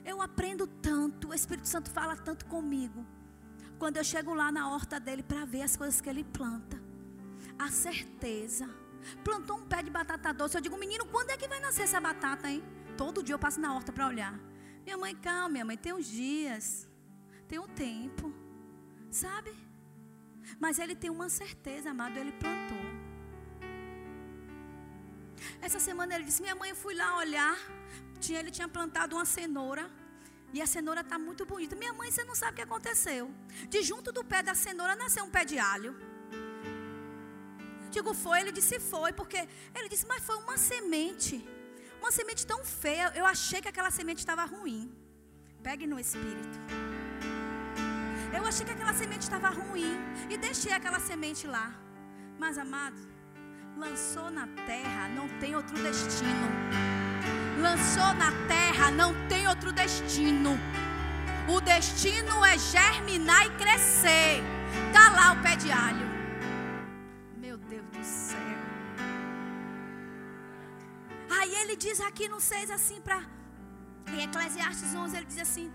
Eu 0.04 0.20
aprendo 0.20 0.66
tanto, 0.66 1.28
o 1.28 1.34
Espírito 1.34 1.68
Santo 1.68 1.90
fala 1.90 2.16
tanto 2.16 2.44
comigo. 2.46 3.06
Quando 3.78 3.96
eu 3.96 4.04
chego 4.04 4.34
lá 4.34 4.52
na 4.52 4.68
horta 4.70 5.00
dele 5.00 5.22
para 5.22 5.44
ver 5.44 5.62
as 5.62 5.76
coisas 5.76 6.00
que 6.00 6.08
ele 6.08 6.24
planta. 6.24 6.80
A 7.58 7.70
certeza. 7.70 8.68
Plantou 9.22 9.58
um 9.58 9.66
pé 9.66 9.82
de 9.82 9.90
batata 9.90 10.32
doce. 10.32 10.56
Eu 10.56 10.60
digo, 10.60 10.76
menino, 10.76 11.06
quando 11.06 11.30
é 11.30 11.36
que 11.36 11.48
vai 11.48 11.60
nascer 11.60 11.82
essa 11.82 12.00
batata, 12.00 12.48
hein? 12.50 12.62
Todo 12.96 13.22
dia 13.22 13.34
eu 13.34 13.38
passo 13.38 13.60
na 13.60 13.74
horta 13.74 13.92
para 13.92 14.06
olhar. 14.06 14.38
Minha 14.84 14.98
mãe, 15.02 15.14
calma, 15.14 15.48
minha 15.48 15.64
mãe, 15.64 15.76
tem 15.76 15.92
uns 15.92 16.06
dias. 16.06 16.88
Tem 17.48 17.58
um 17.58 17.68
tempo. 17.68 18.32
Sabe? 19.10 19.52
Mas 20.58 20.78
ele 20.78 20.94
tem 20.94 21.10
uma 21.10 21.28
certeza, 21.28 21.90
amado, 21.90 22.16
ele 22.18 22.32
plantou. 22.32 22.84
Essa 25.60 25.80
semana 25.80 26.14
ele 26.14 26.24
disse: 26.24 26.42
Minha 26.42 26.54
mãe, 26.54 26.70
eu 26.70 26.76
fui 26.76 26.94
lá 26.94 27.16
olhar. 27.16 27.56
Tinha, 28.20 28.38
ele 28.40 28.50
tinha 28.50 28.68
plantado 28.68 29.16
uma 29.16 29.24
cenoura. 29.24 29.84
E 30.52 30.60
a 30.62 30.66
cenoura 30.66 31.00
está 31.00 31.18
muito 31.18 31.44
bonita. 31.44 31.74
Minha 31.74 31.92
mãe, 31.92 32.10
você 32.10 32.22
não 32.24 32.34
sabe 32.34 32.52
o 32.52 32.56
que 32.56 32.62
aconteceu. 32.62 33.24
De 33.68 33.82
junto 33.82 34.12
do 34.12 34.22
pé 34.32 34.42
da 34.42 34.54
cenoura 34.54 34.94
nasceu 34.94 35.24
um 35.24 35.30
pé 35.30 35.44
de 35.44 35.58
alho. 35.58 35.92
Digo, 37.90 38.12
foi? 38.14 38.40
Ele 38.40 38.52
disse, 38.52 38.78
foi. 38.78 39.12
Porque 39.12 39.40
ele 39.74 39.88
disse, 39.88 40.06
mas 40.06 40.22
foi 40.24 40.36
uma 40.36 40.56
semente. 40.56 41.36
Uma 42.04 42.12
semente 42.12 42.46
tão 42.46 42.62
feia. 42.62 43.10
Eu 43.14 43.24
achei 43.24 43.62
que 43.62 43.68
aquela 43.70 43.90
semente 43.90 44.18
estava 44.18 44.44
ruim. 44.44 44.92
Pegue 45.62 45.86
no 45.86 45.98
espírito. 45.98 46.58
Eu 48.36 48.44
achei 48.44 48.66
que 48.66 48.72
aquela 48.72 48.92
semente 48.92 49.22
estava 49.22 49.48
ruim. 49.48 49.96
E 50.28 50.36
deixei 50.36 50.74
aquela 50.74 51.00
semente 51.00 51.46
lá. 51.46 51.72
Mas, 52.38 52.58
amado, 52.58 53.00
lançou 53.78 54.30
na 54.30 54.46
terra, 54.66 55.08
não 55.16 55.26
tem 55.40 55.56
outro 55.56 55.82
destino. 55.82 56.46
Lançou 57.66 58.12
na 58.22 58.30
terra, 58.48 58.90
não 58.90 59.14
tem 59.26 59.48
outro 59.48 59.72
destino. 59.72 60.58
O 61.48 61.58
destino 61.62 62.44
é 62.44 62.58
germinar 62.58 63.46
e 63.46 63.50
crescer. 63.62 64.42
Tá 64.92 65.08
lá 65.08 65.32
o 65.32 65.42
pé 65.42 65.56
de 65.56 65.72
alho. 65.72 66.13
Aí 71.54 71.62
ele 71.62 71.76
diz 71.76 72.00
aqui 72.00 72.28
no 72.28 72.40
6 72.40 72.70
assim 72.70 73.00
para 73.00 73.22
em 74.08 74.22
Eclesiastes 74.22 74.94
11 74.94 75.16
ele 75.16 75.26
diz 75.26 75.38
assim: 75.38 75.72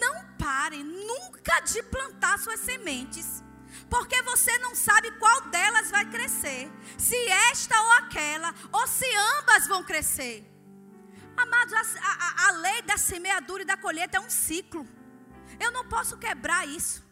Não 0.00 0.24
pare 0.36 0.82
nunca 0.82 1.60
de 1.60 1.82
plantar 1.84 2.38
suas 2.38 2.60
sementes 2.60 3.42
porque 3.88 4.20
você 4.22 4.58
não 4.58 4.74
sabe 4.74 5.10
qual 5.12 5.42
delas 5.42 5.90
vai 5.90 6.04
crescer. 6.04 6.70
Se 6.98 7.16
esta 7.50 7.80
ou 7.80 7.92
aquela, 7.92 8.54
ou 8.72 8.86
se 8.86 9.06
ambas 9.38 9.66
vão 9.66 9.82
crescer. 9.84 10.44
Amados, 11.36 11.72
a, 11.74 11.80
a, 11.80 12.48
a 12.48 12.50
lei 12.52 12.82
da 12.82 12.96
semeadura 12.96 13.62
e 13.62 13.66
da 13.66 13.76
colheita 13.76 14.16
é 14.16 14.20
um 14.20 14.28
ciclo. 14.28 14.86
Eu 15.58 15.70
não 15.70 15.88
posso 15.88 16.18
quebrar 16.18 16.66
isso. 16.66 17.04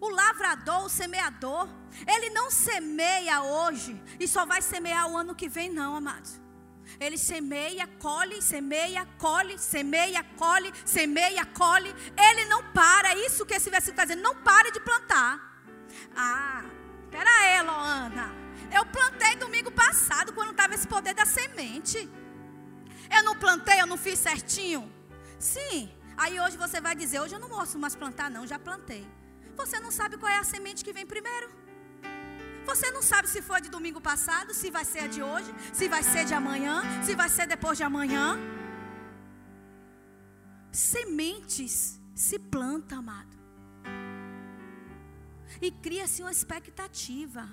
O 0.00 0.08
lavrador, 0.08 0.84
o 0.84 0.88
semeador, 0.88 1.68
ele 2.06 2.30
não 2.30 2.50
semeia 2.50 3.42
hoje 3.42 4.00
e 4.20 4.28
só 4.28 4.46
vai 4.46 4.62
semear 4.62 5.10
o 5.10 5.16
ano 5.16 5.34
que 5.34 5.48
vem, 5.48 5.70
não, 5.70 5.96
amados. 5.96 6.40
Ele 6.98 7.18
semeia, 7.18 7.86
colhe, 7.98 8.40
semeia, 8.40 9.06
colhe, 9.18 9.58
semeia, 9.58 10.24
colhe, 10.36 10.72
semeia, 10.84 11.44
colhe. 11.44 11.94
Ele 12.16 12.44
não 12.46 12.62
para. 12.72 13.12
É 13.12 13.26
isso 13.26 13.44
que 13.44 13.54
esse 13.54 13.68
versículo 13.68 14.00
está 14.00 14.04
dizendo. 14.04 14.22
Não 14.22 14.36
pare 14.36 14.70
de 14.70 14.80
plantar. 14.80 15.62
Ah, 16.16 16.64
espera 17.04 17.30
aí, 17.30 17.62
Loana. 17.62 18.32
Eu 18.74 18.84
plantei 18.86 19.36
domingo 19.36 19.70
passado, 19.70 20.32
quando 20.32 20.50
estava 20.52 20.74
esse 20.74 20.86
poder 20.86 21.14
da 21.14 21.26
semente. 21.26 22.08
Eu 23.10 23.22
não 23.22 23.36
plantei, 23.36 23.80
eu 23.80 23.86
não 23.86 23.96
fiz 23.96 24.18
certinho. 24.18 24.90
Sim. 25.38 25.90
Aí 26.16 26.40
hoje 26.40 26.56
você 26.56 26.80
vai 26.80 26.94
dizer: 26.94 27.20
hoje 27.20 27.34
eu 27.34 27.40
não 27.40 27.48
posso 27.48 27.78
mais 27.78 27.94
plantar, 27.94 28.30
não, 28.30 28.46
já 28.46 28.58
plantei. 28.58 29.06
Você 29.60 29.78
não 29.84 29.92
sabe 30.00 30.16
qual 30.20 30.32
é 30.36 30.38
a 30.38 30.50
semente 30.52 30.84
que 30.86 30.96
vem 30.98 31.06
primeiro. 31.14 31.48
Você 32.70 32.88
não 32.96 33.02
sabe 33.10 33.26
se 33.34 33.40
foi 33.48 33.60
de 33.64 33.70
domingo 33.76 34.00
passado, 34.08 34.52
se 34.60 34.68
vai 34.76 34.84
ser 34.92 35.02
a 35.06 35.10
de 35.14 35.22
hoje, 35.30 35.50
se 35.78 35.86
vai 35.94 36.02
ser 36.02 36.24
de 36.30 36.34
amanhã, 36.40 36.76
se 37.06 37.14
vai 37.20 37.28
ser 37.36 37.46
depois 37.54 37.76
de 37.78 37.84
amanhã. 37.90 38.26
Sementes 40.70 41.74
se 42.24 42.38
plantam, 42.54 42.98
amado. 42.98 43.34
E 45.66 45.70
cria-se 45.84 46.20
uma 46.24 46.34
expectativa. 46.38 47.44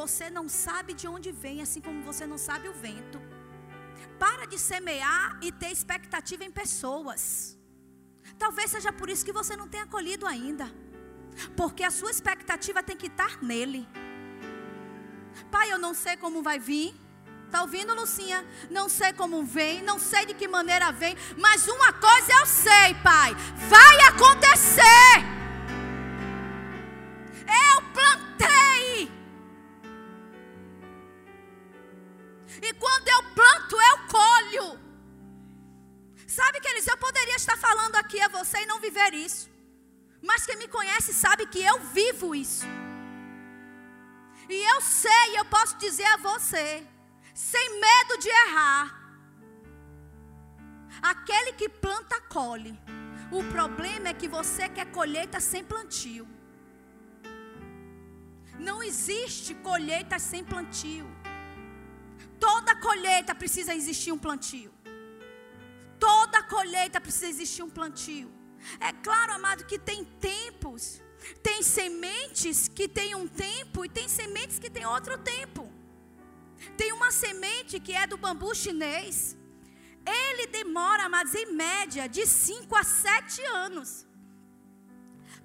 Você 0.00 0.26
não 0.38 0.46
sabe 0.64 0.92
de 1.00 1.06
onde 1.14 1.30
vem, 1.44 1.62
assim 1.62 1.80
como 1.86 2.02
você 2.10 2.26
não 2.32 2.38
sabe 2.48 2.68
o 2.68 2.74
vento. 2.86 3.20
Para 4.24 4.44
de 4.52 4.58
semear 4.70 5.24
e 5.46 5.50
ter 5.50 5.70
expectativa 5.78 6.44
em 6.44 6.52
pessoas. 6.62 7.22
Talvez 8.44 8.70
seja 8.70 8.92
por 8.92 9.08
isso 9.08 9.24
que 9.24 9.38
você 9.40 9.56
não 9.56 9.68
tenha 9.74 9.86
colhido 9.86 10.26
ainda. 10.26 10.68
Porque 11.56 11.82
a 11.84 11.90
sua 11.90 12.10
expectativa 12.10 12.82
tem 12.82 12.96
que 12.96 13.06
estar 13.06 13.42
nele. 13.42 13.88
Pai, 15.50 15.72
eu 15.72 15.78
não 15.78 15.94
sei 15.94 16.16
como 16.16 16.42
vai 16.42 16.58
vir. 16.58 16.94
Está 17.46 17.62
ouvindo, 17.62 17.94
Lucinha? 17.94 18.44
Não 18.70 18.90
sei 18.90 19.12
como 19.14 19.42
vem, 19.42 19.82
não 19.82 19.98
sei 19.98 20.26
de 20.26 20.34
que 20.34 20.46
maneira 20.46 20.92
vem, 20.92 21.16
mas 21.38 21.66
uma 21.66 21.92
coisa 21.94 22.30
eu 22.40 22.46
sei, 22.46 22.94
Pai: 23.02 23.34
vai 23.74 24.00
acontecer. 24.08 25.14
Eu 27.70 27.82
plantei. 27.94 29.10
E 32.60 32.74
quando 32.74 33.08
eu 33.08 33.22
planto, 33.34 33.76
eu 33.90 33.98
colho. 34.08 34.78
Sabe, 36.26 36.60
que 36.60 36.68
eles 36.68 36.86
eu 36.86 36.98
poderia 36.98 37.36
estar 37.36 37.56
falando 37.56 37.96
aqui 37.96 38.20
a 38.20 38.28
você 38.28 38.58
e 38.58 38.66
não 38.66 38.78
viver 38.78 39.14
isso. 39.14 39.57
Mas 40.28 40.44
quem 40.46 40.56
me 40.62 40.68
conhece 40.76 41.12
sabe 41.24 41.46
que 41.46 41.60
eu 41.70 41.76
vivo 41.98 42.34
isso. 42.34 42.66
E 44.54 44.58
eu 44.72 44.80
sei, 44.80 45.26
eu 45.40 45.44
posso 45.56 45.74
dizer 45.84 46.08
a 46.12 46.18
você, 46.28 46.86
sem 47.34 47.66
medo 47.86 48.14
de 48.24 48.28
errar. 48.44 48.86
Aquele 51.12 51.52
que 51.60 51.68
planta, 51.68 52.20
colhe. 52.36 52.74
O 53.38 53.42
problema 53.54 54.08
é 54.08 54.18
que 54.20 54.28
você 54.36 54.68
quer 54.68 54.86
colheita 54.98 55.40
sem 55.40 55.64
plantio. 55.64 56.26
Não 58.68 58.82
existe 58.82 59.54
colheita 59.54 60.18
sem 60.18 60.42
plantio. 60.44 61.06
Toda 62.46 62.74
colheita 62.88 63.34
precisa 63.34 63.74
existir 63.74 64.12
um 64.12 64.18
plantio. 64.26 64.72
Toda 65.98 66.42
colheita 66.42 67.00
precisa 67.00 67.30
existir 67.36 67.62
um 67.62 67.70
plantio. 67.78 68.37
É 68.80 68.92
claro, 68.92 69.32
amado, 69.32 69.64
que 69.64 69.78
tem 69.78 70.04
tempos 70.04 71.00
tem 71.42 71.62
sementes 71.62 72.68
que 72.68 72.88
tem 72.88 73.14
um 73.14 73.26
tempo 73.26 73.84
e 73.84 73.88
tem 73.88 74.08
sementes 74.08 74.58
que 74.58 74.70
tem 74.70 74.86
outro 74.86 75.18
tempo. 75.18 75.70
Tem 76.76 76.92
uma 76.92 77.10
semente 77.10 77.78
que 77.80 77.92
é 77.92 78.06
do 78.06 78.16
bambu 78.16 78.54
chinês. 78.54 79.36
Ele 80.06 80.46
demora, 80.46 81.08
mas 81.08 81.34
em 81.34 81.52
média, 81.52 82.08
de 82.08 82.26
5 82.26 82.74
a 82.74 82.82
7 82.82 83.42
anos 83.44 84.06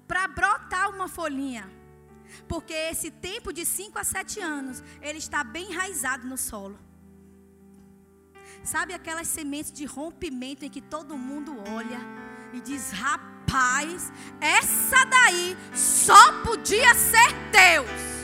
para 0.08 0.26
brotar 0.28 0.90
uma 0.90 1.08
folhinha. 1.08 1.70
Porque 2.48 2.72
esse 2.72 3.10
tempo 3.10 3.52
de 3.52 3.64
5 3.64 3.98
a 3.98 4.04
7 4.04 4.40
anos, 4.40 4.82
ele 5.00 5.18
está 5.18 5.44
bem 5.44 5.70
enraizado 5.70 6.26
no 6.26 6.36
solo. 6.36 6.78
Sabe 8.62 8.94
aquelas 8.94 9.28
sementes 9.28 9.70
de 9.70 9.84
rompimento 9.84 10.64
em 10.64 10.70
que 10.70 10.80
todo 10.80 11.18
mundo 11.18 11.52
olha 11.68 12.23
e 12.52 12.60
diz: 12.60 12.90
rapaz 12.92 14.12
essa 14.40 15.04
daí 15.04 15.56
só 15.74 16.42
podia 16.42 16.94
ser 16.94 17.32
Deus. 17.50 18.14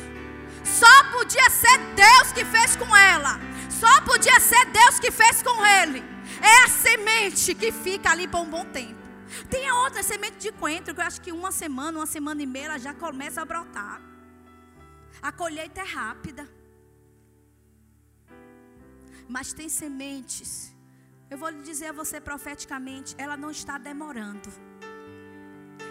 Só 0.64 1.04
podia 1.12 1.50
ser 1.50 1.78
Deus 1.94 2.32
que 2.32 2.44
fez 2.44 2.76
com 2.76 2.96
ela. 2.96 3.38
Só 3.68 4.00
podia 4.02 4.38
ser 4.40 4.66
Deus 4.66 4.98
que 4.98 5.10
fez 5.10 5.42
com 5.42 5.64
ele. 5.64 6.02
É 6.40 6.64
a 6.64 6.68
semente 6.68 7.54
que 7.54 7.72
fica 7.72 8.10
ali 8.10 8.28
por 8.28 8.40
um 8.40 8.50
bom 8.50 8.64
tempo. 8.64 9.00
Tem 9.48 9.68
a 9.68 9.74
outra 9.82 10.02
semente 10.02 10.38
de 10.38 10.52
coentro 10.52 10.94
que 10.94 11.00
eu 11.00 11.04
acho 11.04 11.20
que 11.20 11.32
uma 11.32 11.52
semana, 11.52 11.98
uma 11.98 12.06
semana 12.06 12.42
e 12.42 12.46
meia 12.46 12.66
ela 12.66 12.78
já 12.78 12.94
começa 12.94 13.40
a 13.40 13.44
brotar. 13.44 14.00
A 15.22 15.30
colheita 15.30 15.80
é 15.80 15.84
rápida. 15.84 16.48
Mas 19.28 19.52
tem 19.52 19.68
sementes. 19.68 20.69
Eu 21.30 21.38
vou 21.38 21.48
lhe 21.48 21.62
dizer 21.62 21.86
a 21.86 21.92
você 21.92 22.20
profeticamente, 22.20 23.14
ela 23.16 23.36
não 23.36 23.50
está 23.50 23.78
demorando 23.78 24.50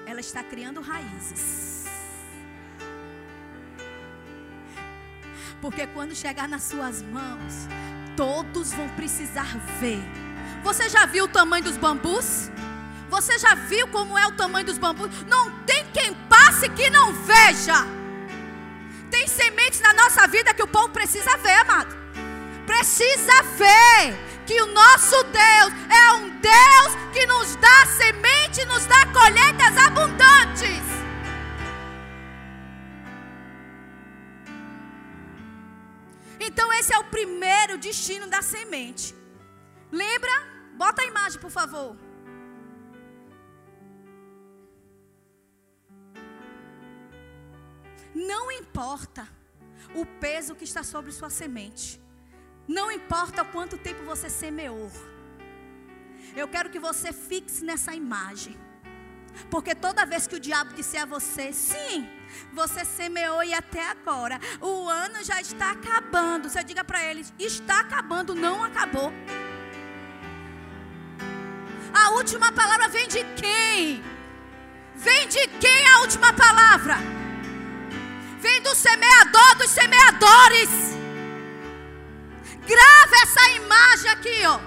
ela 0.10 0.20
está 0.20 0.44
criando 0.44 0.82
raízes. 0.82 1.86
Porque 5.62 5.86
quando 5.88 6.16
chegar 6.16 6.48
nas 6.48 6.64
suas 6.64 7.02
mãos, 7.04 7.68
todos 8.18 8.74
vão 8.74 8.90
precisar 8.90 9.58
ver. 9.80 10.00
Você 10.64 10.90
já 10.90 11.06
viu 11.06 11.26
o 11.26 11.28
tamanho 11.28 11.64
dos 11.64 11.78
bambus? 11.78 12.50
Você 13.10 13.38
já 13.38 13.54
viu 13.54 13.88
como 13.90 14.18
é 14.18 14.26
o 14.26 14.32
tamanho 14.32 14.66
dos 14.66 14.78
bambus? 14.78 15.10
Não 15.28 15.64
tem 15.64 15.86
quem 15.92 16.16
passe 16.28 16.70
que 16.70 16.90
não 16.90 17.14
veja. 17.14 17.86
Tem 19.12 19.28
sementes 19.28 19.80
na 19.82 19.94
nossa 19.94 20.28
vida 20.28 20.54
que 20.54 20.64
o 20.64 20.68
povo 20.68 20.90
precisa 20.90 21.38
ver, 21.38 21.54
amado. 21.54 21.96
Precisa 22.66 23.44
ver 23.58 24.29
que 24.50 24.60
o 24.64 24.66
nosso 24.66 25.18
Deus 25.26 25.72
é 26.04 26.14
um 26.14 26.28
Deus 26.40 26.92
que 27.14 27.24
nos 27.28 27.56
dá 27.58 27.86
semente, 27.86 28.66
nos 28.66 28.84
dá 28.88 29.06
colheitas 29.14 29.78
abundantes. 29.78 30.86
Então, 36.40 36.74
esse 36.74 36.92
é 36.92 36.98
o 36.98 37.04
primeiro 37.04 37.78
destino 37.78 38.26
da 38.26 38.42
semente. 38.42 39.14
Lembra? 39.92 40.32
Bota 40.76 41.04
a 41.04 41.06
imagem, 41.06 41.40
por 41.40 41.52
favor. 41.52 41.96
Não 48.16 48.52
importa 48.52 49.30
o 49.94 50.08
peso 50.20 50.56
que 50.56 50.64
está 50.64 50.82
sobre 50.82 51.12
sua 51.12 51.30
semente. 51.30 52.02
Não 52.78 52.92
importa 52.92 53.44
quanto 53.44 53.80
tempo 53.80 54.04
você 54.04 54.30
semeou. 54.30 54.92
Eu 56.36 56.48
quero 56.48 56.70
que 56.70 56.78
você 56.78 57.12
fixe 57.12 57.66
nessa 57.66 57.96
imagem. 57.96 58.56
Porque 59.50 59.74
toda 59.74 60.06
vez 60.06 60.28
que 60.28 60.36
o 60.36 60.40
diabo 60.40 60.76
disser 60.76 61.02
a 61.02 61.06
você, 61.06 61.52
sim, 61.52 62.08
você 62.54 62.86
semeou 62.86 63.44
e 63.44 63.56
até 63.56 63.90
agora, 63.90 64.40
o 64.62 64.88
ano 64.88 65.24
já 65.24 65.42
está 65.42 65.72
acabando. 65.72 66.48
Você 66.48 66.64
diga 66.64 66.84
para 66.84 67.04
ele: 67.04 67.26
está 67.40 67.80
acabando, 67.80 68.36
não 68.36 68.64
acabou. 68.64 69.12
A 71.92 72.12
última 72.12 72.52
palavra 72.52 72.88
vem 72.88 73.08
de 73.08 73.24
quem? 73.42 74.04
Vem 74.96 75.28
de 75.28 75.48
quem 75.60 75.88
a 75.88 76.02
última 76.02 76.32
palavra? 76.34 76.98
Vem 78.40 78.62
do 78.62 78.76
semeador 78.76 79.58
dos 79.58 79.72
semeadores. 79.72 80.99
Grava 82.70 83.16
essa 83.24 83.50
imagem 83.52 84.12
aqui, 84.12 84.46
ó. 84.46 84.60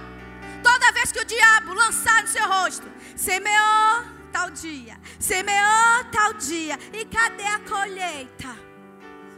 Toda 0.63 0.93
vez 0.93 1.13
que 1.13 1.21
o 1.21 1.25
diabo 1.25 1.73
lançar 1.73 2.23
no 2.23 2.29
seu 2.29 2.47
rosto, 2.49 2.87
semeou 3.17 4.05
tal 4.33 4.51
dia, 4.51 4.99
semeou 5.21 6.05
tal 6.11 6.33
dia, 6.35 6.79
e 6.93 7.05
cadê 7.05 7.47
a 7.47 7.61
colheita? 7.61 8.73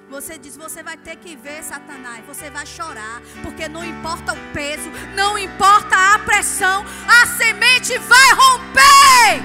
Você 0.09 0.39
diz, 0.39 0.57
você 0.57 0.83
vai 0.83 0.97
ter 0.97 1.17
que 1.17 1.35
ver, 1.35 1.63
Satanás. 1.63 2.25
Você 2.27 2.49
vai 2.51 2.65
chorar, 2.65 3.21
porque 3.43 3.69
não 3.69 3.85
importa 3.85 4.33
o 4.33 4.53
peso, 4.53 4.89
não 5.15 5.37
importa 5.39 6.15
a 6.15 6.19
pressão, 6.21 6.85
a 7.09 7.27
semente 7.27 7.99
vai 7.99 8.29
romper. 8.33 9.43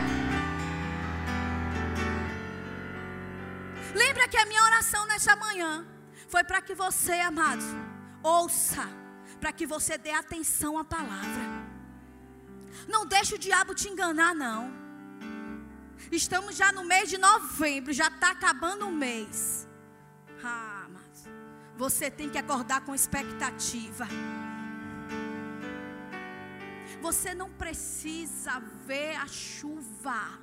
Lembra 3.96 4.28
que 4.28 4.38
a 4.38 4.46
minha 4.46 4.64
oração 4.64 5.06
nessa 5.08 5.36
manhã 5.36 5.86
foi 6.28 6.44
para 6.44 6.62
que 6.62 6.76
você, 6.76 7.14
amados, 7.14 7.66
ouça, 8.22 8.88
para 9.40 9.52
que 9.52 9.66
você 9.66 9.98
dê 9.98 10.12
atenção 10.12 10.78
à 10.78 10.84
palavra. 10.84 11.70
Não 12.88 13.06
deixe 13.06 13.36
o 13.36 13.40
diabo 13.40 13.74
te 13.74 13.88
enganar, 13.90 14.34
não. 14.34 14.72
Estamos 16.12 16.56
já 16.56 16.72
no 16.72 16.84
mês 16.84 17.10
de 17.10 17.18
novembro, 17.18 17.94
já 17.94 18.08
está 18.08 18.32
acabando 18.32 18.88
o 18.88 18.92
mês. 18.92 19.68
Ah, 20.44 20.84
amados, 20.86 21.24
você 21.78 22.10
tem 22.10 22.30
que 22.30 22.38
acordar 22.38 22.82
com 22.82 22.96
expectativa. 22.96 24.08
Você 27.02 27.34
não 27.34 27.50
precisa 27.50 28.62
ver 28.86 29.16
a 29.16 29.28
chuva. 29.28 30.40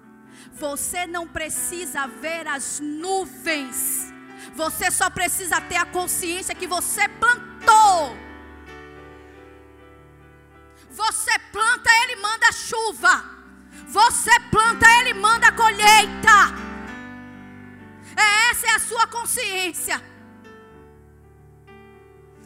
Você 0.53 1.07
não 1.07 1.27
precisa 1.27 2.07
ver 2.07 2.47
as 2.47 2.81
nuvens. 2.81 4.13
Você 4.55 4.91
só 4.91 5.09
precisa 5.11 5.61
ter 5.61 5.77
a 5.77 5.87
consciência 5.87 6.55
que 6.55 6.67
você 6.67 7.09
plantou. 7.09 8.26
Você 11.01 11.39
planta, 11.53 11.91
ele 12.03 12.17
manda 12.17 12.51
chuva. 12.53 13.15
Você 13.87 14.35
planta, 14.51 14.87
ele 15.01 15.13
manda 15.15 15.53
colheita. 15.53 16.37
É, 18.25 18.51
essa 18.51 18.67
é 18.67 18.71
a 18.71 18.79
sua 18.79 19.07
consciência. 19.07 19.97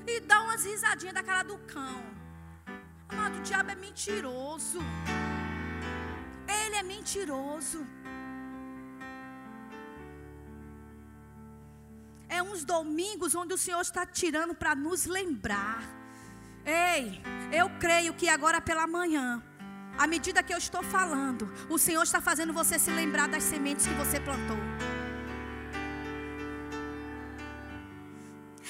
E 0.05 0.19
dá 0.21 0.43
umas 0.43 0.65
risadinhas 0.65 1.15
da 1.15 1.23
cara 1.23 1.45
do 1.45 1.59
cão. 1.59 2.03
Amado, 3.09 3.39
o 3.39 3.43
diabo 3.43 3.71
é 3.71 3.77
mentiroso. 3.77 4.81
Ele 6.49 6.77
é 6.77 6.83
mentiroso. 6.83 7.87
É 12.29 12.43
uns 12.43 12.65
domingos 12.65 13.35
onde 13.37 13.55
o 13.55 13.59
Senhor 13.59 13.81
está 13.81 14.05
tirando 14.05 14.55
para 14.55 14.75
nos 14.75 15.07
lembrar. 15.07 16.00
Ei, 16.71 17.21
eu 17.51 17.69
creio 17.81 18.15
que 18.15 18.29
agora 18.29 18.61
pela 18.61 18.87
manhã, 18.87 19.43
à 19.99 20.07
medida 20.07 20.41
que 20.41 20.55
eu 20.55 20.59
estou 20.59 20.85
falando, 20.85 21.53
o 21.69 21.77
Senhor 21.77 22.05
está 22.05 22.21
fazendo 22.21 22.53
você 22.53 22.79
se 22.79 22.93
lembrar 22.93 23.27
das 23.27 23.43
sementes 23.43 23.87
que 23.89 23.95
você 23.95 24.21
plantou. 24.21 24.57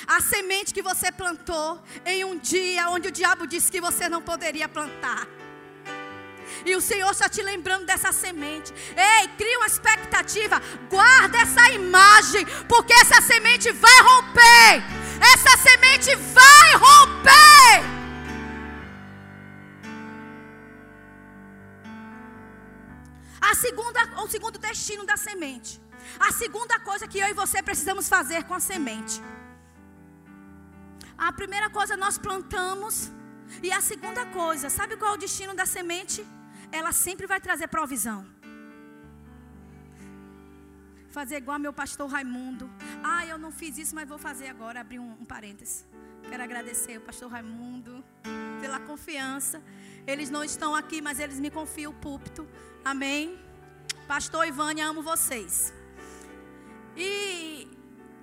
A 0.06 0.18
semente 0.22 0.72
que 0.72 0.80
você 0.80 1.12
plantou 1.12 1.78
em 2.06 2.24
um 2.24 2.38
dia 2.38 2.88
onde 2.88 3.08
o 3.08 3.12
diabo 3.12 3.46
disse 3.46 3.70
que 3.70 3.82
você 3.82 4.08
não 4.08 4.22
poderia 4.22 4.66
plantar. 4.66 5.28
E 6.64 6.74
o 6.74 6.80
Senhor 6.80 7.10
está 7.10 7.28
te 7.28 7.42
lembrando 7.42 7.84
dessa 7.84 8.12
semente. 8.12 8.72
Ei, 8.96 9.28
cria 9.36 9.58
uma 9.58 9.66
expectativa. 9.66 10.60
Guarda 10.88 11.38
essa 11.38 11.70
imagem. 11.70 12.46
Porque 12.66 12.92
essa 12.94 13.20
semente 13.20 13.70
vai 13.72 14.00
romper. 14.02 14.99
Essa 15.20 15.56
semente 15.58 16.14
vai 16.16 16.72
romper. 16.74 17.74
A 23.40 23.54
segunda, 23.54 24.22
o 24.22 24.28
segundo 24.28 24.58
destino 24.58 25.04
da 25.04 25.16
semente. 25.16 25.80
A 26.18 26.32
segunda 26.32 26.78
coisa 26.80 27.06
que 27.06 27.18
eu 27.18 27.28
e 27.28 27.32
você 27.32 27.62
precisamos 27.62 28.08
fazer 28.08 28.44
com 28.44 28.54
a 28.54 28.60
semente. 28.60 29.22
A 31.16 31.32
primeira 31.32 31.70
coisa 31.70 31.96
nós 31.96 32.18
plantamos. 32.18 33.10
E 33.62 33.72
a 33.72 33.80
segunda 33.80 34.24
coisa, 34.26 34.70
sabe 34.70 34.96
qual 34.96 35.12
é 35.12 35.14
o 35.14 35.18
destino 35.18 35.54
da 35.54 35.66
semente? 35.66 36.24
ela 36.72 36.92
sempre 36.92 37.26
vai 37.26 37.40
trazer 37.40 37.68
provisão. 37.68 38.26
Fazer 41.10 41.38
igual 41.38 41.58
meu 41.58 41.72
pastor 41.72 42.08
Raimundo. 42.08 42.70
Ah, 43.02 43.26
eu 43.26 43.36
não 43.36 43.50
fiz 43.50 43.76
isso, 43.78 43.94
mas 43.94 44.08
vou 44.08 44.18
fazer 44.18 44.48
agora. 44.48 44.80
Abrir 44.80 45.00
um, 45.00 45.12
um 45.20 45.24
parênteses. 45.24 45.84
Quero 46.28 46.42
agradecer 46.42 46.98
o 46.98 47.00
pastor 47.00 47.30
Raimundo 47.30 48.04
pela 48.60 48.78
confiança. 48.78 49.60
Eles 50.06 50.30
não 50.30 50.44
estão 50.44 50.74
aqui, 50.74 51.00
mas 51.00 51.18
eles 51.18 51.40
me 51.40 51.50
confiam 51.50 51.90
o 51.90 51.94
púlpito. 51.94 52.46
Amém. 52.84 53.38
Pastor 54.06 54.46
Ivânia, 54.46 54.86
amo 54.86 55.02
vocês. 55.02 55.74
E 56.96 57.68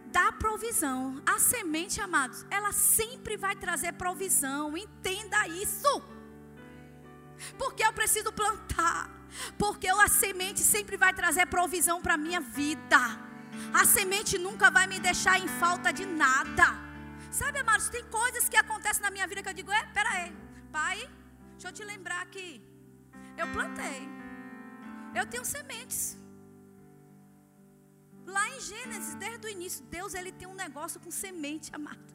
dá 0.05 0.31
provisão. 0.31 1.21
A 1.25 1.39
semente, 1.39 1.99
amados, 1.99 2.45
ela 2.49 2.71
sempre 2.71 3.35
vai 3.35 3.55
trazer 3.55 3.93
provisão. 3.93 4.77
Entenda 4.77 5.45
isso. 5.47 6.01
Porque 7.57 7.83
eu 7.83 7.91
preciso 7.91 8.31
plantar. 8.31 9.16
Porque 9.57 9.87
a 9.87 10.07
semente 10.07 10.59
sempre 10.59 10.97
vai 10.97 11.13
trazer 11.13 11.45
provisão 11.47 12.01
para 12.01 12.15
a 12.15 12.17
minha 12.17 12.39
vida. 12.39 12.99
A 13.73 13.85
semente 13.85 14.37
nunca 14.37 14.69
vai 14.69 14.87
me 14.87 14.99
deixar 14.99 15.39
em 15.39 15.47
falta 15.47 15.91
de 15.91 16.05
nada. 16.05 16.67
Sabe, 17.31 17.59
amados, 17.59 17.89
tem 17.89 18.03
coisas 18.05 18.47
que 18.49 18.57
acontecem 18.57 19.01
na 19.01 19.11
minha 19.11 19.27
vida 19.27 19.43
que 19.43 19.49
eu 19.49 19.53
digo: 19.53 19.71
é, 19.71 19.83
pera 19.87 20.09
aí, 20.09 20.35
pai, 20.71 20.97
deixa 21.53 21.69
eu 21.69 21.73
te 21.73 21.83
lembrar 21.83 22.25
que 22.27 22.61
eu 23.37 23.47
plantei. 23.55 24.07
Eu 25.15 25.25
tenho 25.25 25.45
sementes. 25.45 26.17
Lá 28.25 28.47
em 28.49 28.59
Gênesis, 28.59 29.15
desde 29.15 29.47
o 29.47 29.49
início, 29.49 29.83
Deus 29.85 30.13
ele 30.13 30.31
tem 30.31 30.47
um 30.47 30.53
negócio 30.53 30.99
com 30.99 31.09
semente, 31.09 31.73
amado. 31.73 32.07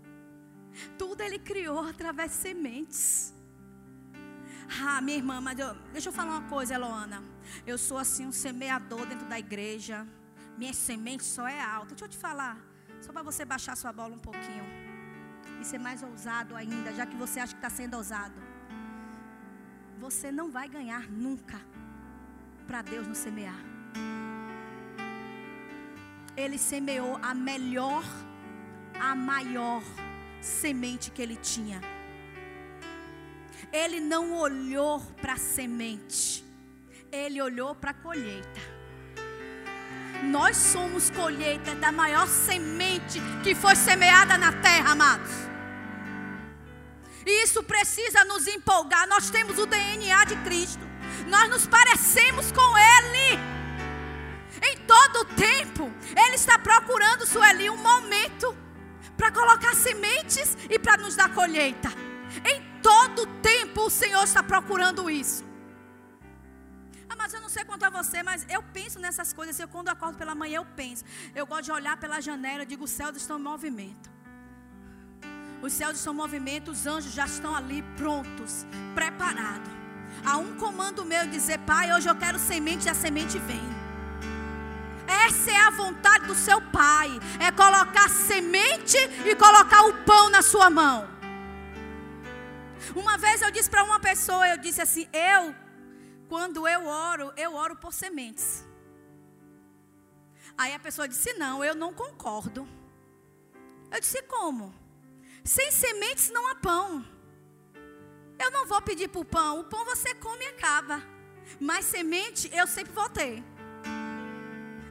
Tudo 0.99 1.23
ele 1.23 1.39
criou 1.39 1.81
através 1.81 2.33
de 2.33 2.37
sementes. 2.37 3.35
Ah, 4.81 5.01
minha 5.01 5.19
irmã, 5.19 5.41
mas 5.41 5.59
eu, 5.59 5.75
deixa 5.93 6.09
eu 6.09 6.13
falar 6.13 6.39
uma 6.39 6.49
coisa, 6.49 6.75
Eloana. 6.75 7.23
Eu 7.67 7.77
sou 7.77 7.99
assim 7.99 8.27
um 8.27 8.33
semeador 8.33 9.05
dentro 9.07 9.27
da 9.27 9.39
igreja. 9.39 10.07
Minha 10.57 10.73
semente 10.73 11.25
só 11.25 11.47
é 11.47 11.61
alta. 11.61 11.89
Deixa 11.89 12.05
eu 12.07 12.09
te 12.09 12.17
falar. 12.17 12.57
Só 13.01 13.13
para 13.13 13.23
você 13.23 13.45
baixar 13.45 13.77
sua 13.77 13.93
bola 13.93 14.15
um 14.15 14.19
pouquinho. 14.19 14.65
E 15.61 15.65
ser 15.65 15.79
mais 15.79 16.03
ousado 16.03 16.57
ainda, 16.57 16.93
já 16.93 17.05
que 17.05 17.17
você 17.17 17.39
acha 17.41 17.53
que 17.53 17.59
está 17.59 17.71
sendo 17.71 17.97
ousado. 17.97 18.35
Você 19.99 20.33
não 20.33 20.51
vai 20.51 20.69
ganhar 20.69 21.09
nunca 21.11 21.61
para 22.67 22.81
Deus 22.83 23.07
não 23.07 23.15
semear. 23.15 23.61
Ele 26.37 26.57
semeou 26.57 27.19
a 27.23 27.35
melhor, 27.35 28.03
a 28.99 29.15
maior 29.15 29.83
semente 30.41 31.11
que 31.11 31.21
ele 31.21 31.37
tinha 31.37 31.92
ele 33.73 34.01
não 34.01 34.35
olhou 34.35 35.01
para 35.21 35.33
a 35.33 35.39
semente, 35.39 36.45
ele 37.11 37.41
olhou 37.41 37.75
para 37.75 37.93
a 37.93 37.95
colheita. 37.95 38.61
Nós 40.25 40.57
somos 40.57 41.11
colheita 41.11 41.75
da 41.75 41.91
maior 41.91 42.29
semente 42.29 43.21
que 43.43 43.55
foi 43.55 43.75
semeada 43.75 44.39
na 44.39 44.53
terra, 44.53 44.93
amados. 44.93 45.33
E 47.27 47.45
isso 47.45 47.63
precisa 47.63 48.25
nos 48.25 48.47
empolgar. 48.47 49.09
Nós 49.09 49.31
temos 49.31 49.59
o 49.59 49.67
DNA 49.67 50.25
de 50.27 50.37
Cristo. 50.37 50.87
Nós 51.27 51.49
nos 51.49 51.67
parecemos 51.67 52.53
com 52.53 52.79
Ele. 52.79 53.41
Em 54.63 54.77
todo 54.87 55.25
tempo, 55.35 55.91
Ele 56.17 56.35
está 56.35 56.59
procurando, 56.59 57.27
Sueli, 57.27 57.69
um 57.69 57.77
momento 57.77 58.57
para 59.17 59.33
colocar 59.33 59.75
sementes 59.75 60.57
e 60.71 60.79
para 60.79 60.97
nos 60.97 61.17
dar 61.17 61.33
colheita. 61.35 61.91
Em 62.45 62.72
todo 62.83 63.27
tempo, 63.41 63.83
o 63.87 63.91
Senhor 63.91 64.25
está 64.25 64.43
procurando 64.43 65.09
isso. 65.09 65.45
Ah, 67.09 67.17
mas 67.17 67.35
eu 67.35 67.41
não 67.41 67.49
sei 67.49 67.65
quanto 67.65 67.85
a 67.85 67.91
você, 67.91 68.23
mas 68.23 68.47
eu 68.49 68.63
penso 68.63 68.99
nessas 68.99 69.33
coisas. 69.33 69.59
Eu, 69.61 69.69
quando 69.69 69.89
acordo 69.91 70.17
pela 70.17 70.35
manhã, 70.35 70.57
eu 70.57 70.65
penso. 70.65 71.05
Eu 71.35 71.47
gosto 71.47 71.65
de 71.65 71.73
olhar 71.73 71.97
pela 71.99 72.21
janela, 72.21 72.63
eu 72.63 72.67
digo: 72.67 72.85
os 72.85 72.91
céus 72.91 73.17
estão 73.17 73.39
em 73.39 73.43
movimento. 73.43 74.11
Os 75.61 75.73
céus 75.73 75.99
estão 75.99 76.13
em 76.13 76.17
movimento, 76.17 76.71
os 76.71 76.87
anjos 76.87 77.13
já 77.13 77.27
estão 77.27 77.55
ali 77.55 77.83
prontos, 77.97 78.67
preparados. 78.95 79.71
Há 80.25 80.37
um 80.39 80.57
comando 80.57 81.05
meu 81.05 81.27
dizer: 81.27 81.59
Pai, 81.61 81.93
hoje 81.93 82.09
eu 82.09 82.15
quero 82.15 82.39
semente 82.39 82.87
e 82.87 82.91
a 82.91 82.95
semente 82.95 83.39
vem. 83.39 83.83
Essa 85.07 85.51
é 85.51 85.61
a 85.61 85.71
vontade 85.71 86.27
do 86.27 86.35
seu 86.35 86.61
pai: 86.61 87.11
é 87.39 87.51
colocar 87.53 88.09
semente 88.09 88.97
e 89.27 89.35
colocar 89.37 89.83
o 89.83 89.95
pão 90.05 90.31
na 90.31 90.41
sua 90.41 90.71
mão. 90.71 91.22
Uma 92.95 93.17
vez 93.17 93.43
eu 93.43 93.51
disse 93.51 93.71
para 93.71 93.85
uma 93.85 94.01
pessoa: 94.01 94.49
eu 94.49 94.59
disse 94.59 94.81
assim, 94.81 95.09
eu 95.13 95.55
quando 96.29 96.67
eu 96.67 96.87
oro, 96.87 97.33
eu 97.37 97.55
oro 97.55 97.77
por 97.77 97.93
sementes. 97.93 98.65
Aí 100.57 100.75
a 100.75 100.79
pessoa 100.79 101.07
disse: 101.07 101.35
Não, 101.35 101.65
eu 101.65 101.75
não 101.75 101.93
concordo. 101.93 102.67
Eu 103.91 104.01
disse: 104.01 104.23
Como? 104.23 104.75
Sem 105.45 105.71
sementes 105.71 106.31
não 106.31 106.49
há 106.49 106.55
pão. 106.55 107.05
Eu 108.39 108.51
não 108.51 108.67
vou 108.67 108.81
pedir 108.81 109.09
por 109.09 109.25
pão. 109.25 109.61
O 109.61 109.65
pão 109.65 109.85
você 109.85 110.15
come 110.15 110.45
e 110.45 110.49
acaba. 110.49 111.03
Mas 111.61 111.85
semente 111.85 112.51
eu 112.53 112.67
sempre 112.67 112.93
vou 112.93 113.09
ter. 113.11 113.43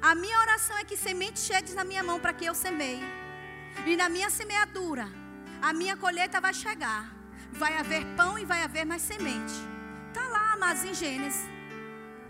A 0.02 0.14
minha 0.16 0.40
oração 0.40 0.78
é 0.78 0.84
que 0.84 0.98
semente 0.98 1.40
chegue 1.40 1.74
na 1.74 1.84
minha 1.84 2.04
mão 2.04 2.20
para 2.20 2.34
que 2.34 2.46
eu 2.46 2.54
semeie. 2.54 3.04
E 3.86 3.96
na 3.96 4.10
minha 4.10 4.30
semeadura, 4.30 5.08
a 5.62 5.74
minha 5.74 5.98
colheita 5.98 6.40
vai 6.40 6.54
chegar. 6.54 7.21
Vai 7.52 7.78
haver 7.78 8.06
pão 8.16 8.38
e 8.40 8.46
vai 8.46 8.64
haver 8.64 8.86
mais 8.86 9.02
semente. 9.02 9.54
Está 10.08 10.28
lá, 10.28 10.58
mas 10.58 10.84
em 10.84 10.94
Gênesis. 10.94 11.42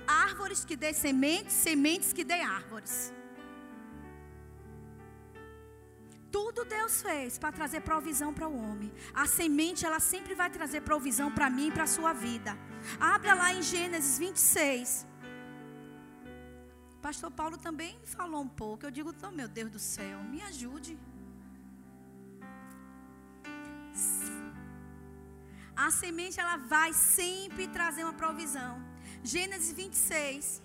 Árvores 0.08 0.66
que 0.66 0.76
dê 0.76 0.94
sementes, 0.94 1.54
sementes 1.54 2.12
que 2.14 2.24
dê 2.24 2.42
árvores. 2.42 3.14
Tudo 6.32 6.64
Deus 6.64 7.02
fez 7.02 7.38
para 7.38 7.52
trazer 7.52 7.82
provisão 7.82 8.34
para 8.34 8.48
o 8.48 8.58
homem. 8.58 8.92
A 9.14 9.26
semente, 9.28 9.86
ela 9.86 10.00
sempre 10.00 10.34
vai 10.34 10.50
trazer 10.50 10.82
provisão 10.82 11.30
para 11.32 11.50
mim 11.50 11.68
e 11.68 11.72
para 11.72 11.84
a 11.84 11.88
sua 11.88 12.14
vida. 12.14 12.58
Abra 13.00 13.34
lá 13.34 13.54
em 13.54 13.62
Gênesis 13.62 14.18
26. 14.18 15.06
Pastor 17.02 17.32
Paulo 17.32 17.58
também 17.58 18.00
falou 18.06 18.42
um 18.42 18.48
pouco. 18.48 18.86
Eu 18.86 18.92
digo, 18.92 19.14
oh, 19.24 19.32
meu 19.32 19.48
Deus 19.48 19.72
do 19.72 19.80
céu, 19.80 20.20
me 20.24 20.42
ajude. 20.44 20.98
A 25.76 25.90
semente 25.92 26.40
ela 26.40 26.58
vai 26.58 26.94
sempre 26.94 27.68
trazer 27.68 28.04
uma 28.04 28.14
provisão. 28.14 28.82
Gênesis 29.24 29.72
26. 29.74 30.62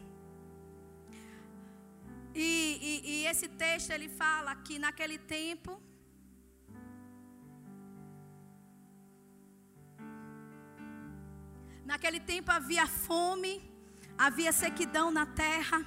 E, 2.35 2.79
e, 2.83 3.11
e 3.11 3.27
esse 3.27 3.49
texto 3.49 3.91
ele 3.91 4.09
fala 4.09 4.55
que 4.57 4.79
naquele 4.79 5.19
tempo. 5.19 5.81
Naquele 11.85 12.19
tempo 12.19 12.51
havia 12.51 12.87
fome, 12.87 13.53
havia 14.19 14.53
sequidão 14.53 15.11
na 15.11 15.25
terra, 15.25 15.79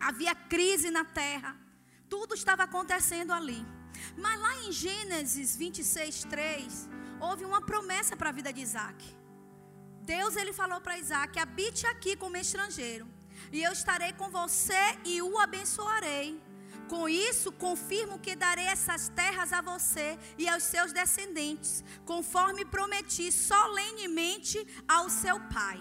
havia 0.00 0.34
crise 0.34 0.90
na 0.90 1.04
terra, 1.04 1.56
tudo 2.08 2.34
estava 2.34 2.64
acontecendo 2.64 3.32
ali. 3.32 3.64
Mas 4.16 4.40
lá 4.40 4.56
em 4.64 4.72
Gênesis 4.72 5.56
26, 5.56 6.24
3, 6.24 6.88
houve 7.26 7.44
uma 7.44 7.62
promessa 7.70 8.16
para 8.16 8.30
a 8.30 8.36
vida 8.38 8.52
de 8.52 8.60
Isaac. 8.68 9.00
Deus 10.12 10.36
ele 10.36 10.52
falou 10.52 10.80
para 10.80 10.98
Isaac: 10.98 11.38
habite 11.38 11.86
aqui 11.86 12.16
como 12.22 12.36
estrangeiro, 12.36 13.06
e 13.56 13.62
eu 13.62 13.72
estarei 13.72 14.12
com 14.20 14.28
você 14.40 14.82
e 15.04 15.22
o 15.22 15.38
abençoarei. 15.38 16.28
Com 16.92 17.08
isso, 17.08 17.50
confirmo 17.66 18.18
que 18.24 18.34
darei 18.34 18.66
essas 18.66 19.08
terras 19.20 19.50
a 19.58 19.60
você 19.62 20.18
e 20.36 20.46
aos 20.48 20.64
seus 20.64 20.92
descendentes, 20.92 21.82
conforme 22.04 22.66
prometi 22.74 23.30
solenemente 23.32 24.58
ao 24.86 25.08
seu 25.08 25.36
pai. 25.56 25.78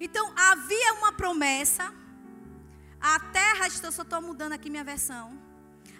Então, 0.00 0.26
havia 0.50 0.94
uma 0.94 1.12
promessa. 1.12 1.94
A 3.00 3.20
terra, 3.38 3.68
eu 3.84 3.92
só 3.92 4.02
estou 4.02 4.20
mudando 4.20 4.52
aqui 4.52 4.68
minha 4.68 4.82
versão. 4.82 5.26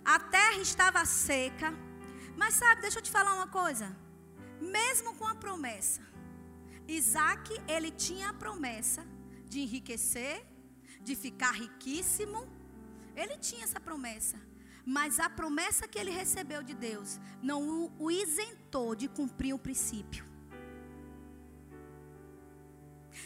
A 0.05 0.19
terra 0.19 0.61
estava 0.61 1.05
seca. 1.05 1.73
Mas 2.37 2.55
sabe, 2.55 2.83
deixa 2.83 2.99
eu 2.99 3.03
te 3.03 3.11
falar 3.11 3.35
uma 3.35 3.49
coisa. 3.49 3.97
Mesmo 4.61 5.15
com 5.15 5.27
a 5.27 5.35
promessa, 5.35 6.03
Isaac, 6.87 7.51
ele 7.67 7.91
tinha 7.91 8.29
a 8.31 8.35
promessa 8.35 9.07
de 9.49 9.61
enriquecer, 9.61 10.45
de 11.01 11.17
ficar 11.17 11.53
riquíssimo. 11.53 12.47
Ele 13.15 13.37
tinha 13.39 13.65
essa 13.65 13.81
promessa. 13.81 14.39
Mas 14.85 15.19
a 15.19 15.29
promessa 15.29 15.89
que 15.89 15.99
ele 15.99 16.11
recebeu 16.11 16.63
de 16.63 16.75
Deus 16.75 17.19
não 17.43 17.91
o, 17.99 18.11
isentou 18.11 18.95
de 18.95 19.09
cumprir 19.09 19.53
o 19.53 19.59
princípio. 19.59 20.25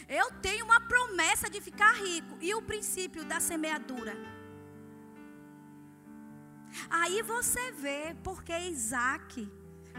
Eu 0.07 0.31
tenho 0.41 0.65
uma 0.65 0.79
promessa 0.81 1.49
de 1.49 1.61
ficar 1.61 1.93
rico. 1.93 2.37
E 2.41 2.55
o 2.55 2.61
princípio 2.61 3.23
da 3.23 3.39
semeadura? 3.39 4.15
Aí 6.89 7.21
você 7.21 7.71
vê 7.71 8.15
porque 8.23 8.57
Isaac 8.57 9.51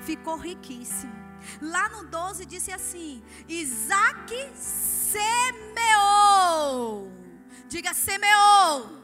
ficou 0.03 0.37
riquíssimo. 0.37 1.12
Lá 1.61 1.89
no 1.89 2.05
12 2.05 2.47
disse 2.47 2.70
assim: 2.73 3.23
Isaac 3.49 4.33
semeou. 4.55 5.23
Diga 7.68 7.93
semeou. 7.95 9.03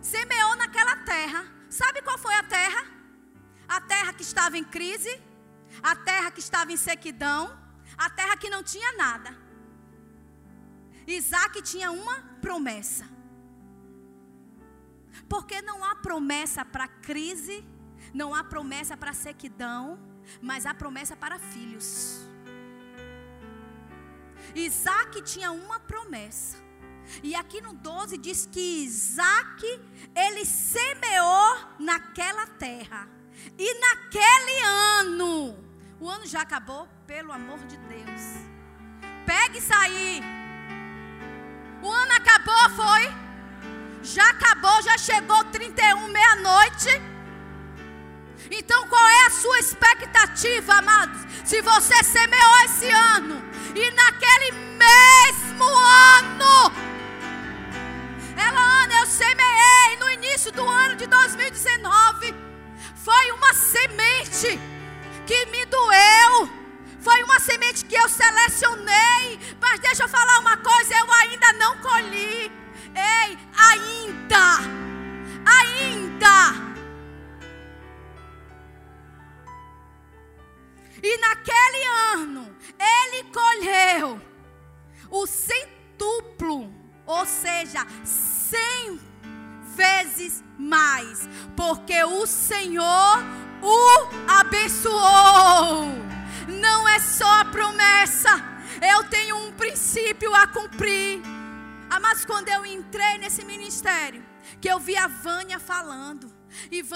Semeou 0.00 0.56
naquela 0.56 0.96
terra. 0.96 1.44
Sabe 1.68 2.02
qual 2.02 2.18
foi 2.18 2.34
a 2.34 2.42
terra? 2.42 2.84
A 3.68 3.80
terra 3.80 4.12
que 4.12 4.22
estava 4.22 4.58
em 4.58 4.64
crise, 4.64 5.20
a 5.82 5.94
terra 5.94 6.30
que 6.30 6.40
estava 6.40 6.72
em 6.72 6.76
sequidão, 6.76 7.56
a 7.96 8.10
terra 8.10 8.36
que 8.36 8.50
não 8.50 8.62
tinha 8.62 8.92
nada. 8.96 9.36
Isaac 11.06 11.62
tinha 11.62 11.90
uma 11.90 12.20
promessa. 12.40 13.08
Porque 15.28 15.60
não 15.62 15.84
há 15.84 15.96
promessa 15.96 16.64
para 16.64 16.88
crise, 16.88 17.64
não 18.12 18.34
há 18.34 18.42
promessa 18.42 18.96
para 18.96 19.12
sequidão, 19.12 19.98
mas 20.40 20.66
há 20.66 20.74
promessa 20.74 21.16
para 21.16 21.38
filhos. 21.38 22.20
Isaac 24.54 25.22
tinha 25.22 25.52
uma 25.52 25.78
promessa. 25.80 26.58
E 27.22 27.34
aqui 27.34 27.60
no 27.60 27.72
12 27.72 28.16
diz 28.18 28.46
que 28.46 28.84
Isaac, 28.84 29.64
ele 30.14 30.44
semeou 30.44 31.56
naquela 31.78 32.46
terra. 32.46 33.08
E 33.58 33.80
naquele 33.80 34.60
ano, 34.98 35.56
o 35.98 36.08
ano 36.08 36.26
já 36.26 36.42
acabou, 36.42 36.88
pelo 37.06 37.32
amor 37.32 37.58
de 37.60 37.76
Deus. 37.76 38.22
Pegue 39.26 39.58
isso 39.58 39.74
aí. 39.74 40.22
O 41.82 41.90
ano 41.90 42.12
acabou, 42.12 42.70
foi? 42.76 43.29
Já 44.02 44.28
acabou, 44.30 44.82
já 44.82 44.96
chegou 44.96 45.44
31, 45.44 46.08
meia-noite. 46.08 47.02
Então 48.50 48.86
qual 48.88 49.06
é 49.06 49.26
a 49.26 49.30
sua 49.30 49.58
expectativa, 49.58 50.74
amados? 50.74 51.20
Se 51.44 51.60
você 51.62 52.02
semeou 52.02 52.64
esse 52.64 52.88
ano 52.88 53.42
e 53.74 53.90
naquele 53.92 54.52
mesmo 54.52 55.64
ano, 55.64 56.72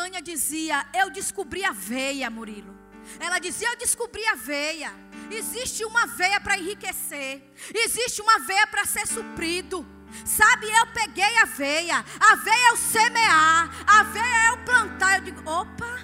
Vânia 0.04 0.20
dizia: 0.20 0.86
Eu 0.92 1.08
descobri 1.08 1.64
a 1.64 1.72
veia, 1.72 2.28
Murilo. 2.28 2.74
Ela 3.18 3.38
dizia: 3.38 3.68
Eu 3.70 3.76
descobri 3.84 4.22
a 4.26 4.34
veia. 4.34 4.92
Existe 5.30 5.82
uma 5.82 6.06
veia 6.06 6.38
para 6.38 6.58
enriquecer, 6.58 7.42
existe 7.84 8.20
uma 8.20 8.38
veia 8.40 8.66
para 8.66 8.84
ser 8.84 9.06
suprido. 9.06 9.78
Sabe, 10.24 10.66
eu 10.80 10.86
peguei 11.00 11.34
a 11.38 11.46
veia, 11.46 12.04
a 12.20 12.36
veia 12.36 12.68
é 12.68 12.72
o 12.72 12.76
semear, 12.76 13.70
a 13.86 14.02
veia 14.02 14.40
é 14.48 14.52
o 14.52 14.64
plantar. 14.66 15.18
Eu 15.18 15.24
digo: 15.24 15.40
opa. 15.48 15.94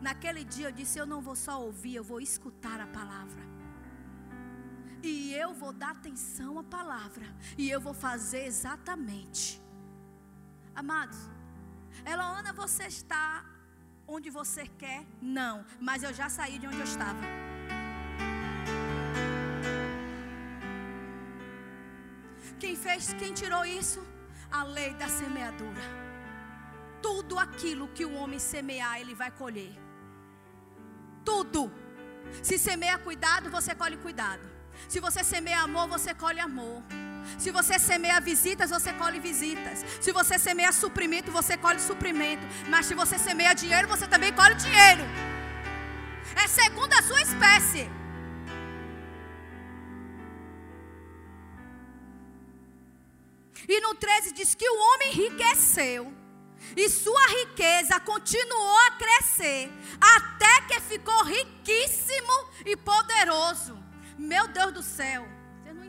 Naquele 0.00 0.42
dia 0.42 0.68
eu 0.68 0.72
disse: 0.72 0.98
Eu 0.98 1.06
não 1.06 1.20
vou 1.20 1.36
só 1.36 1.60
ouvir, 1.60 1.96
eu 1.96 2.04
vou 2.04 2.22
escutar 2.22 2.80
a 2.80 2.86
palavra. 2.86 3.42
E 5.02 5.34
eu 5.34 5.52
vou 5.52 5.74
dar 5.74 5.90
atenção 5.90 6.58
à 6.58 6.64
palavra. 6.64 7.26
E 7.58 7.68
eu 7.68 7.80
vou 7.80 7.92
fazer 7.92 8.46
exatamente. 8.46 9.60
Amados, 10.74 11.18
Eloana, 12.04 12.52
você 12.52 12.84
está 12.84 13.44
onde 14.06 14.30
você 14.30 14.66
quer? 14.66 15.04
Não, 15.20 15.64
mas 15.80 16.02
eu 16.02 16.12
já 16.12 16.28
saí 16.28 16.58
de 16.58 16.66
onde 16.66 16.78
eu 16.78 16.84
estava. 16.84 17.20
Quem 22.58 22.74
fez, 22.74 23.12
quem 23.14 23.32
tirou 23.32 23.64
isso? 23.64 24.04
A 24.50 24.62
lei 24.64 24.94
da 24.94 25.08
semeadura. 25.08 25.82
Tudo 27.00 27.38
aquilo 27.38 27.88
que 27.88 28.04
o 28.04 28.14
homem 28.14 28.38
semear, 28.38 29.00
ele 29.00 29.14
vai 29.14 29.30
colher. 29.30 29.72
Tudo. 31.24 31.70
Se 32.42 32.58
semeia 32.58 32.98
cuidado, 32.98 33.50
você 33.50 33.74
colhe 33.74 33.96
cuidado. 33.96 34.42
Se 34.88 34.98
você 35.00 35.22
semeia 35.22 35.60
amor, 35.60 35.86
você 35.88 36.14
colhe 36.14 36.40
amor. 36.40 36.82
Se 37.36 37.50
você 37.50 37.78
semeia 37.78 38.20
visitas, 38.20 38.70
você 38.70 38.92
colhe 38.92 39.20
visitas. 39.20 39.84
Se 40.00 40.12
você 40.12 40.38
semeia 40.38 40.72
suprimento, 40.72 41.30
você 41.30 41.56
colhe 41.56 41.80
suprimento. 41.80 42.46
Mas 42.68 42.86
se 42.86 42.94
você 42.94 43.18
semeia 43.18 43.54
dinheiro, 43.54 43.88
você 43.88 44.06
também 44.06 44.32
colhe 44.32 44.54
dinheiro. 44.54 45.02
É 46.42 46.46
segundo 46.46 46.92
a 46.94 47.02
sua 47.02 47.20
espécie. 47.20 47.90
E 53.68 53.80
no 53.80 53.94
13 53.94 54.32
diz 54.32 54.54
que 54.54 54.68
o 54.68 54.78
homem 54.86 55.08
enriqueceu. 55.10 56.12
E 56.76 56.88
sua 56.88 57.26
riqueza 57.28 58.00
continuou 58.00 58.78
a 58.86 58.90
crescer. 58.92 59.70
Até 60.00 60.60
que 60.62 60.80
ficou 60.80 61.24
riquíssimo 61.24 62.32
e 62.64 62.76
poderoso. 62.76 63.78
Meu 64.18 64.48
Deus 64.48 64.72
do 64.72 64.82
céu, 64.82 65.28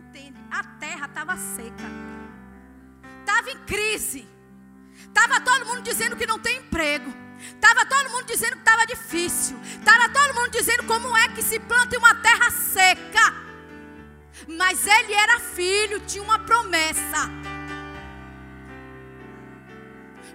entende. 0.09 0.39
A 0.51 0.63
terra 0.63 1.05
estava 1.05 1.37
seca, 1.37 1.83
estava 3.19 3.49
em 3.51 3.57
crise. 3.59 4.27
Estava 5.07 5.39
todo 5.39 5.65
mundo 5.65 5.81
dizendo 5.81 6.15
que 6.15 6.25
não 6.25 6.39
tem 6.39 6.57
emprego. 6.57 7.13
Estava 7.39 7.85
todo 7.85 8.09
mundo 8.09 8.25
dizendo 8.25 8.53
que 8.53 8.59
estava 8.59 8.85
difícil. 8.85 9.57
Estava 9.63 10.09
todo 10.09 10.35
mundo 10.35 10.51
dizendo 10.51 10.83
como 10.83 11.15
é 11.15 11.29
que 11.29 11.41
se 11.41 11.59
planta 11.59 11.95
em 11.95 11.99
uma 11.99 12.15
terra 12.15 12.51
seca. 12.51 13.33
Mas 14.47 14.85
ele 14.85 15.13
era 15.13 15.39
filho, 15.39 16.01
tinha 16.01 16.23
uma 16.23 16.39
promessa. 16.39 17.29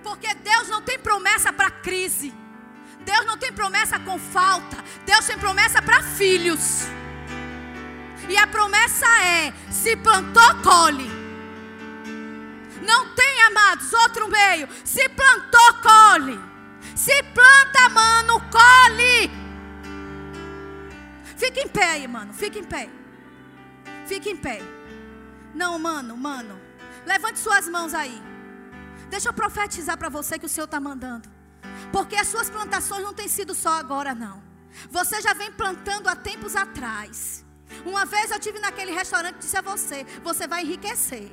Porque 0.03 0.33
Deus 0.35 0.69
não 0.69 0.81
tem 0.83 0.99
promessa 0.99 1.53
para 1.53 1.71
crise. 1.71 2.33
Deus 3.01 3.27
não 3.27 3.37
tem 3.37 3.53
promessa 3.53 3.99
com 3.99 4.19
falta. 4.19 4.83
Deus 5.05 5.27
tem 5.27 5.39
promessa 5.39 5.83
para 5.83 6.03
filhos. 6.03 6.87
E 8.29 8.37
a 8.37 8.47
promessa 8.47 9.07
é: 9.23 9.53
se 9.71 9.97
plantou, 9.97 10.55
colhe. 10.63 11.11
Não 12.87 13.15
tem, 13.15 13.43
amados, 13.43 13.93
outro 13.93 14.29
meio. 14.29 14.69
Se 14.85 15.09
plantou, 15.09 15.75
colhe. 15.83 16.41
Se 16.95 17.23
planta, 17.23 17.89
mano, 17.91 18.41
colhe. 18.51 19.31
Fica 21.37 21.61
em 21.61 21.69
pé 21.69 21.91
aí, 21.93 22.07
mano. 22.07 22.33
Fica 22.33 22.59
em 22.59 22.65
pé. 22.65 22.89
Fica 24.07 24.29
em 24.29 24.37
pé. 24.37 24.63
Não, 25.55 25.79
mano, 25.79 26.17
mano. 26.17 26.61
Levante 27.07 27.39
suas 27.39 27.69
mãos 27.69 27.95
aí. 27.95 28.23
Deixa 29.09 29.29
eu 29.29 29.33
profetizar 29.33 29.97
para 29.97 30.09
você 30.09 30.39
que 30.39 30.47
o 30.47 30.49
Senhor 30.49 30.65
está 30.65 30.81
mandando. 30.81 31.29
Porque 31.93 32.17
as 32.17 32.29
suas 32.29 32.51
plantações 32.51 33.03
não 33.03 33.15
têm 33.15 33.29
sido 33.29 33.55
só 33.55 33.79
agora, 33.79 34.15
não. 34.15 34.43
Você 34.91 35.21
já 35.21 35.33
vem 35.33 35.53
plantando 35.53 36.09
há 36.09 36.17
tempos 36.17 36.57
atrás. 36.57 37.44
Uma 37.85 38.05
vez 38.05 38.31
eu 38.31 38.39
tive 38.39 38.59
naquele 38.59 38.93
restaurante 38.93 39.37
e 39.37 39.39
disse 39.39 39.57
a 39.57 39.63
você: 39.63 40.05
você 40.23 40.47
vai 40.47 40.63
enriquecer. 40.63 41.31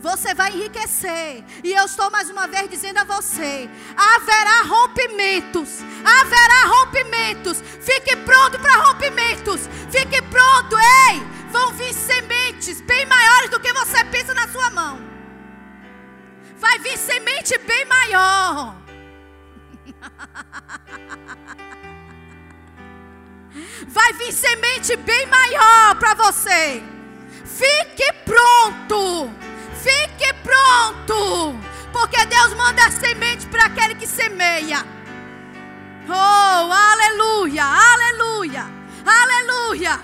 Você 0.00 0.34
vai 0.34 0.52
enriquecer. 0.52 1.44
E 1.62 1.72
eu 1.72 1.84
estou 1.84 2.10
mais 2.10 2.30
uma 2.30 2.46
vez 2.46 2.68
dizendo 2.68 2.98
a 2.98 3.04
você: 3.04 3.68
haverá 3.96 4.62
rompimentos. 4.62 5.80
Haverá 6.04 6.66
rompimentos. 6.66 7.60
Fique 7.60 8.16
pronto 8.16 8.58
para 8.58 8.76
rompimentos. 8.76 9.68
Fique 9.90 10.20
pronto, 10.22 10.76
ei! 10.78 11.22
Vão 11.50 11.72
vir 11.72 11.92
sementes 11.92 12.80
bem 12.80 13.06
maiores 13.06 13.50
do 13.50 13.60
que 13.60 13.72
você 13.72 14.04
pensa 14.06 14.34
na 14.34 14.48
sua 14.48 14.70
mão. 14.70 14.98
Vai 16.58 16.78
vir 16.78 16.96
semente 16.96 17.56
bem 17.58 17.84
maior. 17.84 18.76
vai 23.86 24.12
vir 24.14 24.32
semente 24.32 24.96
bem 24.96 25.26
maior 25.26 25.94
para 25.98 26.14
você. 26.14 26.82
Fique 27.44 28.12
pronto. 28.24 29.30
Fique 29.82 30.32
pronto. 30.42 31.54
Porque 31.92 32.24
Deus 32.26 32.54
manda 32.54 32.90
semente 32.90 33.46
para 33.46 33.66
aquele 33.66 33.94
que 33.94 34.06
semeia. 34.06 34.84
Oh, 36.06 36.72
aleluia, 36.72 37.64
aleluia, 37.64 38.66
aleluia. 39.06 40.00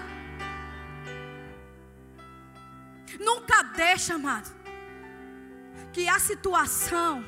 Nunca 3.18 3.62
deixa, 3.62 4.14
amado, 4.14 4.50
que 5.92 6.08
a 6.08 6.18
situação 6.18 7.22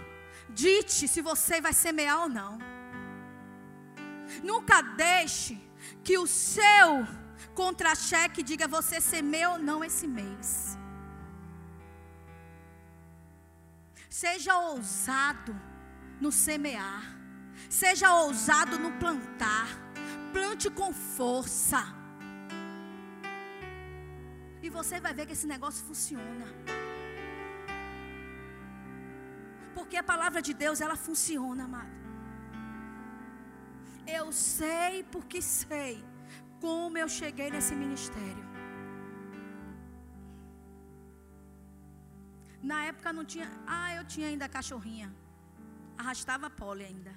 dite 0.48 1.06
se 1.06 1.20
você 1.20 1.60
vai 1.60 1.72
semear 1.72 2.22
ou 2.22 2.28
não. 2.28 2.58
Nunca 4.42 4.80
deixe 4.80 5.60
que 6.05 6.18
o 6.18 6.26
seu 6.26 7.07
contra-cheque 7.55 8.43
diga 8.43 8.66
você 8.68 9.01
semeia 9.01 9.51
ou 9.51 9.59
não 9.59 9.85
esse 9.85 10.07
mês. 10.07 10.78
Seja 14.09 14.57
ousado 14.59 15.55
no 16.20 16.30
semear. 16.30 17.03
Seja 17.68 18.14
ousado 18.14 18.78
no 18.78 18.93
plantar. 18.93 19.68
Plante 20.33 20.68
com 20.70 20.93
força. 20.93 21.83
E 24.62 24.68
você 24.68 25.01
vai 25.01 25.12
ver 25.12 25.26
que 25.26 25.33
esse 25.33 25.47
negócio 25.47 25.85
funciona. 25.85 26.47
Porque 29.74 29.97
a 29.97 30.03
palavra 30.03 30.41
de 30.41 30.55
Deus, 30.55 30.80
ela 30.80 30.97
funciona, 30.97 31.64
amado. 31.64 32.01
Eu 34.07 34.32
sei 34.32 35.05
porque 35.05 35.40
sei 35.40 36.05
como 36.61 36.98
eu 36.98 37.09
cheguei 37.09 37.50
nesse 37.50 37.74
ministério. 37.74 38.44
Na 42.62 42.84
época 42.84 43.12
não 43.12 43.24
tinha. 43.24 43.50
Ah, 43.66 43.94
eu 43.96 44.05
tinha 44.05 44.28
ainda 44.28 44.48
cachorrinha. 44.48 45.12
Arrastava 45.98 46.48
Polly 46.48 46.84
ainda. 46.84 47.12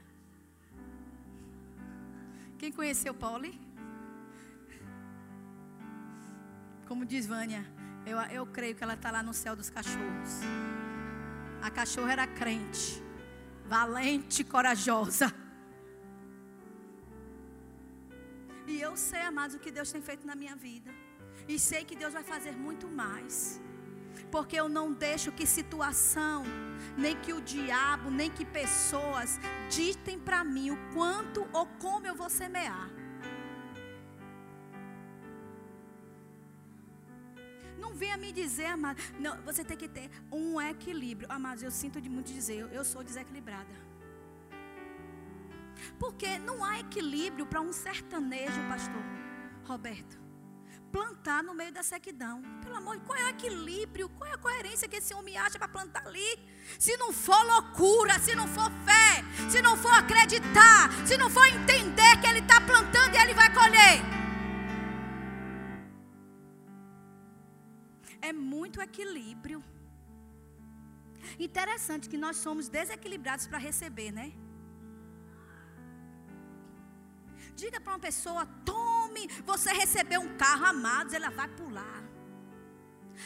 Quem 2.58 2.72
conheceu 2.72 3.14
Polly? 3.14 3.60
Como 6.88 7.06
diz 7.06 7.26
Vânia, 7.26 7.66
eu, 8.06 8.18
eu 8.38 8.46
creio 8.46 8.76
que 8.76 8.84
ela 8.84 8.94
está 8.94 9.12
lá 9.12 9.22
no 9.22 9.34
céu 9.34 9.56
dos 9.56 9.70
cachorros. 9.70 10.42
A 11.62 11.70
cachorra 11.72 12.12
era 12.12 12.28
crente, 12.28 13.02
valente, 13.66 14.44
corajosa. 14.44 15.34
E 18.68 18.82
eu 18.82 18.96
sei, 18.98 19.22
amados, 19.22 19.56
o 19.56 19.60
que 19.60 19.72
Deus 19.72 19.92
tem 19.92 20.02
feito 20.02 20.26
na 20.26 20.36
minha 20.36 20.56
vida. 20.56 20.92
E 21.48 21.60
sei 21.60 21.84
que 21.86 21.96
Deus 21.96 22.14
vai 22.14 22.24
fazer 22.24 22.52
muito 22.52 22.88
mais. 22.88 23.62
Porque 24.32 24.56
eu 24.56 24.68
não 24.68 24.92
deixo 24.92 25.32
que 25.32 25.46
situação, 25.46 26.44
nem 26.98 27.16
que 27.24 27.34
o 27.34 27.42
diabo, 27.42 28.10
nem 28.10 28.30
que 28.30 28.46
pessoas 28.46 29.40
ditem 29.70 30.20
para 30.20 30.44
mim 30.44 30.72
o 30.72 30.78
quanto 30.94 31.48
ou 31.54 31.66
como 31.84 32.08
eu 32.08 32.16
vou 32.16 32.30
semear. 32.30 32.90
Não 37.78 37.94
venha 37.94 38.18
me 38.18 38.32
dizer, 38.32 38.68
amado. 38.68 39.00
Não, 39.20 39.40
você 39.44 39.64
tem 39.64 39.78
que 39.78 39.88
ter 39.88 40.10
um 40.32 40.60
equilíbrio. 40.60 41.28
Amados, 41.32 41.62
eu 41.62 41.72
sinto 41.72 42.02
muito 42.10 42.34
dizer, 42.34 42.68
eu 42.72 42.84
sou 42.84 43.04
desequilibrada. 43.04 43.85
Porque 46.00 46.38
não 46.40 46.64
há 46.64 46.80
equilíbrio 46.80 47.46
para 47.46 47.62
um 47.62 47.72
sertanejo, 47.74 48.62
pastor 48.68 49.04
Roberto. 49.64 50.26
Plantar 50.92 51.44
no 51.44 51.54
meio 51.54 51.74
da 51.74 51.84
sequidão. 51.84 52.42
Pelo 52.62 52.76
amor, 52.78 53.00
qual 53.02 53.18
é 53.18 53.26
o 53.26 53.30
equilíbrio? 53.30 54.08
Qual 54.10 54.30
é 54.30 54.34
a 54.34 54.38
coerência 54.38 54.88
que 54.88 54.98
esse 54.98 55.14
homem 55.14 55.38
acha 55.38 55.58
para 55.60 55.68
plantar 55.68 56.08
ali? 56.08 56.40
Se 56.80 56.96
não 56.98 57.12
for 57.12 57.42
loucura, 57.44 58.18
se 58.20 58.34
não 58.36 58.48
for 58.48 58.72
fé, 58.86 59.24
se 59.50 59.62
não 59.62 59.76
for 59.76 59.92
acreditar, 59.92 60.90
se 61.06 61.18
não 61.18 61.30
for 61.30 61.46
entender 61.48 62.22
que 62.22 62.28
ele 62.28 62.40
está 62.40 62.62
plantando 62.62 63.14
e 63.14 63.18
ele 63.18 63.34
vai 63.34 63.54
colher. 63.54 64.02
É 68.22 68.32
muito 68.32 68.82
equilíbrio. 68.82 69.62
Interessante 71.38 72.08
que 72.08 72.18
nós 72.18 72.38
somos 72.38 72.70
desequilibrados 72.70 73.48
para 73.48 73.58
receber, 73.58 74.12
né? 74.12 74.32
Diga 77.56 77.80
para 77.80 77.94
uma 77.94 78.00
pessoa: 78.00 78.46
tome, 78.66 79.28
você 79.46 79.72
recebeu 79.72 80.22
um 80.22 80.38
carro, 80.38 80.66
amados, 80.66 81.14
ela 81.14 81.30
vai 81.30 81.48
pular. 81.48 82.04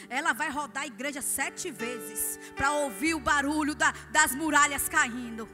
Ela 0.08 0.32
vai 0.32 0.50
rodar 0.50 0.84
a 0.84 0.86
igreja 0.86 1.20
sete 1.20 1.70
vezes 1.70 2.38
para 2.54 2.70
ouvir 2.72 3.14
o 3.14 3.20
barulho 3.20 3.74
da, 3.74 3.92
das 4.10 4.34
muralhas 4.34 4.88
caindo. 4.88 5.48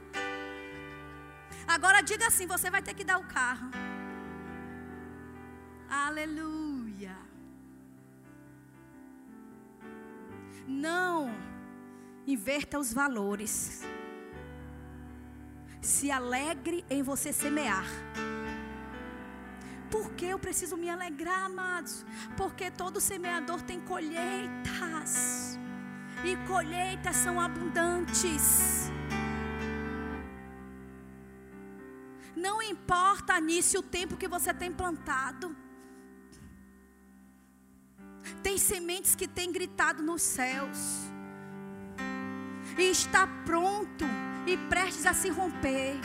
Agora 1.67 2.01
diga 2.01 2.27
assim: 2.27 2.45
você 2.45 2.69
vai 2.69 2.81
ter 2.81 2.93
que 2.93 3.03
dar 3.03 3.17
o 3.17 3.25
carro. 3.25 3.71
Aleluia. 5.89 7.17
Não 10.67 11.33
inverta 12.27 12.77
os 12.77 12.93
valores. 12.93 13.81
Se 15.81 16.11
alegre 16.11 16.85
em 16.89 17.01
você 17.01 17.31
semear. 17.31 17.85
Por 19.89 20.11
que 20.11 20.25
eu 20.25 20.37
preciso 20.37 20.75
me 20.75 20.89
alegrar, 20.89 21.45
amados? 21.45 22.05
Porque 22.35 22.69
todo 22.69 22.99
semeador 22.99 23.61
tem 23.61 23.79
colheitas. 23.79 25.57
E 26.23 26.35
colheitas 26.47 27.15
são 27.15 27.39
abundantes. 27.39 28.91
Não 32.35 32.61
importa 32.61 33.39
nisso 33.39 33.79
o 33.79 33.83
tempo 33.83 34.17
que 34.17 34.27
você 34.27 34.53
tem 34.53 34.71
plantado. 34.71 35.55
Tem 38.43 38.57
sementes 38.57 39.15
que 39.15 39.27
têm 39.27 39.51
gritado 39.51 40.03
nos 40.03 40.21
céus. 40.21 40.77
E 42.77 42.83
está 42.83 43.25
pronto 43.45 44.05
e 44.45 44.57
prestes 44.69 45.05
a 45.05 45.13
se 45.13 45.29
romper. 45.29 45.95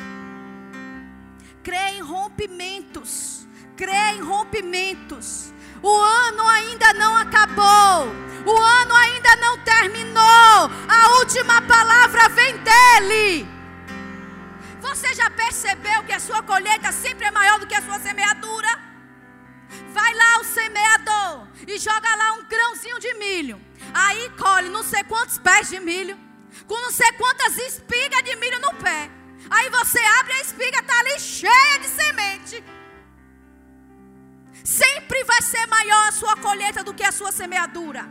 Crê 1.63 1.97
em 1.97 2.01
rompimentos 2.01 3.47
crê 3.83 4.15
em 4.15 4.21
rompimentos. 4.21 5.53
O 5.83 5.93
ano 5.93 6.47
ainda 6.47 6.93
não 6.93 7.17
acabou. 7.17 8.07
O 8.47 8.57
ano 8.57 8.95
ainda 8.95 9.35
não 9.37 9.59
terminou. 9.59 10.71
A 10.99 11.19
última 11.19 11.61
palavra 11.63 12.29
vem 12.29 12.55
dele. 12.59 13.49
Você 14.81 15.13
já 15.15 15.29
percebeu 15.31 16.05
que 16.05 16.13
a 16.13 16.21
sua 16.21 16.43
colheita 16.45 16.93
sempre 16.93 17.27
é 17.27 17.33
maior 17.33 17.59
do 17.59 17.67
que 17.67 17.75
a 17.75 17.83
sua 17.83 17.99
semeadura? 17.99 18.69
Vai 19.93 20.15
lá 20.15 20.39
o 20.39 20.45
semeador 20.45 21.49
e 21.67 21.77
joga 21.79 22.15
lá 22.15 22.35
um 22.35 22.45
grãozinho 22.45 23.01
de 23.01 23.15
milho. 23.15 23.61
Aí 23.93 24.31
colhe 24.39 24.69
não 24.69 24.85
sei 24.85 25.03
quantos 25.05 25.39
pés 25.39 25.69
de 25.71 25.81
milho, 25.81 26.17
com 26.69 26.75
não 26.75 26.93
sei 26.93 27.11
quantas 27.13 27.57
espigas 27.57 28.23
de 28.23 28.37
milho 28.37 28.61
no 28.61 28.75
pé. 28.75 29.11
Aí 29.51 29.69
você 29.71 29.99
abre 30.21 30.35
a 30.35 30.41
espiga, 30.41 30.79
está 30.79 31.01
ali 31.01 31.19
cheia 31.19 31.79
de 31.81 31.89
semente. 31.89 32.65
Sempre 34.65 35.25
vai 35.25 35.43
ser 35.43 35.67
maior 35.67 36.09
a 36.09 36.13
sua 36.13 36.37
colheita 36.37 36.85
do 36.85 36.95
que 36.95 37.03
a 37.03 37.13
sua 37.13 37.33
semeadura. 37.33 38.05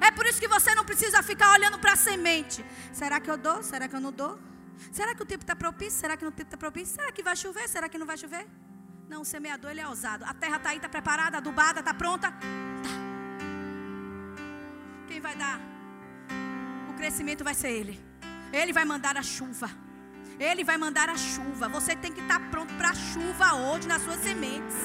É 0.00 0.10
por 0.10 0.26
isso 0.26 0.40
que 0.40 0.48
você 0.48 0.74
não 0.74 0.84
precisa 0.84 1.22
ficar 1.22 1.52
olhando 1.52 1.78
para 1.78 1.92
a 1.92 1.96
semente. 1.96 2.64
Será 2.92 3.18
que 3.20 3.30
eu 3.30 3.36
dou? 3.36 3.62
Será 3.62 3.88
que 3.88 3.96
eu 3.96 4.00
não 4.00 4.12
dou? 4.12 4.38
Será 4.92 5.14
que 5.14 5.22
o 5.22 5.26
tempo 5.26 5.42
está 5.42 5.56
propício? 5.56 5.98
Será 5.98 6.16
que 6.16 6.24
o 6.24 6.30
tempo 6.30 6.48
está 6.48 6.56
propício? 6.56 6.94
Será 6.94 7.10
que 7.10 7.22
vai 7.22 7.36
chover? 7.36 7.68
Será 7.68 7.88
que 7.88 7.98
não 7.98 8.06
vai 8.06 8.18
chover? 8.18 8.46
Não, 9.08 9.22
o 9.22 9.24
semeador 9.24 9.70
ele 9.70 9.80
é 9.80 9.88
ousado. 9.88 10.24
A 10.24 10.34
terra 10.34 10.56
está 10.56 10.70
aí, 10.70 10.76
está 10.76 10.88
preparada, 10.88 11.38
adubada, 11.38 11.80
está 11.80 11.94
pronta. 11.94 12.30
Tá. 12.30 12.38
Quem 15.08 15.20
vai 15.20 15.34
dar? 15.36 15.60
O 16.90 16.94
crescimento 16.94 17.44
vai 17.44 17.54
ser 17.54 17.70
ele. 17.70 18.04
Ele 18.52 18.72
vai 18.72 18.84
mandar 18.84 19.16
a 19.16 19.22
chuva. 19.22 19.70
Ele 20.38 20.62
vai 20.64 20.76
mandar 20.76 21.08
a 21.08 21.16
chuva. 21.16 21.68
Você 21.68 21.96
tem 21.96 22.12
que 22.12 22.20
estar 22.20 22.38
tá 22.38 22.48
pronto 22.50 22.74
para 22.74 22.90
a 22.90 22.94
chuva 22.94 23.54
hoje 23.54 23.88
nas 23.88 24.02
suas 24.02 24.20
sementes. 24.20 24.76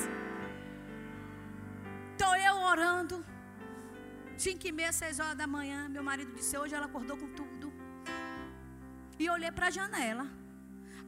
Estou 2.22 2.36
eu 2.36 2.55
orando. 2.72 3.15
Cinco 4.38 4.67
e 4.67 4.72
meia, 4.72 4.91
seis 4.93 5.19
horas 5.19 5.36
da 5.36 5.47
manhã. 5.47 5.89
Meu 5.89 6.03
marido 6.03 6.32
disse: 6.36 6.55
Hoje 6.55 6.76
ela 6.76 6.86
acordou 6.86 7.17
com 7.17 7.30
tudo. 7.39 7.74
E 9.17 9.28
olhei 9.28 9.51
para 9.51 9.67
a 9.69 9.72
janela. 9.72 10.28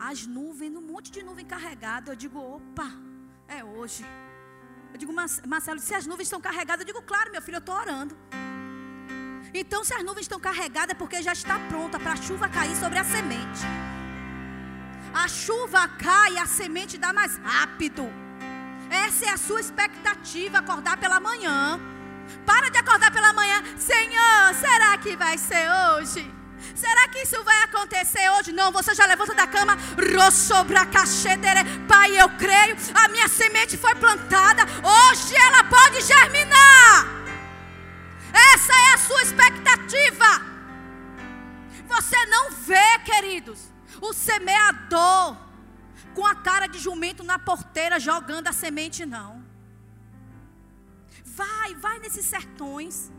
As 0.09 0.26
nuvens, 0.26 0.76
um 0.76 0.82
monte 0.82 1.11
de 1.11 1.22
nuvem 1.22 1.45
carregada. 1.45 2.11
Eu 2.14 2.16
digo: 2.16 2.39
Opa, 2.39 2.89
é 3.47 3.64
hoje. 3.64 4.03
Eu 4.91 4.97
digo, 4.97 5.14
Marcelo, 5.14 5.80
se 5.80 5.93
as 5.93 6.07
nuvens 6.07 6.30
estão 6.30 6.41
carregadas, 6.41 6.82
eu 6.82 6.88
digo, 6.91 7.01
claro, 7.03 7.32
meu 7.32 7.43
filho, 7.43 7.57
eu 7.57 7.66
estou 7.66 7.76
orando. 7.76 8.18
Então, 9.53 9.84
se 9.84 9.93
as 9.93 10.03
nuvens 10.03 10.26
estão 10.26 10.39
carregadas, 10.39 10.95
é 10.95 10.97
porque 11.03 11.22
já 11.22 11.34
está 11.34 11.59
pronta 11.68 11.99
para 11.99 12.14
a 12.14 12.16
chuva 12.16 12.49
cair 12.49 12.76
sobre 12.76 12.97
a 12.97 13.03
semente. 13.03 13.64
A 15.14 15.28
chuva 15.28 15.88
cai 15.88 16.38
a 16.38 16.47
semente 16.47 16.97
dá 16.97 17.14
mais 17.14 17.38
rápido. 17.38 18.23
Essa 18.90 19.26
é 19.26 19.30
a 19.30 19.38
sua 19.38 19.60
expectativa, 19.60 20.60
acordar 20.60 20.98
pela 20.98 21.20
manhã. 21.20 21.80
Para 22.46 22.70
de 22.70 22.78
acordar 22.78 23.12
pela 23.12 23.34
manhã. 23.34 23.64
Senhor, 23.78 24.54
será 24.60 24.98
que 24.98 25.16
vai 25.16 25.38
ser 25.38 25.68
hoje? 25.72 26.34
Será 26.76 27.08
que 27.10 27.20
isso 27.20 27.44
vai 27.44 27.64
acontecer 27.64 28.30
hoje? 28.32 28.52
Não, 28.52 28.72
você 28.72 28.96
já 28.96 29.06
levanta 29.06 29.36
da 29.36 29.46
cama. 29.46 29.78
Pai, 31.88 32.20
eu 32.20 32.30
creio. 32.30 32.76
A 32.94 33.08
minha 33.10 33.28
semente 33.28 33.78
foi 33.78 33.94
plantada. 33.96 34.64
Hoje 34.64 35.36
ela 35.36 35.64
pode 35.66 36.02
germinar. 36.02 37.08
Essa 38.54 38.74
é 38.74 38.94
a 38.94 38.98
sua 38.98 39.22
expectativa. 39.22 40.42
Você 41.88 42.26
não 42.26 42.52
vê, 42.52 43.00
queridos, 43.06 43.60
o 44.02 44.14
semeador 44.14 45.38
com 46.16 46.26
a 46.26 46.36
cara 46.36 46.68
de 46.68 46.80
jumento 46.80 47.24
na 47.24 47.38
porteira 47.38 47.99
jogando 47.99 48.47
a 48.47 48.53
semente, 48.53 49.05
não. 49.05 49.43
Vai, 51.26 51.76
vai 51.76 51.99
nesses 51.99 52.26
sertões. 52.26 53.11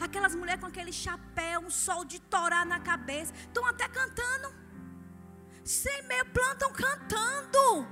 Aquelas 0.00 0.34
mulheres 0.34 0.60
com 0.60 0.66
aquele 0.66 0.92
chapéu, 0.92 1.60
um 1.60 1.70
sol 1.70 2.04
de 2.04 2.20
torá 2.20 2.64
na 2.64 2.78
cabeça, 2.78 3.32
estão 3.34 3.64
até 3.66 3.88
cantando. 3.88 4.54
Sem 5.64 6.02
meio 6.06 6.26
plantam 6.26 6.70
cantando. 6.72 7.86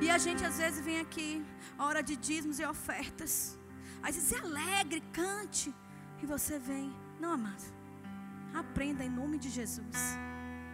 E 0.00 0.08
a 0.10 0.18
gente 0.18 0.44
às 0.44 0.58
vezes 0.58 0.84
vem 0.84 1.00
aqui, 1.00 1.44
hora 1.78 2.02
de 2.02 2.14
dízimos 2.16 2.60
e 2.60 2.64
ofertas. 2.64 3.58
Aí 4.02 4.12
você 4.12 4.20
se 4.20 4.36
alegre, 4.36 5.00
cante. 5.12 5.74
E 6.22 6.26
você 6.26 6.58
vem. 6.58 6.94
Não, 7.20 7.32
amado. 7.32 7.64
Aprenda 8.54 9.04
em 9.04 9.10
nome 9.10 9.38
de 9.38 9.50
Jesus. 9.50 9.96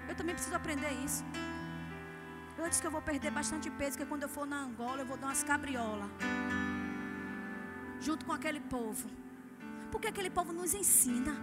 Eu 0.08 0.14
também 0.14 0.34
preciso 0.34 0.56
aprender 0.56 0.92
isso. 1.04 1.24
Eu 2.57 2.68
disse 2.68 2.80
que 2.80 2.86
eu 2.86 2.90
vou 2.90 3.02
perder 3.02 3.30
bastante 3.30 3.68
peso, 3.70 3.98
que 3.98 4.07
quando 4.07 4.22
eu 4.22 4.28
for 4.28 4.46
na 4.46 4.59
Angola 4.62 5.00
eu 5.00 5.07
vou 5.07 5.16
dar 5.16 5.26
umas 5.26 5.42
cabriolas. 5.42 6.09
Junto 8.00 8.24
com 8.24 8.32
aquele 8.32 8.61
povo. 8.61 9.09
Porque 9.90 10.09
aquele 10.09 10.30
povo 10.30 10.52
nos 10.52 10.72
ensina. 10.72 11.34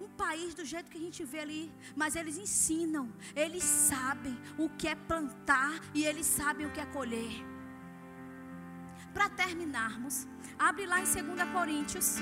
Um 0.00 0.08
país 0.08 0.52
do 0.54 0.64
jeito 0.64 0.90
que 0.90 0.98
a 0.98 1.00
gente 1.00 1.22
vê 1.24 1.40
ali, 1.40 1.72
mas 1.94 2.16
eles 2.16 2.36
ensinam, 2.38 3.12
eles 3.36 3.62
sabem 3.62 4.36
o 4.58 4.68
que 4.68 4.88
é 4.88 4.94
plantar 4.94 5.80
e 5.94 6.04
eles 6.04 6.26
sabem 6.26 6.66
o 6.66 6.72
que 6.72 6.80
é 6.80 6.86
colher. 6.86 7.32
Para 9.14 9.28
terminarmos, 9.28 10.26
abre 10.58 10.86
lá 10.86 11.00
em 11.00 11.04
2 11.04 11.50
Coríntios. 11.52 12.16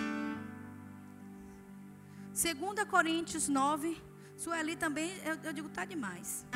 2 2.32 2.84
Coríntios 2.88 3.48
9. 3.48 4.02
Sueli 4.36 4.76
também, 4.76 5.10
eu, 5.24 5.34
eu 5.44 5.52
digo, 5.52 5.68
tá 5.68 5.84
demais 5.84 6.46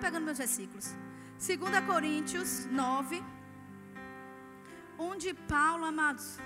pegando 0.00 0.24
meus 0.24 0.38
versículos. 0.38 0.86
2 1.46 1.86
Coríntios 1.86 2.66
9. 2.66 3.22
Onde 4.98 5.32
Paulo, 5.54 5.84
amados. 5.84 6.38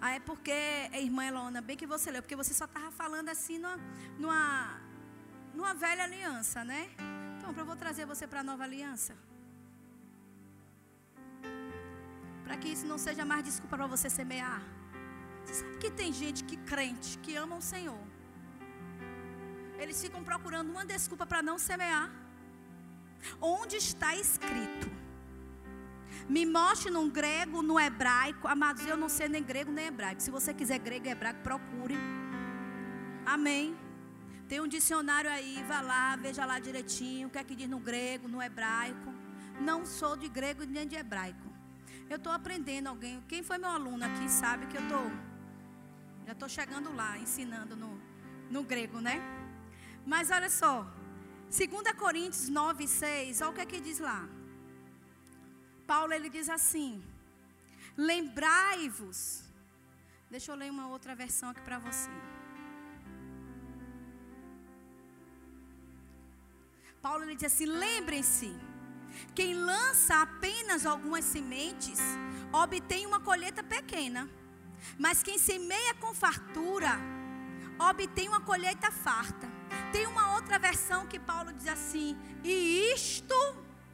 Ah, 0.00 0.10
é 0.18 0.20
porque, 0.20 0.50
é, 0.50 1.00
irmã 1.02 1.24
Elona, 1.24 1.60
bem 1.60 1.76
que 1.76 1.86
você 1.86 2.10
leu, 2.10 2.22
porque 2.22 2.36
você 2.36 2.52
só 2.52 2.66
estava 2.66 2.90
falando 2.90 3.28
assim 3.28 3.58
numa, 3.58 3.78
numa, 4.18 4.80
numa 5.54 5.74
velha 5.74 6.04
aliança, 6.04 6.64
né? 6.64 6.82
Então, 7.36 7.54
eu 7.56 7.64
vou 7.64 7.76
trazer 7.76 8.04
você 8.04 8.26
para 8.26 8.40
a 8.40 8.44
nova 8.50 8.64
aliança. 8.64 9.16
Para 12.44 12.56
que 12.56 12.68
isso 12.68 12.86
não 12.86 12.98
seja 12.98 13.24
mais 13.24 13.44
desculpa 13.44 13.76
para 13.76 13.86
você 13.86 14.08
semear. 14.08 14.62
Você 15.44 15.54
sabe 15.54 15.78
que 15.78 15.90
tem 15.90 16.12
gente 16.12 16.44
que 16.44 16.56
crente, 16.72 17.18
que 17.18 17.34
ama 17.36 17.56
o 17.56 17.62
Senhor. 17.62 18.04
Eles 19.78 20.00
ficam 20.02 20.22
procurando 20.22 20.70
uma 20.70 20.84
desculpa 20.84 21.24
para 21.24 21.42
não 21.42 21.58
semear. 21.58 22.10
Onde 23.40 23.76
está 23.76 24.14
escrito? 24.16 24.90
Me 26.28 26.44
mostre 26.44 26.90
no 26.90 27.08
grego, 27.10 27.62
no 27.62 27.78
hebraico. 27.78 28.48
Amados, 28.48 28.84
eu 28.86 28.96
não 28.96 29.08
sei 29.08 29.28
nem 29.28 29.42
grego 29.42 29.70
nem 29.70 29.86
hebraico. 29.86 30.20
Se 30.20 30.30
você 30.30 30.52
quiser 30.52 30.78
grego 30.78 31.06
e 31.06 31.10
hebraico, 31.10 31.40
procure. 31.42 31.96
Amém. 33.24 33.76
Tem 34.48 34.60
um 34.60 34.66
dicionário 34.66 35.30
aí, 35.30 35.62
vá 35.68 35.80
lá, 35.80 36.16
veja 36.16 36.44
lá 36.44 36.58
direitinho 36.58 37.28
o 37.28 37.30
que 37.30 37.38
é 37.38 37.44
que 37.44 37.54
diz 37.54 37.68
no 37.68 37.78
grego, 37.78 38.26
no 38.26 38.42
hebraico. 38.42 39.12
Não 39.60 39.84
sou 39.84 40.16
de 40.16 40.28
grego 40.28 40.64
nem 40.64 40.86
de 40.86 40.96
hebraico. 40.96 41.48
Eu 42.08 42.16
estou 42.16 42.32
aprendendo 42.32 42.88
alguém. 42.88 43.22
Quem 43.28 43.42
foi 43.42 43.58
meu 43.58 43.68
aluno 43.68 44.04
aqui 44.04 44.28
sabe 44.30 44.66
que 44.66 44.76
eu 44.76 44.82
estou. 44.82 45.10
Já 46.26 46.32
estou 46.32 46.48
chegando 46.48 46.94
lá, 46.94 47.18
ensinando 47.18 47.76
no, 47.76 48.00
no 48.50 48.62
grego, 48.62 49.00
né? 49.00 49.37
Mas 50.12 50.30
olha 50.30 50.48
só. 50.48 50.74
2 51.50 51.92
Coríntios 52.02 52.48
9, 52.48 52.88
6, 52.88 53.42
olha 53.42 53.50
o 53.50 53.54
que 53.54 53.60
é 53.60 53.66
que 53.66 53.80
diz 53.88 53.98
lá. 53.98 54.20
Paulo 55.86 56.12
ele 56.14 56.30
diz 56.36 56.48
assim: 56.48 56.90
Lembrai-vos. 57.96 59.18
Deixa 60.30 60.50
eu 60.50 60.56
ler 60.56 60.70
uma 60.70 60.86
outra 60.88 61.14
versão 61.14 61.50
aqui 61.50 61.60
para 61.60 61.78
você. 61.78 62.10
Paulo 67.02 67.24
ele 67.24 67.36
diz 67.36 67.52
assim: 67.52 67.66
Lembrem-se, 67.66 68.50
quem 69.34 69.52
lança 69.54 70.22
apenas 70.22 70.86
algumas 70.86 71.24
sementes 71.24 72.00
obtém 72.64 73.04
uma 73.04 73.20
colheita 73.20 73.62
pequena, 73.62 74.26
mas 74.98 75.22
quem 75.22 75.38
semeia 75.38 75.94
com 75.94 76.14
fartura 76.14 76.98
obtém 77.90 78.26
uma 78.28 78.40
colheita 78.40 78.90
farta. 78.90 79.57
Tem 79.92 80.06
uma 80.06 80.34
outra 80.34 80.58
versão 80.58 81.06
que 81.06 81.18
Paulo 81.18 81.52
diz 81.52 81.68
assim: 81.68 82.16
E 82.44 82.92
isto 82.94 83.34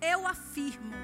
eu 0.00 0.26
afirmo 0.26 0.94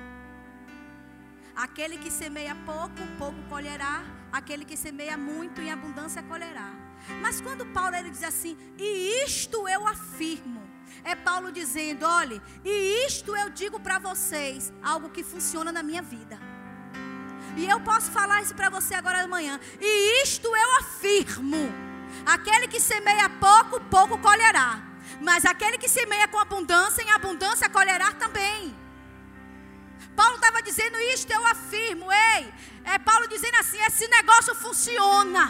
Aquele 1.60 1.98
que 1.98 2.10
semeia 2.10 2.54
pouco, 2.64 2.96
pouco 3.18 3.38
colherá. 3.50 4.02
Aquele 4.32 4.64
que 4.64 4.78
semeia 4.78 5.16
muito, 5.16 5.60
em 5.60 5.70
abundância 5.70 6.22
colherá. 6.22 6.72
Mas 7.20 7.40
quando 7.42 7.66
Paulo 7.66 7.94
ele 7.94 8.08
diz 8.08 8.22
assim, 8.22 8.56
e 8.78 9.24
isto 9.26 9.68
eu 9.68 9.86
afirmo, 9.86 10.62
é 11.04 11.14
Paulo 11.14 11.52
dizendo: 11.52 12.06
olhe, 12.06 12.40
e 12.64 13.06
isto 13.06 13.36
eu 13.36 13.50
digo 13.50 13.78
para 13.78 13.98
vocês, 13.98 14.72
algo 14.82 15.10
que 15.10 15.22
funciona 15.22 15.70
na 15.70 15.82
minha 15.82 16.00
vida. 16.00 16.38
E 17.58 17.68
eu 17.68 17.78
posso 17.80 18.10
falar 18.10 18.40
isso 18.40 18.54
para 18.54 18.70
você 18.70 18.94
agora 18.94 19.22
de 19.22 19.28
manhã. 19.28 19.60
E 19.78 20.22
isto 20.22 20.46
eu 20.46 20.78
afirmo: 20.78 21.89
aquele 22.26 22.68
que 22.68 22.80
semeia 22.80 23.28
pouco, 23.28 23.80
pouco 23.80 24.18
colherá. 24.18 24.82
Mas 25.20 25.44
aquele 25.44 25.78
que 25.78 25.88
semeia 25.88 26.28
com 26.28 26.38
abundância, 26.38 27.02
em 27.02 27.10
abundância 27.10 27.68
colherá 27.68 28.12
também. 28.12 28.74
Paulo 30.16 30.36
estava 30.36 30.62
dizendo 30.62 30.98
isto, 31.14 31.30
eu 31.30 31.46
afirmo, 31.46 32.06
ei. 32.12 32.52
É 32.84 32.98
Paulo 32.98 33.26
dizendo 33.28 33.56
assim: 33.56 33.80
esse 33.82 34.06
negócio 34.08 34.54
funciona. 34.54 35.44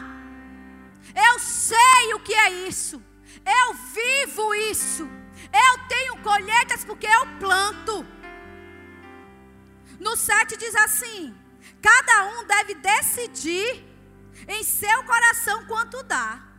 Eu 1.14 1.38
sei 1.38 2.14
o 2.14 2.20
que 2.20 2.34
é 2.34 2.50
isso. 2.68 3.02
Eu 3.44 3.74
vivo 3.74 4.54
isso. 4.54 5.08
Eu 5.52 5.88
tenho 5.88 6.16
colheitas 6.18 6.84
porque 6.84 7.06
eu 7.06 7.26
planto. 7.38 8.06
No 9.98 10.16
7 10.16 10.56
diz 10.56 10.74
assim: 10.76 11.34
cada 11.82 12.24
um 12.26 12.46
deve 12.46 12.74
decidir 12.74 13.84
em 14.48 14.62
seu 14.62 15.02
coração 15.04 15.64
quanto 15.66 16.02
dá. 16.02 16.49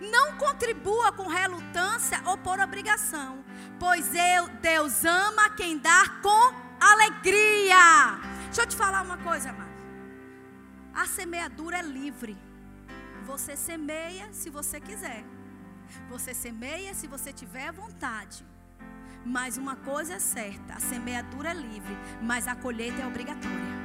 Não 0.00 0.36
contribua 0.36 1.12
com 1.12 1.26
relutância 1.26 2.20
ou 2.26 2.36
por 2.36 2.60
obrigação, 2.60 3.42
pois 3.78 4.14
eu, 4.14 4.48
Deus 4.60 5.04
ama 5.04 5.50
quem 5.50 5.78
dá 5.78 6.04
com 6.22 6.54
alegria. 6.80 8.18
Deixa 8.46 8.62
eu 8.62 8.66
te 8.66 8.76
falar 8.76 9.02
uma 9.02 9.16
coisa, 9.18 9.50
amado. 9.50 9.76
A 10.94 11.06
semeadura 11.06 11.78
é 11.78 11.82
livre. 11.82 12.36
Você 13.24 13.56
semeia 13.56 14.32
se 14.32 14.50
você 14.50 14.80
quiser. 14.80 15.24
Você 16.08 16.34
semeia 16.34 16.94
se 16.94 17.06
você 17.06 17.32
tiver 17.32 17.72
vontade. 17.72 18.44
Mas 19.24 19.56
uma 19.56 19.76
coisa 19.76 20.14
é 20.14 20.18
certa: 20.18 20.74
a 20.74 20.80
semeadura 20.80 21.50
é 21.50 21.54
livre, 21.54 21.96
mas 22.22 22.46
a 22.46 22.54
colheita 22.54 23.02
é 23.02 23.06
obrigatória. 23.06 23.76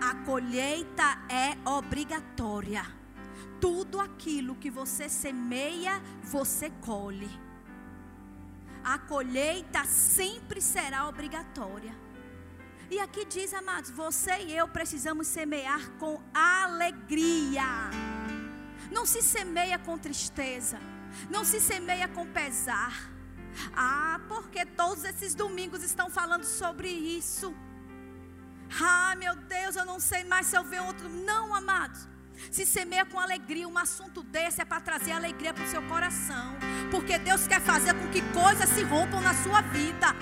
A 0.00 0.14
colheita 0.24 1.18
é 1.28 1.56
obrigatória. 1.68 3.03
Tudo 3.64 4.00
aquilo 4.08 4.54
que 4.62 4.70
você 4.80 5.08
semeia, 5.08 5.94
você 6.36 6.68
colhe 6.90 7.30
a 8.84 8.98
colheita 8.98 9.82
sempre 9.86 10.60
será 10.60 11.08
obrigatória. 11.08 11.94
E 12.90 13.00
aqui 13.00 13.24
diz, 13.24 13.54
amados, 13.54 13.90
você 13.90 14.34
e 14.42 14.52
eu 14.54 14.68
precisamos 14.68 15.26
semear 15.26 15.90
com 15.98 16.20
alegria. 16.34 17.64
Não 18.92 19.06
se 19.06 19.22
semeia 19.22 19.78
com 19.78 19.96
tristeza, 19.96 20.78
não 21.30 21.44
se 21.44 21.58
semeia 21.60 22.06
com 22.06 22.26
pesar. 22.26 23.10
Ah, 23.74 24.20
porque 24.28 24.66
todos 24.66 25.04
esses 25.04 25.34
domingos 25.34 25.82
estão 25.82 26.10
falando 26.10 26.44
sobre 26.44 26.88
isso. 26.88 27.54
Ah, 28.82 29.14
meu 29.16 29.34
Deus, 29.34 29.76
eu 29.76 29.86
não 29.86 29.98
sei 29.98 30.24
mais 30.24 30.46
se 30.48 30.56
eu 30.56 30.64
ver 30.64 30.82
outro. 30.82 31.08
Não, 31.08 31.54
amados. 31.54 32.06
Se 32.50 32.64
semeia 32.64 33.04
com 33.04 33.18
alegria, 33.18 33.66
um 33.66 33.78
assunto 33.78 34.22
desse 34.22 34.60
é 34.60 34.64
para 34.64 34.80
trazer 34.80 35.12
alegria 35.12 35.52
para 35.52 35.64
o 35.64 35.68
seu 35.68 35.82
coração. 35.82 36.56
Porque 36.90 37.18
Deus 37.18 37.46
quer 37.46 37.60
fazer 37.60 37.94
com 37.94 38.08
que 38.08 38.20
coisas 38.32 38.68
se 38.68 38.82
rompam 38.82 39.20
na 39.20 39.34
sua 39.34 39.60
vida. 39.60 40.14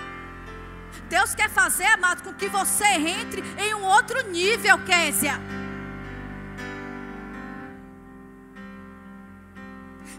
Deus 1.09 1.35
quer 1.35 1.51
fazer, 1.51 1.87
amado, 1.87 2.23
com 2.23 2.33
que 2.35 2.49
você 2.49 2.85
entre 2.85 3.43
em 3.59 3.75
um 3.75 3.83
outro 3.83 4.31
nível, 4.31 4.79
Késia. 4.85 5.35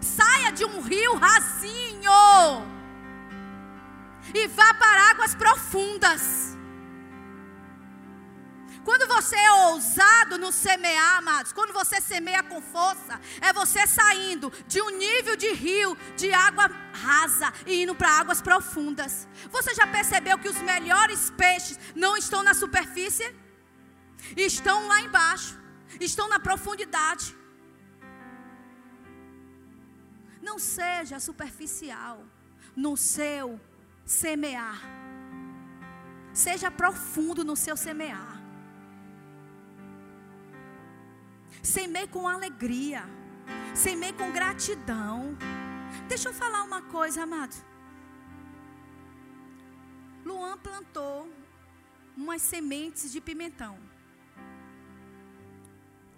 Saia 0.00 0.52
de 0.52 0.64
um 0.64 0.80
rio 0.80 1.16
rasinho 1.16 2.74
e 4.32 4.46
vá 4.48 4.74
para 4.74 5.10
águas 5.10 5.34
profundas. 5.34 6.53
Quando 8.84 9.06
você 9.08 9.34
é 9.36 9.52
ousado 9.68 10.36
no 10.36 10.52
semear, 10.52 11.16
amados, 11.16 11.52
quando 11.52 11.72
você 11.72 12.00
semeia 12.00 12.42
com 12.42 12.60
força, 12.60 13.18
é 13.40 13.50
você 13.52 13.86
saindo 13.86 14.52
de 14.68 14.80
um 14.82 14.90
nível 14.90 15.36
de 15.36 15.50
rio, 15.52 15.96
de 16.16 16.32
água 16.34 16.66
rasa 16.92 17.52
e 17.66 17.82
indo 17.82 17.94
para 17.94 18.10
águas 18.10 18.42
profundas. 18.42 19.26
Você 19.50 19.74
já 19.74 19.86
percebeu 19.86 20.38
que 20.38 20.48
os 20.48 20.60
melhores 20.72 21.30
peixes 21.30 21.78
não 21.94 22.14
estão 22.16 22.42
na 22.42 22.52
superfície? 22.52 23.34
Estão 24.36 24.86
lá 24.86 25.00
embaixo, 25.00 25.58
estão 25.98 26.28
na 26.28 26.38
profundidade. 26.38 27.34
Não 30.42 30.58
seja 30.58 31.18
superficial 31.18 32.22
no 32.76 32.96
seu 32.98 33.58
semear. 34.04 34.78
Seja 36.34 36.70
profundo 36.70 37.42
no 37.44 37.56
seu 37.56 37.76
semear. 37.76 38.33
Semeie 41.64 42.06
com 42.06 42.28
alegria. 42.28 43.02
Semeie 43.74 44.12
com 44.12 44.30
gratidão. 44.30 45.34
Deixa 46.06 46.28
eu 46.28 46.34
falar 46.34 46.62
uma 46.62 46.82
coisa, 46.82 47.22
amado. 47.22 47.56
Luan 50.26 50.58
plantou 50.58 51.26
umas 52.14 52.42
sementes 52.42 53.10
de 53.10 53.18
pimentão. 53.18 53.78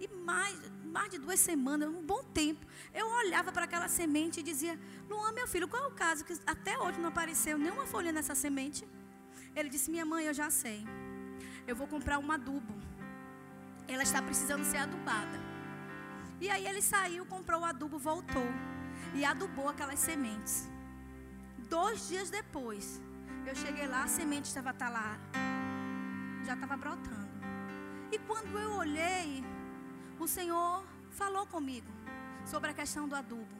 E 0.01 0.09
mais, 0.09 0.59
mais 0.85 1.11
de 1.13 1.19
duas 1.19 1.39
semanas, 1.39 1.89
um 1.89 2.03
bom 2.03 2.25
tempo, 2.25 2.67
eu 2.93 3.07
olhava 3.07 3.53
para 3.53 3.65
aquela 3.67 3.87
semente 3.87 4.41
e 4.41 4.43
dizia: 4.43 4.79
Luan, 5.09 5.31
meu 5.31 5.47
filho, 5.47 5.69
qual 5.69 5.85
é 5.85 5.87
o 5.87 5.93
caso 5.93 6.25
que 6.25 6.37
até 6.45 6.77
hoje 6.77 6.99
não 6.99 7.09
apareceu 7.09 7.57
nenhuma 7.57 7.87
folha 7.87 8.11
nessa 8.11 8.35
semente? 8.35 8.85
Ele 9.55 9.69
disse: 9.69 9.93
Minha 9.93 10.05
mãe, 10.05 10.27
eu 10.27 10.35
já 10.35 10.51
sei. 10.51 10.85
Eu 11.69 11.77
vou 11.77 11.87
comprar 11.87 12.19
um 12.19 12.33
adubo 12.33 12.75
ela 13.89 14.03
está 14.03 14.20
precisando 14.22 14.64
ser 14.64 14.78
adubada. 14.78 15.39
E 16.41 16.51
aí 16.51 16.66
ele 16.66 16.82
saiu, 16.82 17.24
comprou 17.26 17.61
o 17.61 17.64
adubo, 17.64 17.99
voltou 17.99 18.49
e 19.14 19.24
adubou 19.24 19.68
aquelas 19.68 19.99
sementes. 19.99 20.68
Dois 21.68 22.09
dias 22.09 22.30
depois, 22.30 23.01
eu 23.47 23.55
cheguei 23.55 23.87
lá, 23.87 24.05
a 24.05 24.09
semente 24.09 24.47
estava 24.47 24.72
tá 24.72 24.89
lá, 24.89 25.18
já 26.45 26.55
estava 26.55 26.76
brotando. 26.76 27.26
E 28.12 28.18
quando 28.18 28.59
eu 28.59 28.72
olhei, 28.72 29.43
o 30.18 30.28
Senhor 30.28 30.84
falou 31.11 31.47
comigo 31.47 31.91
sobre 32.45 32.70
a 32.70 32.74
questão 32.74 33.09
do 33.09 33.14
adubo. 33.14 33.57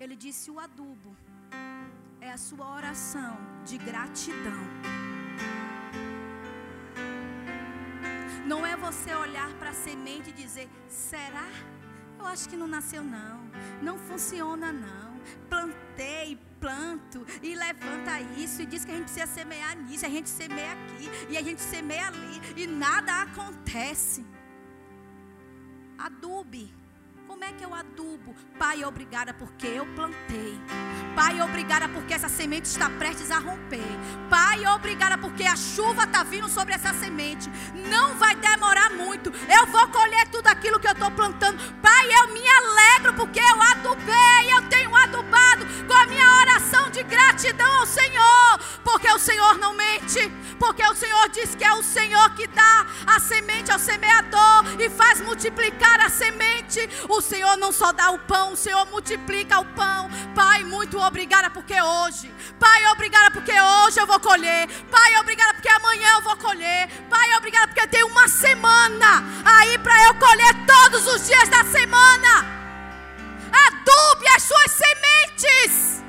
Ele 0.00 0.16
disse: 0.16 0.50
o 0.50 0.58
adubo 0.58 1.16
é 2.20 2.30
a 2.32 2.38
sua 2.38 2.74
oração 2.74 3.36
de 3.64 3.76
gratidão 3.78 5.13
Não 8.44 8.64
é 8.64 8.76
você 8.76 9.14
olhar 9.14 9.50
para 9.54 9.70
a 9.70 9.74
semente 9.74 10.30
e 10.30 10.32
dizer: 10.32 10.68
será? 10.88 11.48
Eu 12.18 12.26
acho 12.26 12.48
que 12.48 12.56
não 12.56 12.66
nasceu, 12.66 13.02
não. 13.02 13.50
Não 13.82 13.98
funciona, 13.98 14.72
não. 14.72 15.20
Plantei, 15.48 16.38
planto 16.60 17.26
e 17.42 17.54
levanta 17.54 18.20
isso 18.38 18.62
e 18.62 18.66
diz 18.66 18.84
que 18.84 18.90
a 18.90 18.94
gente 18.94 19.04
precisa 19.04 19.26
semear 19.26 19.76
nisso, 19.76 20.06
a 20.06 20.08
gente 20.08 20.28
semeia 20.28 20.72
aqui 20.72 21.10
e 21.30 21.36
a 21.36 21.42
gente 21.42 21.60
semeia 21.60 22.06
ali 22.06 22.40
e 22.56 22.66
nada 22.66 23.22
acontece. 23.22 24.24
Adube 25.98 26.83
é 27.44 27.52
que 27.52 27.64
eu 27.64 27.74
adubo? 27.74 28.34
Pai, 28.58 28.84
obrigada 28.84 29.34
porque 29.34 29.66
eu 29.66 29.86
plantei. 29.94 30.58
Pai, 31.14 31.40
obrigada 31.42 31.88
porque 31.88 32.14
essa 32.14 32.28
semente 32.28 32.66
está 32.66 32.88
prestes 32.88 33.30
a 33.30 33.38
romper. 33.38 33.84
Pai, 34.30 34.66
obrigada 34.66 35.18
porque 35.18 35.44
a 35.44 35.54
chuva 35.54 36.04
está 36.04 36.22
vindo 36.22 36.48
sobre 36.48 36.74
essa 36.74 36.94
semente. 36.94 37.50
Não 37.88 38.14
vai 38.16 38.34
demorar 38.34 38.90
muito. 38.90 39.30
Eu 39.48 39.66
vou 39.66 39.86
colher 39.88 40.26
tudo 40.28 40.48
aquilo 40.48 40.80
que 40.80 40.88
eu 40.88 40.92
estou 40.92 41.10
plantando. 41.10 41.58
Pai, 41.80 42.06
eu 42.06 42.28
me 42.28 42.42
alegro 42.48 43.14
porque 43.14 43.40
eu 43.40 43.62
adubei. 43.62 44.52
Eu 44.52 44.68
tenho 44.68 44.94
adubado 44.94 45.66
com 45.86 45.92
a 45.92 46.06
minha 46.06 46.28
oração 46.40 46.90
de 46.90 47.02
gratidão 47.02 47.80
ao 47.80 47.86
Senhor. 47.86 48.58
Porque 48.82 49.10
o 49.10 49.18
Senhor 49.18 49.58
não 49.58 49.74
mente. 49.74 50.20
Porque 50.58 50.84
o 50.84 50.94
Senhor 50.94 51.28
diz 51.28 51.54
que 51.54 51.64
é 51.64 51.72
o 51.74 51.82
Senhor 51.82 52.34
que 52.34 52.46
dá 52.48 52.86
a 53.06 53.20
semente 53.20 53.70
ao 53.70 53.78
semeador 53.78 54.64
e 54.80 54.88
faz 54.90 55.20
multiplicar 55.20 56.00
a 56.00 56.08
semente. 56.08 56.80
O 57.08 57.20
Senhor 57.34 57.56
não 57.56 57.72
só 57.72 57.90
dá 57.90 58.12
o 58.12 58.18
pão, 58.20 58.52
o 58.52 58.56
Senhor 58.56 58.86
multiplica 58.86 59.58
o 59.58 59.64
pão. 59.64 60.08
Pai, 60.36 60.62
muito 60.62 61.00
obrigada 61.00 61.50
porque 61.50 61.74
hoje. 61.82 62.32
Pai, 62.60 62.86
obrigada 62.92 63.28
porque 63.32 63.50
hoje 63.50 63.98
eu 63.98 64.06
vou 64.06 64.20
colher. 64.20 64.68
Pai, 64.88 65.16
obrigada 65.16 65.52
porque 65.54 65.68
amanhã 65.68 66.12
eu 66.12 66.22
vou 66.22 66.36
colher. 66.36 66.88
Pai, 67.10 67.34
obrigada 67.36 67.66
porque 67.66 67.88
tem 67.88 68.04
uma 68.04 68.28
semana 68.28 69.24
aí 69.44 69.76
para 69.78 70.00
eu 70.04 70.14
colher 70.14 70.54
todos 70.64 71.08
os 71.08 71.26
dias 71.26 71.48
da 71.48 71.64
semana. 71.64 72.46
Adube 73.66 74.28
as 74.36 74.42
suas 74.44 74.70
sementes. 74.70 76.04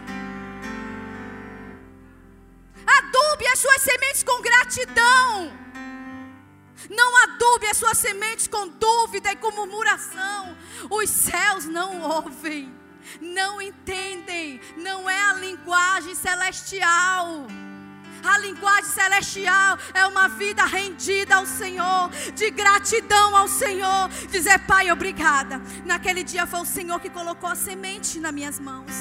Adube 2.86 3.48
as 3.48 3.58
suas 3.58 3.82
sementes 3.82 4.22
com 4.22 4.44
gratidão. 4.44 5.65
Não 6.90 7.24
adube 7.24 7.68
as 7.68 7.78
suas 7.78 7.98
sementes 7.98 8.48
com 8.48 8.68
dúvida 8.68 9.32
e 9.32 9.36
com 9.36 9.52
murmuração. 9.52 10.56
Os 10.90 11.10
céus 11.10 11.66
não 11.66 12.02
ouvem, 12.02 12.74
não 13.22 13.62
entendem, 13.62 14.60
não 14.78 15.10
é 15.10 15.20
a 15.20 15.34
linguagem 15.34 16.16
celestial. 16.16 17.48
A 18.24 18.40
linguagem 18.40 18.90
celestial 18.90 19.78
é 19.94 20.06
uma 20.08 20.28
vida 20.28 20.66
rendida 20.66 21.36
ao 21.36 21.46
Senhor, 21.46 22.10
de 22.34 22.50
gratidão 22.50 23.36
ao 23.36 23.48
Senhor. 23.48 24.10
Dizer, 24.32 24.60
Pai, 24.66 24.92
obrigada. 24.92 25.62
Naquele 25.86 26.24
dia 26.24 26.48
foi 26.48 26.62
o 26.62 26.66
Senhor 26.66 27.00
que 27.00 27.10
colocou 27.10 27.50
a 27.50 27.56
semente 27.56 28.20
nas 28.20 28.34
minhas 28.34 28.60
mãos. 28.60 28.92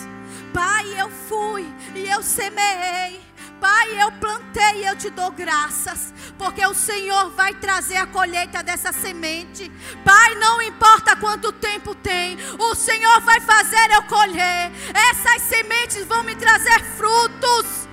Pai, 0.53 1.01
eu 1.01 1.11
fui 1.11 1.65
e 1.95 2.07
eu 2.07 2.23
semeei. 2.23 3.34
Pai, 3.65 3.99
eu 3.99 4.13
plantei 4.13 4.83
e 4.83 4.85
eu 4.85 4.95
te 4.95 5.09
dou 5.09 5.31
graças, 5.31 6.13
porque 6.37 6.67
o 6.67 6.75
Senhor 6.75 7.31
vai 7.31 7.55
trazer 7.55 7.97
a 7.97 8.07
colheita 8.07 8.63
dessa 8.63 8.93
semente. 8.93 9.73
Pai, 10.05 10.35
não 10.35 10.61
importa 10.61 11.17
quanto 11.17 11.51
tempo 11.51 11.95
tem, 11.95 12.37
o 12.59 12.75
Senhor 12.75 13.23
vai 13.23 13.41
fazer 13.41 13.91
eu 13.93 14.03
colher. 14.03 14.71
Essas 14.93 15.49
sementes 15.49 16.05
vão 16.05 16.23
me 16.25 16.37
trazer 16.37 16.79
frutos. 16.95 17.89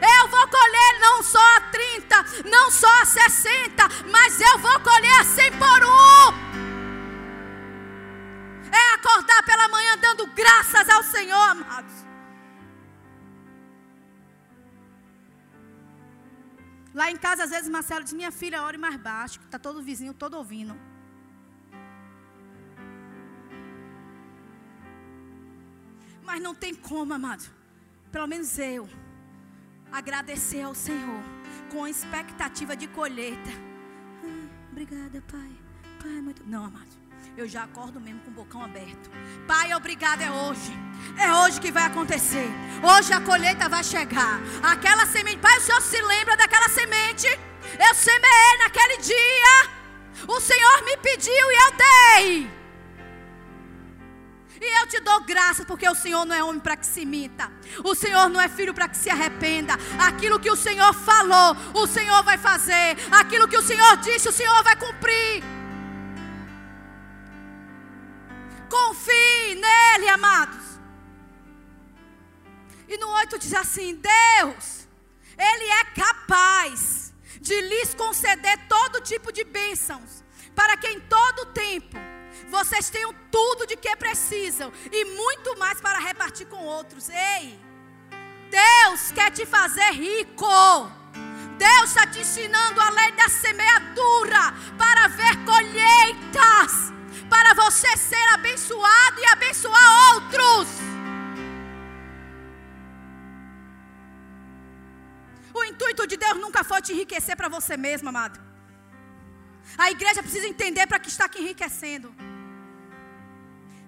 Eu 0.00 0.28
vou 0.28 0.48
colher 0.48 1.00
não 1.02 1.22
só 1.24 1.56
a 1.56 1.60
30, 1.60 2.24
não 2.48 2.70
só 2.70 3.02
a 3.02 3.04
60, 3.04 3.86
mas 4.10 4.40
eu 4.40 4.58
vou 4.60 4.80
colher 4.80 5.20
a 5.20 5.24
100 5.24 5.52
por 5.58 5.84
um. 5.84 6.50
É 8.72 8.94
acordar 8.94 9.42
pela 9.42 9.68
manhã 9.68 9.98
dando 9.98 10.26
graças 10.28 10.88
ao 10.88 11.02
Senhor, 11.02 11.50
amados. 11.50 12.09
Lá 16.92 17.10
em 17.10 17.16
casa, 17.16 17.44
às 17.44 17.50
vezes, 17.50 17.68
Marcelo 17.68 18.04
diz: 18.04 18.12
Minha 18.12 18.32
filha, 18.32 18.62
ore 18.62 18.76
mais 18.76 18.96
baixo, 18.96 19.38
que 19.38 19.46
está 19.46 19.58
todo 19.58 19.82
vizinho, 19.82 20.12
todo 20.12 20.36
ouvindo. 20.36 20.76
Mas 26.22 26.42
não 26.42 26.54
tem 26.54 26.74
como, 26.74 27.12
amado. 27.12 27.44
Pelo 28.10 28.26
menos 28.26 28.58
eu. 28.58 28.88
Agradecer 29.90 30.62
ao 30.62 30.74
Senhor. 30.74 31.22
Com 31.70 31.84
a 31.84 31.90
expectativa 31.90 32.76
de 32.76 32.88
colheita. 32.88 33.50
Ah, 34.24 34.68
obrigada, 34.70 35.22
Pai. 35.30 35.52
Pai, 36.00 36.20
muito. 36.20 36.44
Não, 36.44 36.64
amado. 36.64 36.99
Eu 37.36 37.48
já 37.48 37.64
acordo 37.64 38.00
mesmo 38.00 38.20
com 38.20 38.30
o 38.30 38.34
bocão 38.34 38.62
aberto. 38.62 39.10
Pai, 39.46 39.72
obrigado, 39.74 40.20
é 40.20 40.30
hoje. 40.30 40.72
É 41.18 41.32
hoje 41.32 41.60
que 41.60 41.72
vai 41.72 41.84
acontecer. 41.84 42.48
Hoje 42.82 43.12
a 43.12 43.20
colheita 43.20 43.68
vai 43.68 43.82
chegar. 43.82 44.40
Aquela 44.62 45.06
semente, 45.06 45.38
Pai, 45.38 45.56
o 45.58 45.60
Senhor 45.60 45.80
se 45.80 46.00
lembra 46.02 46.36
daquela 46.36 46.68
semente? 46.68 47.26
Eu 47.78 47.94
semeei 47.94 48.58
naquele 48.58 48.98
dia. 48.98 49.70
O 50.28 50.40
Senhor 50.40 50.84
me 50.84 50.96
pediu 50.98 51.32
e 51.32 51.56
eu 51.64 51.72
dei. 51.76 52.60
E 54.60 54.80
eu 54.80 54.86
te 54.86 55.00
dou 55.00 55.20
graças, 55.20 55.64
porque 55.64 55.88
o 55.88 55.94
Senhor 55.94 56.26
não 56.26 56.36
é 56.36 56.44
homem 56.44 56.60
para 56.60 56.76
que 56.76 56.84
se 56.84 57.00
imita. 57.00 57.50
O 57.82 57.94
Senhor 57.94 58.28
não 58.28 58.38
é 58.38 58.46
filho 58.46 58.74
para 58.74 58.88
que 58.88 58.96
se 58.96 59.08
arrependa. 59.08 59.74
Aquilo 59.98 60.38
que 60.38 60.50
o 60.50 60.56
Senhor 60.56 60.92
falou, 60.92 61.56
o 61.72 61.86
Senhor 61.86 62.22
vai 62.22 62.36
fazer. 62.36 62.98
Aquilo 63.10 63.48
que 63.48 63.56
o 63.56 63.62
Senhor 63.62 63.96
disse, 63.98 64.28
o 64.28 64.32
Senhor 64.32 64.62
vai 64.62 64.76
cumprir. 64.76 65.42
Nele, 69.60 70.08
amados. 70.08 70.80
E 72.88 72.96
no 72.98 73.08
8 73.08 73.38
diz 73.38 73.54
assim: 73.54 73.94
Deus, 73.94 74.88
Ele 75.38 75.64
é 75.64 75.84
capaz 75.94 77.12
de 77.40 77.60
lhes 77.60 77.94
conceder 77.94 78.58
todo 78.68 79.00
tipo 79.00 79.32
de 79.32 79.44
bênçãos, 79.44 80.24
para 80.54 80.76
que 80.76 80.88
em 80.88 81.00
todo 81.00 81.46
tempo 81.46 81.96
vocês 82.48 82.90
tenham 82.90 83.14
tudo 83.30 83.66
de 83.66 83.76
que 83.76 83.94
precisam 83.96 84.72
e 84.90 85.04
muito 85.04 85.56
mais 85.58 85.80
para 85.80 85.98
repartir 85.98 86.46
com 86.48 86.64
outros. 86.64 87.08
Ei, 87.08 87.58
Deus 88.50 89.12
quer 89.12 89.30
te 89.30 89.46
fazer 89.46 89.90
rico. 89.92 90.90
Deus 91.56 91.90
está 91.90 92.06
te 92.06 92.20
ensinando 92.20 92.80
a 92.80 92.90
lei 92.90 93.12
da 93.12 93.28
semeadura 93.28 94.54
para 94.78 95.08
ver 95.08 95.44
colheitas 95.44 96.99
para 97.34 97.54
você 97.54 97.96
ser 97.96 98.28
abençoado 98.34 99.18
e 99.20 99.26
abençoar 99.26 100.14
outros. 100.14 100.68
O 105.54 105.64
intuito 105.64 106.06
de 106.06 106.16
Deus 106.16 106.38
nunca 106.44 106.62
foi 106.64 106.82
te 106.82 106.92
enriquecer 106.92 107.36
para 107.36 107.48
você 107.48 107.76
mesmo, 107.76 108.08
amado. 108.08 108.38
A 109.78 109.90
igreja 109.90 110.22
precisa 110.22 110.46
entender 110.46 110.86
para 110.86 110.98
que 110.98 111.08
está 111.08 111.24
aqui 111.26 111.40
enriquecendo. 111.40 112.12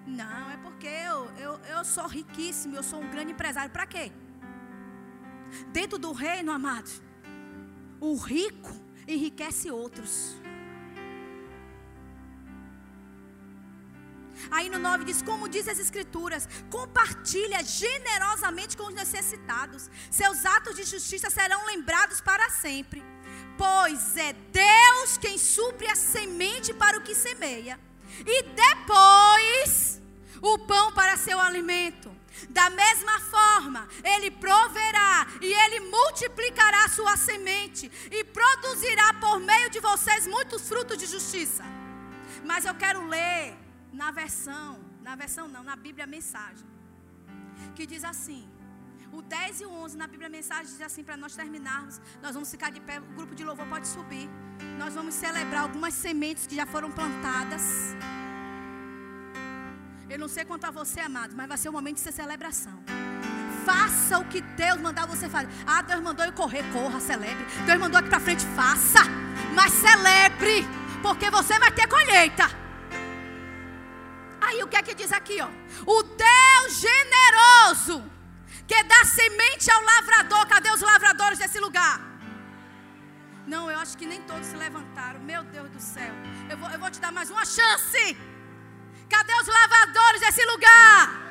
Não, 0.05 0.49
é 0.51 0.57
porque 0.57 0.87
eu, 0.87 1.31
eu, 1.37 1.53
eu 1.75 1.83
sou 1.83 2.07
riquíssimo, 2.07 2.75
eu 2.75 2.83
sou 2.83 3.01
um 3.01 3.09
grande 3.09 3.31
empresário. 3.31 3.71
Para 3.71 3.85
quê? 3.85 4.11
Dentro 5.71 5.97
do 5.97 6.11
reino, 6.11 6.51
amado, 6.51 6.89
o 7.99 8.15
rico 8.15 8.71
enriquece 9.07 9.71
outros. 9.71 10.35
Aí 14.51 14.69
no 14.69 14.79
9 14.79 15.05
diz: 15.05 15.21
Como 15.21 15.49
diz 15.49 15.67
as 15.67 15.79
Escrituras, 15.79 16.47
compartilha 16.69 17.63
generosamente 17.63 18.77
com 18.77 18.87
os 18.87 18.93
necessitados, 18.93 19.89
seus 20.09 20.45
atos 20.45 20.75
de 20.75 20.83
justiça 20.83 21.29
serão 21.29 21.65
lembrados 21.65 22.21
para 22.21 22.49
sempre. 22.49 23.03
Pois 23.57 24.17
é 24.17 24.33
Deus 24.33 25.17
quem 25.17 25.37
supre 25.37 25.87
a 25.87 25.95
semente 25.95 26.73
para 26.73 26.97
o 26.97 27.01
que 27.01 27.15
semeia, 27.15 27.79
e 28.25 28.43
depois 28.43 30.01
o 30.41 30.57
pão 30.59 30.91
para 30.91 31.17
seu 31.17 31.39
alimento. 31.39 32.11
Da 32.49 32.69
mesma 32.69 33.19
forma, 33.21 33.87
Ele 34.03 34.31
proverá 34.31 35.27
e 35.39 35.53
Ele 35.53 35.79
multiplicará 35.81 36.89
sua 36.89 37.15
semente 37.15 37.91
e 38.11 38.23
produzirá 38.23 39.13
por 39.13 39.39
meio 39.39 39.69
de 39.69 39.79
vocês 39.79 40.27
muitos 40.27 40.67
frutos 40.67 40.97
de 40.97 41.05
justiça. 41.05 41.63
Mas 42.43 42.65
eu 42.65 42.73
quero 42.75 43.07
ler 43.07 43.55
na 43.93 44.09
versão, 44.11 44.79
na 45.01 45.15
versão 45.15 45.47
não, 45.47 45.63
na 45.63 45.75
Bíblia 45.75 46.07
Mensagem, 46.07 46.67
que 47.75 47.85
diz 47.85 48.03
assim: 48.03 48.49
o 49.11 49.21
10 49.21 49.61
e 49.61 49.65
o 49.65 49.71
11 49.71 49.95
na 49.95 50.07
Bíblia 50.07 50.29
Mensagem 50.29 50.65
diz 50.65 50.81
assim: 50.81 51.03
para 51.03 51.15
nós 51.15 51.35
terminarmos, 51.35 52.01
nós 52.21 52.33
vamos 52.33 52.49
ficar 52.49 52.71
de 52.71 52.81
pé, 52.81 52.99
o 52.99 53.13
grupo 53.19 53.35
de 53.35 53.43
louvor 53.43 53.67
pode 53.67 53.87
subir. 53.87 54.27
Nós 54.79 54.93
vamos 54.95 55.13
celebrar 55.13 55.61
algumas 55.63 55.93
sementes 55.93 56.47
que 56.47 56.55
já 56.55 56.65
foram 56.65 56.91
plantadas. 56.91 57.95
Eu 60.09 60.19
não 60.19 60.27
sei 60.27 60.43
quanto 60.45 60.65
a 60.65 60.71
você, 60.71 60.99
amado, 60.99 61.35
mas 61.35 61.47
vai 61.47 61.57
ser 61.57 61.69
um 61.69 61.73
momento 61.73 61.95
de 61.95 62.11
celebração. 62.11 62.83
Faça 63.65 64.19
o 64.19 64.25
que 64.25 64.41
Deus 64.41 64.79
mandar 64.81 65.05
você 65.07 65.29
fazer. 65.29 65.47
Ah, 65.65 65.81
Deus 65.81 66.01
mandou 66.01 66.25
eu 66.25 66.33
correr, 66.33 66.63
corra, 66.73 66.99
celebre. 66.99 67.45
Deus 67.65 67.79
mandou 67.79 67.99
aqui 67.99 68.09
para 68.09 68.19
frente, 68.19 68.45
faça. 68.47 68.99
mas 69.55 69.71
celebre, 69.71 70.65
porque 71.01 71.29
você 71.29 71.57
vai 71.59 71.71
ter 71.71 71.87
colheita. 71.87 72.62
Aí 74.45 74.61
o 74.63 74.67
que 74.67 74.77
é 74.77 74.83
que 74.83 74.93
diz 74.93 75.11
aqui, 75.11 75.37
ó? 75.41 75.49
O 75.95 76.03
Deus 76.03 76.69
generoso 76.87 77.97
que 78.67 78.83
dá 78.83 79.05
semente 79.05 79.71
ao 79.71 79.81
lavrador. 79.81 80.45
Cadê 80.47 80.69
os 80.71 80.81
lavradores 80.81 81.39
desse 81.39 81.59
lugar? 81.59 81.99
Não, 83.47 83.69
eu 83.71 83.77
acho 83.79 83.97
que 83.97 84.05
nem 84.05 84.21
todos 84.21 84.45
se 84.47 84.55
levantaram. 84.55 85.19
Meu 85.19 85.43
Deus 85.43 85.69
do 85.69 85.79
céu. 85.79 86.13
Eu 86.49 86.57
vou, 86.57 86.69
eu 86.69 86.79
vou 86.79 86.91
te 86.91 86.99
dar 86.99 87.11
mais 87.11 87.29
uma 87.29 87.45
chance. 87.45 88.17
Cadê 89.09 89.33
os 89.41 89.47
lavradores 89.47 90.21
desse 90.21 90.45
lugar? 90.45 91.23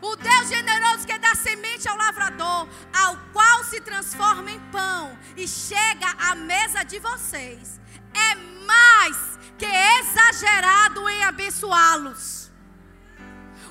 O 0.00 0.16
Deus 0.16 0.48
generoso 0.48 1.06
que 1.06 1.18
dá 1.18 1.34
semente 1.34 1.88
ao 1.88 1.96
lavrador, 1.96 2.68
ao 2.92 3.16
qual 3.32 3.64
se 3.64 3.80
transforma 3.80 4.50
em 4.50 4.60
pão 4.70 5.18
e 5.36 5.46
chega 5.48 6.08
à 6.18 6.34
mesa 6.34 6.84
de 6.84 6.98
vocês, 6.98 7.80
é 8.12 8.34
mais 8.66 9.33
que 9.58 9.66
exagerado 9.66 11.08
em 11.08 11.24
abençoá-los. 11.24 12.50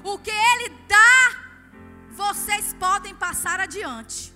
O 0.04 0.18
que 0.20 0.32
Ele 0.32 0.70
dá, 0.88 1.44
vocês 2.12 2.74
podem 2.74 3.16
passar 3.16 3.60
adiante. 3.60 4.34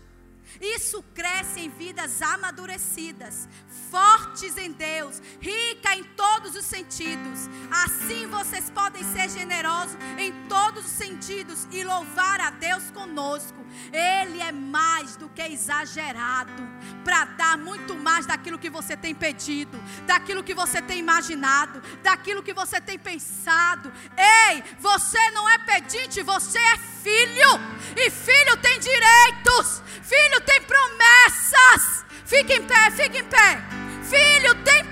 Isso 0.62 1.04
cresce 1.14 1.60
em 1.60 1.70
vidas 1.70 2.22
amadurecidas, 2.22 3.48
fortes 3.90 4.58
em 4.58 4.72
Deus, 4.72 5.22
rica 5.40 5.96
em 5.96 6.04
todos 6.04 6.56
os 6.56 6.66
sentidos. 6.66 7.50
Assim 7.72 8.28
vocês 8.28 8.70
podem 8.70 9.04
ser 9.04 9.30
generosos 9.30 9.98
em 10.18 10.32
todos 10.48 10.86
os 10.86 10.92
sentidos 10.92 11.68
e 11.72 11.84
louvar 11.84 12.40
a 12.42 12.50
Deus 12.50 12.92
conosco. 12.92 13.66
Ele 13.92 14.42
é 14.42 14.52
mais 14.52 15.16
do 15.16 15.30
que 15.30 15.42
exagerado 15.42 16.68
para 17.04 17.26
dar 17.26 17.58
muito 17.58 17.96
mais 17.96 18.26
daquilo 18.26 18.60
que 18.60 18.70
você 18.70 18.98
tem 18.98 19.14
pedido, 19.16 19.82
daquilo 20.06 20.44
que 20.44 20.54
você 20.54 20.82
tem 20.82 21.00
imaginado, 21.00 21.82
daquilo 22.02 22.44
que 22.44 22.54
você 22.54 22.82
tem 22.82 22.98
pensado. 22.98 23.92
Ei, 24.18 24.64
você 24.80 25.30
não 25.32 25.48
é 25.50 25.58
pedinte, 25.60 26.22
você 26.22 26.60
é 26.60 26.78
filho. 26.78 27.50
E 27.96 28.10
filho 28.10 28.58
tem 28.58 28.80
direitos, 28.80 29.82
filho 30.02 30.42
tem 30.42 30.62
promessas. 30.62 32.06
Fique 32.26 32.54
em 32.54 32.64
pé, 32.64 32.92
fique 32.92 33.20
em 33.20 33.24
pé. 33.24 33.67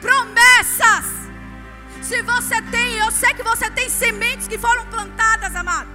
Promessas. 0.05 1.05
Se 2.03 2.21
você 2.21 2.61
tem, 2.73 2.97
eu 2.97 3.11
sei 3.11 3.33
que 3.33 3.41
você 3.41 3.67
tem 3.71 3.89
sementes 3.89 4.47
que 4.47 4.57
foram 4.57 4.85
plantadas, 4.85 5.55
amado. 5.55 5.89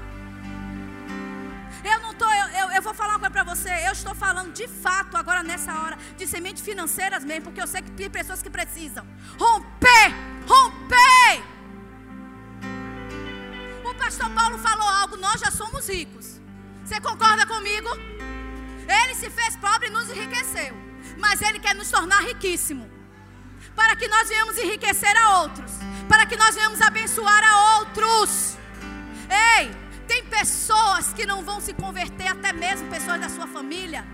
Eu 1.85 2.01
não 2.01 2.11
estou, 2.11 2.29
eu, 2.29 2.49
eu, 2.61 2.71
eu, 2.73 2.83
vou 2.83 2.93
falar 2.93 3.13
uma 3.13 3.21
coisa 3.21 3.31
para 3.31 3.45
você. 3.45 3.71
Eu 3.87 3.93
estou 3.93 4.15
falando 4.15 4.53
de 4.53 4.67
fato 4.67 5.17
agora 5.17 5.45
nessa 5.45 5.73
hora 5.81 5.97
de 6.17 6.27
sementes 6.27 6.63
financeiras 6.63 7.25
mesmo, 7.25 7.45
porque 7.45 7.63
eu 7.63 7.69
sei 7.69 7.83
que 7.83 7.93
tem 7.93 8.11
pessoas 8.11 8.43
que 8.43 8.51
precisam 8.51 9.07
romper, 9.39 10.09
romper. 10.47 11.43
O 13.89 13.95
pastor 13.95 14.29
Paulo 14.31 14.59
falou 14.59 14.89
algo, 14.89 15.17
nós 15.17 15.41
já 15.41 15.51
somos 15.53 15.89
ricos. 15.89 16.41
Você 16.85 17.01
concorda 17.01 17.47
comigo? 17.47 17.89
Ele 19.03 19.15
se 19.15 19.31
fez 19.31 19.55
pobre 19.57 19.87
e 19.87 19.91
nos 19.91 20.11
enriqueceu. 20.11 20.75
Mas 21.17 21.41
Ele 21.41 21.61
quer 21.61 21.77
nos 21.77 21.91
tornar 21.91 22.21
riquíssimo. 22.23 23.00
Para 23.81 23.97
que 23.97 24.09
nós 24.09 24.29
venhamos 24.29 24.59
enriquecer 24.59 25.17
a 25.17 25.41
outros. 25.41 25.73
Para 26.07 26.27
que 26.27 26.37
nós 26.37 26.55
venhamos 26.55 26.83
abençoar 26.83 27.43
a 27.43 27.79
outros. 27.79 28.59
Ei, 29.57 29.75
tem 30.07 30.23
pessoas 30.27 31.15
que 31.15 31.25
não 31.25 31.43
vão 31.43 31.61
se 31.61 31.73
converter, 31.73 32.29
até 32.29 32.53
mesmo 32.53 32.91
pessoas 32.91 33.19
da 33.19 33.31
sua 33.31 33.47
família, 33.47 34.05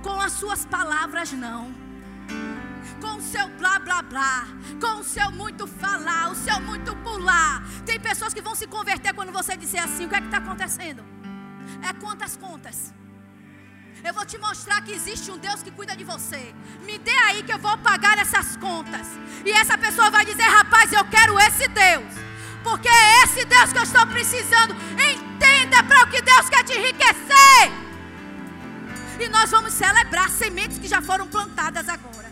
com 0.00 0.20
as 0.20 0.34
suas 0.34 0.64
palavras, 0.64 1.32
não. 1.32 1.74
Com 3.00 3.16
o 3.16 3.22
seu 3.32 3.48
blá 3.60 3.80
blá 3.80 4.00
blá, 4.00 4.46
com 4.80 5.00
o 5.00 5.04
seu 5.04 5.28
muito 5.32 5.66
falar, 5.66 6.30
o 6.30 6.36
seu 6.36 6.60
muito 6.60 6.94
pular. 7.06 7.64
Tem 7.84 7.98
pessoas 7.98 8.32
que 8.32 8.40
vão 8.40 8.54
se 8.54 8.68
converter 8.68 9.12
quando 9.12 9.32
você 9.32 9.56
disser 9.56 9.82
assim: 9.82 10.06
o 10.06 10.08
que 10.08 10.14
é 10.14 10.20
que 10.20 10.26
está 10.26 10.38
acontecendo? 10.38 11.02
É 11.82 11.92
quantas 11.94 12.36
contas? 12.36 12.94
Eu 14.02 14.14
vou 14.14 14.24
te 14.24 14.38
mostrar 14.38 14.80
que 14.82 14.92
existe 14.92 15.30
um 15.30 15.38
Deus 15.38 15.62
que 15.62 15.70
cuida 15.70 15.94
de 15.94 16.04
você. 16.04 16.54
Me 16.86 16.98
dê 16.98 17.16
aí 17.26 17.42
que 17.42 17.52
eu 17.52 17.58
vou 17.58 17.76
pagar 17.78 18.18
essas 18.18 18.56
contas. 18.56 19.06
E 19.44 19.50
essa 19.50 19.76
pessoa 19.76 20.10
vai 20.10 20.24
dizer: 20.24 20.42
rapaz, 20.42 20.92
eu 20.92 21.04
quero 21.04 21.38
esse 21.38 21.68
Deus. 21.68 22.12
Porque 22.62 22.88
é 22.88 23.22
esse 23.24 23.44
Deus 23.44 23.72
que 23.72 23.78
eu 23.78 23.82
estou 23.82 24.06
precisando. 24.06 24.74
Entenda 24.92 25.82
para 25.84 26.04
o 26.04 26.10
que 26.10 26.22
Deus 26.22 26.48
quer 26.48 26.64
te 26.64 26.72
enriquecer. 26.72 27.62
E 29.18 29.28
nós 29.28 29.50
vamos 29.50 29.74
celebrar 29.74 30.30
sementes 30.30 30.78
que 30.78 30.88
já 30.88 31.02
foram 31.02 31.26
plantadas 31.28 31.88
agora. 31.88 32.30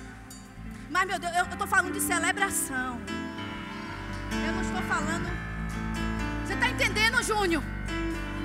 Mas, 0.91 1.07
meu 1.07 1.19
Deus, 1.19 1.37
eu 1.37 1.45
estou 1.45 1.66
falando 1.66 1.93
de 1.93 2.01
celebração. 2.01 2.99
Eu 4.47 4.53
não 4.53 4.62
estou 4.62 4.83
falando. 4.83 5.29
Você 6.47 6.55
está 6.55 6.69
entendendo, 6.71 7.23
Júnior? 7.23 7.62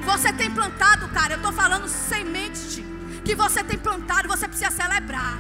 Você 0.03 0.33
tem 0.33 0.51
plantado, 0.51 1.07
cara. 1.09 1.33
Eu 1.33 1.37
estou 1.37 1.53
falando 1.53 1.87
semente 1.87 2.92
que 3.23 3.35
você 3.35 3.63
tem 3.63 3.77
plantado, 3.77 4.27
você 4.27 4.47
precisa 4.47 4.71
celebrar. 4.71 5.39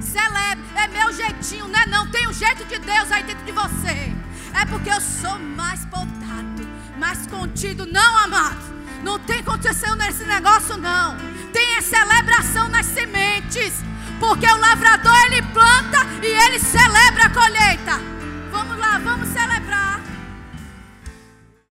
Celebre, 0.00 0.64
é 0.76 0.86
meu 0.88 1.12
jeitinho, 1.12 1.68
não 1.68 1.80
é 1.80 1.86
não. 1.86 2.10
Tem 2.10 2.28
um 2.28 2.32
jeito 2.32 2.64
de 2.64 2.78
Deus 2.78 3.10
aí 3.10 3.22
dentro 3.24 3.44
de 3.44 3.52
você. 3.52 4.12
É 4.54 4.64
porque 4.68 4.90
eu 4.90 5.00
sou 5.00 5.38
mais 5.38 5.84
podado, 5.86 6.66
mais 6.98 7.26
contido, 7.26 7.86
não, 7.86 8.18
amado. 8.18 8.76
Não 9.02 9.18
tem 9.18 9.42
condição 9.42 9.94
nesse 9.96 10.24
negócio, 10.24 10.76
não. 10.76 11.16
Tem 11.52 11.76
a 11.76 11.82
celebração 11.82 12.68
nas 12.68 12.86
sementes. 12.86 13.74
Porque 14.18 14.46
o 14.46 14.56
lavrador 14.56 15.14
ele 15.26 15.42
planta 15.42 16.06
e 16.22 16.26
ele 16.26 16.58
celebra 16.58 17.26
a 17.26 17.30
colheita. 17.30 18.00
Vamos 18.50 18.78
lá, 18.78 18.98
vamos 18.98 19.28
celebrar. 19.28 20.00